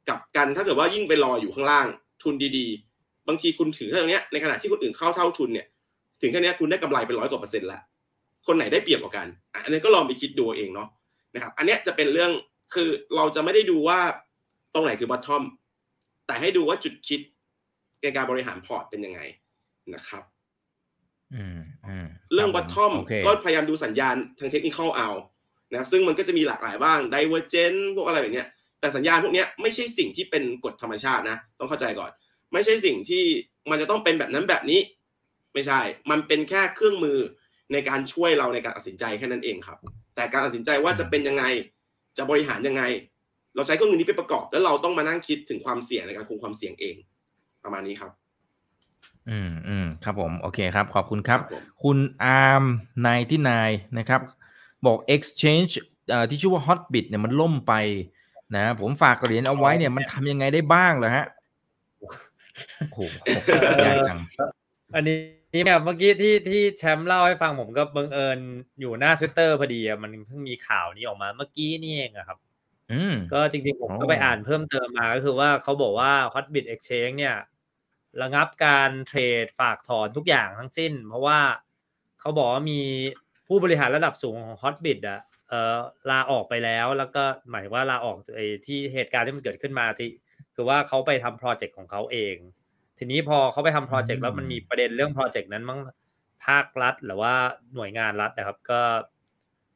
[0.09, 1.87] กับกันถ้าเกิดว่ายิ่งไปรออยู่ข้างล่าง
[2.23, 2.90] ทุนดีๆ
[3.31, 5.67] บางทีคุณถือเท่านี้ในขณะที่คนอื่นเข้าเท่าทุนเนี่ย
[6.21, 7.81] ถึงแค่นี้คุณได้กำไรไปร้อยกว่าเปอร์เซ็นต์ละ
[8.47, 9.27] คนไหนได้เปรียบกว่ากัน
[9.65, 10.89] อันนี้ก็ลองไปคิดดูเองเนาะ
[11.35, 12.31] นะครับ อันนี้จะเป็นเรื่อง
[12.75, 13.99] คือเราจะไม่ได้ดูว่า
[14.75, 15.43] ตรงไหนคือบอททอม
[16.27, 17.21] แต่ให้ดูว่าจุดคิด
[18.03, 19.21] ในการบริหารพอร์ตเป็นยังไง
[19.95, 20.23] นะครับ
[21.35, 25.09] อืมอืมเรื่อง bottom โอเคก็พยายามดูสัญญาณทางเทคนิคเอา
[25.71, 28.49] นะครับ ซึ่งมันก็จะมีหลากหลายบ้าง divergence พวกอะไรแบบเนี้ย
[28.81, 32.11] แต่สัญญาณพวกเนี้ยไม่ใช่สิ่งที่เป็นกฎธรรมชาตินะ ต้องเข้าใจก่อน
[32.53, 33.25] ไม่ใช่สิ่งที่
[33.71, 34.81] มันจะต้องเป็นแบบนั้นแบบนี้
[35.53, 35.81] ไม่ใช่
[36.11, 37.19] มันเป็นแค่เครื่องมือ
[37.73, 39.79] ในการช่วยเราในการตัดสินใจแค่นั้นเองครับ
[40.15, 41.45] แต่การตัดสินใจว่าจะเป็นยังไง
[42.17, 42.83] จะบริหารยังไง
[43.55, 46.97] เราใช้เครื่องมือนี้ไปประกอบ แล้วเราต้องมานั่งคิดถึงความเสี่ยงในการคุมความเสี่ยงเอง
[47.65, 48.11] ประมาณนี้ครับ
[49.29, 52.65] อืมอืมครับผมโอเคครับ ขอบคุณครับผมคุณอาร์ม
[53.07, 54.21] นายที่นายนะครับ
[54.87, 55.71] บอก exchange
[56.11, 57.73] เอ่อที่ชื่อว่า hotbit เนี่ยมันล่มไป
[58.57, 61.27] นะผมฝากเหรียญเอาไว้เนี่ยมันทำยังไงได้บ้างเหรอฮะ
[62.79, 62.99] โอ้โห
[63.79, 64.21] ใหญ่จัง
[64.95, 65.17] อันนี้
[65.53, 68.39] เนี่ยเมื่อกี้ที่ที่แชมป์เล่าให้ฟังผมก็บังเอิญ
[68.81, 72.39] อยู่หน้าทวิตเตอร์พอดีอะมันเพิ่งมีข่าวนี้ออกมาเมื่อกี้นี่เองอะครับ
[72.93, 77.37] อืมก็จริงๆ ผมอ๋อก็ไปอ่านเพิ่มเติมมาก็คือว่าเขาบอกว่า Hotbit Exchange เนี่ย
[78.23, 81.39] ระงับการเทรดฝากถอนทุกอย่างทั้งสิ้น เพราะว่า
[82.21, 82.81] เขาบอกว่ามี
[83.47, 85.77] ผู้บริหารระดับสูงของ Hotbit อะเอ่อ
[86.11, 90.09] ลาออกไปแล้วแล้วก็หมายถึงว่าลาออกไอ้ที่เหตุการณ์ที่มันเกิดขึ้นมาที่
[90.61, 92.37] คือว่าเขาไปทำโปรเจกต์ของเขาเอง
[92.99, 95.79] ทีนี้พอเขาไปทำโปรเจกต์แล้วมันมีประเด็นเรื่องโปรเจกต์นั้นมั้ง
[96.47, 97.35] ภาครัฐหรือว่า
[97.75, 98.81] หน่วยงานรัฐนะครับ ก็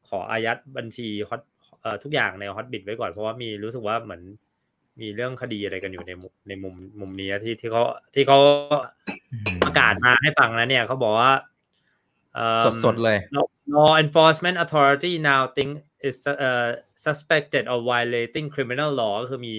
[0.09, 1.41] ขออายัดบัญชี Hot
[1.82, 4.22] เอ่อทุกอย่างใน Hotbit ไว้ก่อนเพราะว่ามีรู้สึกว่าเหมือน
[5.01, 7.82] มีเรื่องคดีอะไรกันอยู่ในมุมในมุมมุมนี้ที่ที่เขา
[8.14, 8.39] ที่เขา
[9.64, 11.32] ประกาศมาให้ฟังแล้วเนี่ยเขาบอกว่า
[12.35, 15.70] เอิ่มสดๆเลย Law Law Enforcement Authority now think
[16.09, 16.16] is
[16.49, 16.70] uh,
[17.07, 19.55] suspected of violating criminal law ก็คือมี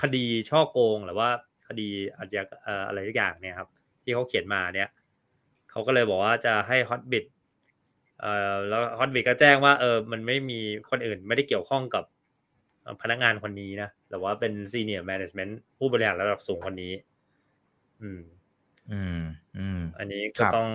[0.00, 1.28] คดีช่อโกงหรือว่า
[1.68, 3.68] คดีอาชญากเอ่ออะไรทุกอย่างเนี่ยครับ
[4.02, 4.88] ที่เขาเขียนมาเนี่ย
[5.70, 7.24] เขาก็เลยบอกว่าจะให้ Hotbit
[8.20, 12.04] เอ่อแล้ว Hotbit ก็แจ้งว่าเออมันไม่มีคนอื่นไม่ได้เกี่ยวข้องกับ
[12.82, 16.92] เอ่อพนักงานคนนี้นะหรือว่าเป็น Senior Management ผู้บริหารระดับสูงคนนี้
[18.02, 18.22] อืม
[18.92, 19.20] อืม
[19.58, 20.68] อืม อันนี้ครัก็บต้อง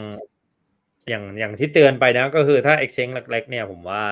[1.10, 4.04] อย่างอย่างที่เตือนไปนะ ก็คือถ้า exchange เล็กๆเนี่ยผมว่า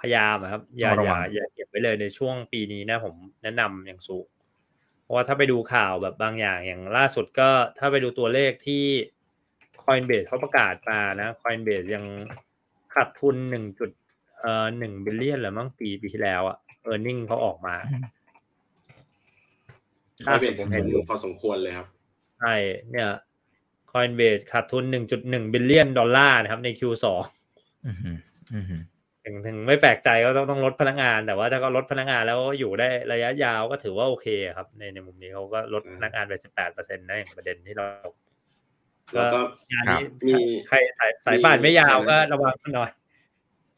[0.00, 4.26] พยายามอะครับ อย่าต้องระอวัย่างอย่าเก็บไว้เลยในช่วงปีนี้นะผมแนะนำอย่างสูง
[5.02, 7.48] เพราะว่าถ้าไปดูข่าวแบบบางอย่างอย่างล่าสุดก็
[7.78, 8.84] ถ้าไปดูตัวเลขที่
[9.84, 12.04] Coinbase เขาประกาศมานะ Coinbase ยัง
[12.94, 13.90] ขาดทุนหนึ่งจุด
[14.40, 16.56] เอ่อหนึ่ง billion หรือมั้งปีปีที่แล้วอะ
[16.92, 17.74] e a r n i n g เขาออกมา
[20.26, 21.86] ค่าเปลี่ยนผมเห็นพอสมควรเลยครับ
[22.40, 22.54] ใช่
[22.90, 23.08] เนี่ย
[23.92, 24.84] Coinbase ขาดทุน
[25.18, 27.06] 1.1 billion ดอลลาร์นะครับใน Q2
[27.86, 28.18] อืม
[28.54, 28.82] อืม
[29.24, 37.86] ถึงถึงไม่แปลกใจก็ต้องต้องลดพนักงาน แต่ว่าถ้าก็ลดพนักงานแล้วอยู่ได้ระยะยาวก็ถือว่าโอเคครับ ในในมุมนี้เขาก็ลดพนักงานไปสิบแปดเปอร์เซ็นต์นะอย่างประเด็นที่เรา
[39.14, 39.38] แล้วก็
[39.72, 40.34] งานนี้มี
[40.68, 42.90] ใครสายสายป่านไม่ยาวก็ระวังหน่อย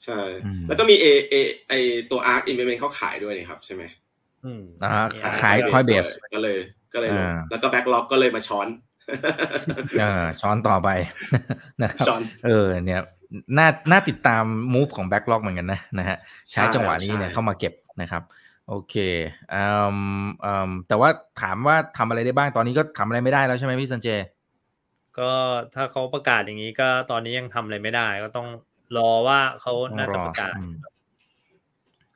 [0.05, 1.35] ใช่อืมแล้วก็มีเอเอ
[1.69, 1.73] ไอ
[2.11, 3.83] ตัว ARK Invest เขาขายด้วยนี่ครับใช่ไหม
[4.45, 6.59] อืมอ่ามีขายก็ Coinbase ก็เลย
[6.95, 8.69] ก็เลยลงอ่าแล้วก็ BlackRock ก็เลยมาช้อน
[10.01, 10.89] เออช้อนต่อไป
[11.83, 13.01] นะครับช้อนเออเนี่ย
[13.59, 16.17] น่าน่าติดตาม move ของ BlackRock เหมือนกันนะนะฮะ
[16.51, 17.73] ใช้จังหวะนี้เนี่ยใช่เข้ามาเก็บ
[18.03, 18.23] นะครับ
[18.69, 18.95] โอเค
[19.55, 19.65] อื
[19.95, 19.97] ม
[20.45, 21.09] อืมแต่ว่า
[21.41, 24.09] ถามว่าทำอะไรได้บ้างตอนนี้ก็ทำอะไรไม่ได้แล้วใช่ไหมพี่สันเจ
[25.19, 25.31] ก็
[25.75, 28.49] ถ้าเขาประกาศอย่างนี้ก็ตอนนี้ยังทำอะไรไม่ได้ ก็ต้อง
[28.97, 30.75] รอว่าเขาน่าจะประกาศอืม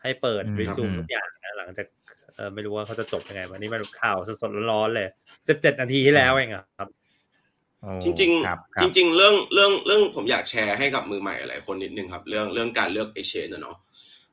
[0.02, 1.86] ให้เปิดอืมรีซูมอืมทุกอย่างนะหลังจาก
[2.34, 5.08] เออไม่รู้ว่าเขาจะจบยังไง วันนี้มันข่าวสดๆร้อนๆเลย
[5.48, 7.05] สิบเจ็ดนาทีที่แล้วเองอะครับโอ้
[8.02, 13.76] จริงครับคๆบจริง ๆ เรื่องเรื่องเรื่องผมอยากแชร์ให้กับมือใหม่หลายคนนิดนึงครับ เรื่องเรื่องการเลือก exchange นะเนาะ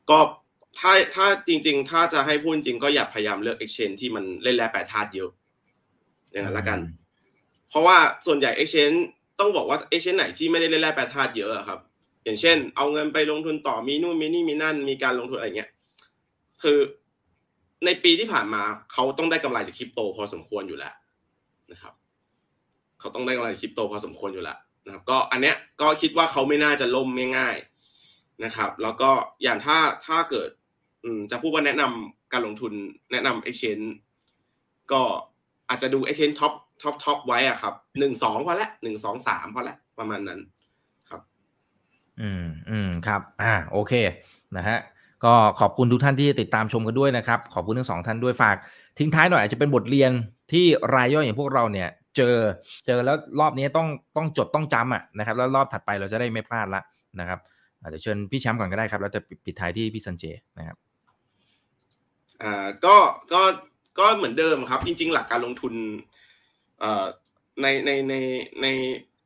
[0.09, 0.17] ก็
[0.79, 5.29] ถ้าถ้าจริง ๆ ถ้าจะให้พูดจริงก็อยากพยายามเลือก exchange ที่มันเล่นแร่แปรธาตุเยอะ
[6.31, 6.79] อย่างนั้นละกัน
[7.69, 8.97] เพราะว่าส่วนใหญ่ exchange
[9.39, 11.79] ต้องบอกว่า exchange ไหนที่ไม่ได้เล่นแร่แปรธาตุเยอะอะครับ
[12.23, 15.69] อย่างเช่น เอาเงินไปลงทุนต่อมีนู่นมีนี่มีนั่นมีการลงทุนอะไรเงี้ย
[16.61, 16.77] คือ
[17.85, 18.63] ในปีที่ผ่านมา
[18.93, 20.93] เขาต้องได้กำไรจากคริปโตพอสมควรอยู่แล้ว
[21.71, 21.93] นะครับ
[23.03, 29.09] เขาต้องได้กำไรคริปโตพอสมควรอยู่แล้วนะครับก็อันเนี้ยก็คิดว่าเขาไม่น่าจะล่มง่ายๆนะครับ แล้วก็
[29.43, 30.49] อย่างถ้าถ้าเกิด
[31.03, 32.73] อืจะพูดว่าแนะนำการลงทุน
[33.11, 33.87] แนะนำ exchange
[34.91, 35.01] ก็
[35.69, 40.39] อาจจะดู exchange top top top ไว้อะครับหนึ่งสองพอละหนึ่งสองสามพอละประมาณนั้น
[41.09, 41.21] ครับ
[42.21, 43.93] อืมอืมครับ อ่าโอเค
[44.57, 44.77] นะฮะ
[45.23, 48.55] ก็ขอบคุณทุกท่านที่ติดตามชมกันด้วยนะครับ ขอบคุณทั้งสองท่านด้วยฝาก
[48.99, 50.11] ทิ้งท้ายหน่อยอาจจะเป็นบทเรียน
[50.51, 52.35] ที่รายย่อยอย่างพวกเราเนี่ย เจอ
[52.85, 53.87] เจอแล้วรอบนี้ต้อง
[54.17, 56.81] ต้องจดต้องจำอะนะครับ แล้วรอบถัดไปเราจะได้ไม่พลาดละ
[57.19, 57.39] นะครับ
[57.89, 60.25] เดี๋ยวเชิญพี่แชมป์ก่อนก็ได้ครับ แล้วจะปิดปิดท้ายที่พี่สันเจ
[60.57, 60.77] นะครับ
[62.43, 62.95] อ่าก็
[63.33, 63.41] ก็
[63.99, 65.73] ก็เหมือนเดิมครับ จริง ๆ หลักการลงทุน
[66.79, 67.05] เอ่อ
[67.61, 68.13] ในในใน
[68.61, 68.67] ใน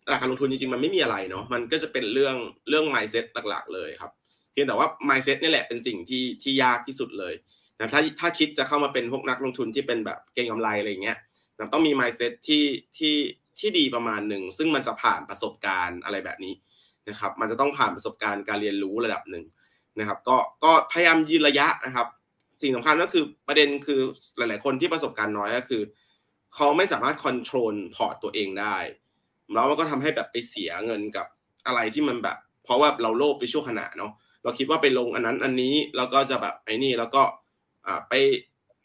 [0.10, 2.36] หลักการลงทุนจริงๆมันไม่มีอะไรเนาะมันก็จะเป็นเรื่อง
[2.70, 4.12] เรื่อง mindset หลัก ๆ เลยครับ
[4.52, 7.34] เพียงแต่ว่า mindset นี่แหละเป็นสิ่งที่ที่ยากที่สุดเลย
[7.80, 11.18] นะถ้าถ้าคิดจะเข้ามาเป็นพวกนักลงทุนที่เป็นแบบเก็งกำไรอะไรอย่างเงี้ย
[11.58, 12.64] นะต้องมี mindset ที่
[12.98, 13.16] ที่
[13.60, 16.54] ที่ดีประมาณหนึ่ง ซึ่งมันจะผ่านประสบการณ์อะไรแบบนี้
[17.10, 19.46] นะครับ มันจะต้องผ่านประสบการณ์การเรียนรู้ระดับหนึ่ง
[20.00, 22.08] นะครับ ก็ก็พยายามยืนระยะนะครับ
[22.62, 24.00] สิ่งสำคัญก็คือประเด็นคือ
[24.38, 25.82] หลาย ๆ คนที่ประสบการณ์น้อยก็คือ
[26.56, 28.78] เขาไม่สามารถ control พอร์ตตัวเองได้
[29.54, 31.28] แล้วมันก็ทำให้แบบไปเสียเงินกับ
[31.66, 34.12] อะไรที่มันแบบ เพราะว่าเราโลภไปชั่วขณะเนาะ
[34.44, 37.24] เราคิดว่าไปลงอันนั้นอันนี้แล้วก็จะแบบไอ้นี่แล้วก็
[37.86, 38.14] อ่าไป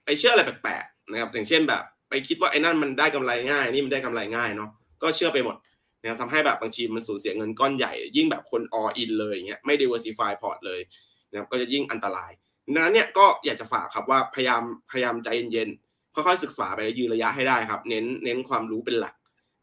[0.04, 1.82] ไปเชื่ออะไรแปลกๆนะครับอย่างเช่นแบบ
[2.12, 4.70] ไปคิดว่าไอ้นั่นมันได้กำไรง่าย นี่มันได้กำไรง่ายเนาะ
[5.02, 5.56] ก็เชื่อไปหมด
[6.00, 10.80] นะครับทำให้แบบบางทีมันสูญเสียเงินก้อนใหญ่ ยิ่งแบบคน all in เลยอย่างเงี้ยไม่ diversify พอร์ตเลย
[11.30, 12.30] นะครับก็จะยิ่งอันตราย
[12.74, 19.14] ดังนั้นเนี่ยก็อยากจะฝากครับว่าพยายามพยายามใจเย็นๆค่อยๆศึกษาไปยืนระยะให้ได้ครับ เน้นเน้นความรู้เป็นหลัก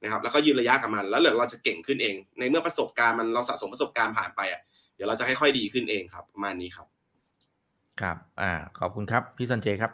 [0.04, 4.62] นะครับแล้วก็ยืนระยะกับมัน แล้วเดี๋ยวเราจะเก่งขึ้นเอง ในเมื่อประสบการณ์มันเราสะสมประสบการณ์ผ่านไปอะ
[4.95, 6.88] เดี๋ยวเราจะค่อยๆดีขึ้นเองครับประมาณนี้ครับ
[8.02, 9.91] ครับ อ่า ขอบคุณครับ พี่สันเจครับ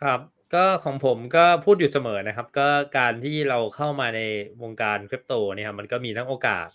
[0.00, 2.68] ครับ ก็ของผมก็พูดอยู่เสมอนะครับ ก็
[2.98, 4.20] การที่เราเข้ามาใน
[4.62, 6.68] วงการคริปโตเนี่ยครับมันก็มีทั้งโอกาส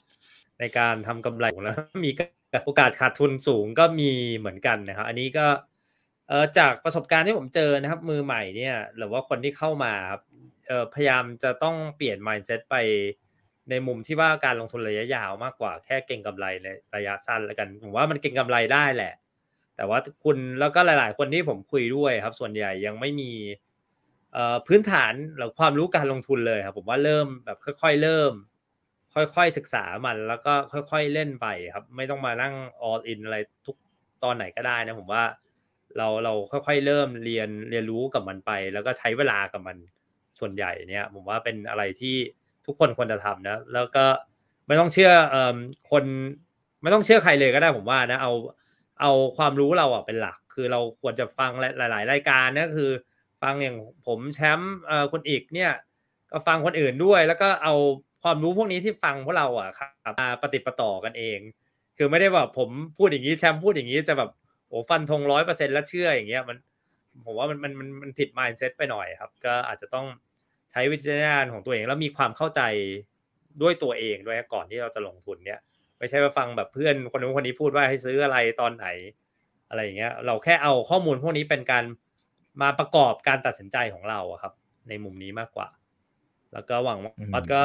[0.60, 2.12] ในการทำกำไรแล้วมี
[2.66, 5.48] โอกาสขาดทุนสูงก็มีเหมือนกันนะครับ อันนี้ก็
[6.30, 10.22] เออจากประสบการณ์ที่ผมเจอนะครับ มือใหม่เนี่ย หรือว่าคนที่เข้ามาครับ
[10.68, 12.76] เออพยายามจะต้องเปลี่ยน mindset ไป
[13.70, 19.14] ในมุมที่ว่าการลงทุนระยะยาวมากกว่าแค่เก็งกำไรในระยะสั้นแล้วกันผมว่ามันเก็งกำไรได้แหละ
[19.76, 23.32] แต่ว่าคุณแล้วก็หลาย ๆ คนที่ผมคุยด้วยครับ ส่วนใหญ่ยังไม่มี
[24.68, 28.34] พื้นฐานหรือความรู้การลงทุนเลยครับ ผมว่าเริ่มแบบค่อย ๆ เริ่ม
[29.16, 30.54] ค่อย ๆ ศึกษามันแล้วก็
[30.92, 32.54] ค่อย ๆ เล่นไปครับ ไม่ต้องมานั่ง
[32.90, 33.76] all in อะไรทุก
[34.24, 35.24] ตอนไหนก็ได้นะผมว่า
[35.98, 39.78] เราเราค่อย ๆ เริ่มเรียนเรียนรู้กับมันไป แล้วก็ใช้เวลากับมัน
[40.40, 42.16] ส่วนใหญ่เนี่ย ผมว่าเป็นอะไรที่
[42.66, 44.06] ทุกคนควรจะทำนะ แล้วก็
[44.68, 45.36] ไม่ต้องเชื่ออ
[45.92, 46.04] คน
[46.82, 48.32] ไม่ต้องเชื่อใครเลยก็ได้ผมว่านะเอา
[49.02, 52.92] เอาความรู้เราอะเป็นหลัก คือเราควรจะฟังหลาย ๆ รายการนะคือ
[53.42, 53.78] ฟังอย่าง
[54.08, 54.74] ผมแชมป์
[55.12, 55.72] คนอีกเนี่ย
[56.32, 57.74] ก็ฟังคนอื่นด้วย แล้วก็เอา
[58.24, 61.40] ความรู้พวกนี้ที่ฟังพวกเราอะครับมาปฏิปต่อกันเอง
[61.98, 64.30] คือไม่ได้แบบผมพูดอย่างนี้แชมป์พูดอย่างนี้จะแบบ
[64.68, 66.58] โอ้ฟันธงร้อยเปอร์เซ็นต์แล้วเชื่ออย่างเงี้ยมัน
[67.26, 70.06] ผมว่ามันมันมันมันผิด mindset ไปหน่อยครับ ก็อาจจะต้อง
[70.72, 72.62] ใช้วิจารณญาณของตัวเอง แล้วมีความเข้าใจ
[73.62, 75.60] ด้วยตัวเองด้วยก่อนที่เราจะลงทุนเนี่ย
[76.02, 78.88] ไม่ใช่ว่าฟังแบบเพื่อนคนนู้นคนนี้พูดว่าให้ซื้ออะไรตอนไหน
[79.70, 81.84] อะไรอย่างเงี้ย เราแค่เอาข้อมูลพวกนี้เป็นการ
[82.62, 84.54] มาประกอบการตัดสินใจของเราอะครับ
[84.90, 85.68] ในมุมนี้มากกว่า
[86.54, 87.62] แล้วก็หวังอืมว่าก็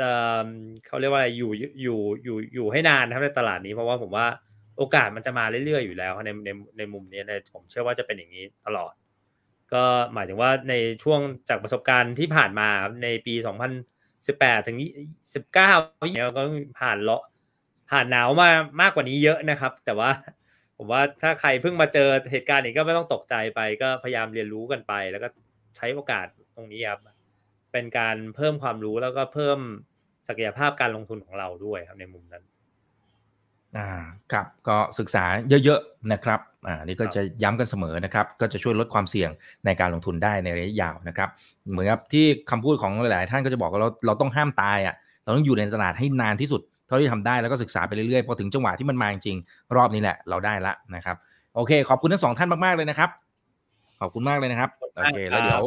[0.00, 0.10] จะ
[0.86, 1.50] เขาเรียกว่าอะไรอยู่
[1.82, 4.26] อยู่อยู่อยู่ให้นานนะครับในตลาดนี้เพราะว่าผมว่า
[4.78, 8.92] โอกาสมันจะมาเรื่อยๆอยู่แล้วในในในมุมนี้ในผมเชื่อว่าจะเป็นอย่างนี้ตลอด
[9.72, 12.68] ก็หมายถึงว่าในช่วงจากประสบการณ์ที่ผ่านมา
[13.02, 13.34] ในปี
[14.00, 14.78] 2018 ถึง
[15.34, 15.52] 19
[16.12, 16.42] เนี่ยก็
[16.80, 17.22] ผ่านเลาะ
[17.92, 20.10] ผ่านหนาวมามากกว่านี้เยอะนะครับ แต่ว่า
[20.78, 25.28] ผมว่าถ้าใครเพิ่งมาเจอเหตุการณ์นี้ก็ไม่ต้องตกใจไป ก็พยายามเรียนรู้กันไป แล้วก็
[25.76, 26.26] ใช้โอกาส
[26.56, 27.00] ตรงนี้ครับ
[27.72, 29.58] เป็นการเพิ่มความรู้แล้วก็เพิ่ม
[30.28, 32.44] ศักยภาพการลงทุนของเราด้วยครับในมุมนั้น
[33.76, 33.88] อ่า
[34.32, 35.24] ครับก็ศึกษา
[35.64, 39.30] เยอะๆนะครับอ่านี่ก็จะย้ำกันเสมอนะครับ ก็จะช่วยลดความเสี่ยง
[39.66, 41.30] ในการลงทุนได้ในระยะยาวนะครับ
[41.70, 46.62] เหมือนกับที่คำพูดของหลายๆท่านก็จะบอกว่าเราเราต้องห้ามตายอะเราต้องอยู่ในตลาดให้นานที่สุด
[46.92, 51.16] ท่าที่ทำได้แล้วก็ศึกษาไปเรื่อยๆพอถึงจังหวะที่มันมาจริงๆรอบนี้แหละเราได้ละนะครับ
[51.54, 53.10] โอเค ขอบคุณทั้งสองท่านมากๆเลยนะครับ
[54.00, 55.64] ขอบคุณมากเลยนะครับโอเคแล้วเดี๋ยว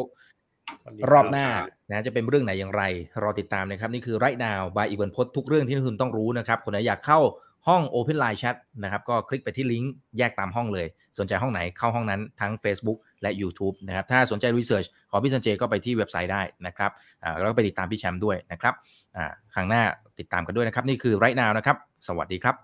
[1.12, 1.46] รอบหน้า
[1.88, 2.82] นะจะเป็นเรื่องไหนอย่างไร
[3.22, 7.20] รอติดตามนะครับ นี่คือ Right Now by อีเวนพดทุกเรื่องที่นักทุนต้องรู้นะครับคนไหนอยากเข้า
[7.68, 10.86] ห้อง Open Line Chat นะครับก็คลิกไปที่ลิงก์แยกตามห้องเลย
[11.18, 16.90] สนใจห้องไหนเข้าห้องนั้นทั้ง Facebook และ YouTube นะครับถ้าสนใจ research ขอพี่สันเจก็ไปที่เว็บไซต์ได้นะครับ
[17.22, 18.74] อ่าแล้วก็ไปติดตามพี่แชมป์ด้วยนะครับ
[19.16, 19.82] อ่าครั้งหน้า
[20.18, 22.54] ติดตามกันด้วยนะครับ นี่คือ Right Now นะครับ สวัสดีครับ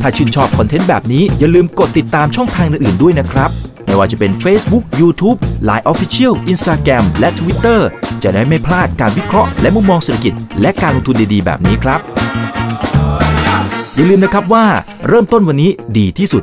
[0.00, 3.50] ถ้าชื่นชอบคอนเทนต์แบบนี้อย่าลืมกดติดตามช่องทางอื่นๆด้วยนะครับ
[3.84, 5.38] ไม่ว่าจะเป็น Facebook, YouTube,
[5.68, 7.80] Line Official, Instagram และ Twitter
[8.22, 12.00] จะได้ไม่พลาดการวิเคราะห์และมุมมองเศรษฐกิจ และการลงทุนดีๆ แบบนี้ครับ
[13.94, 14.64] อย่าลืมนะครับว่า
[15.08, 16.42] เริ่มต้นวันนี้ดีที่สุด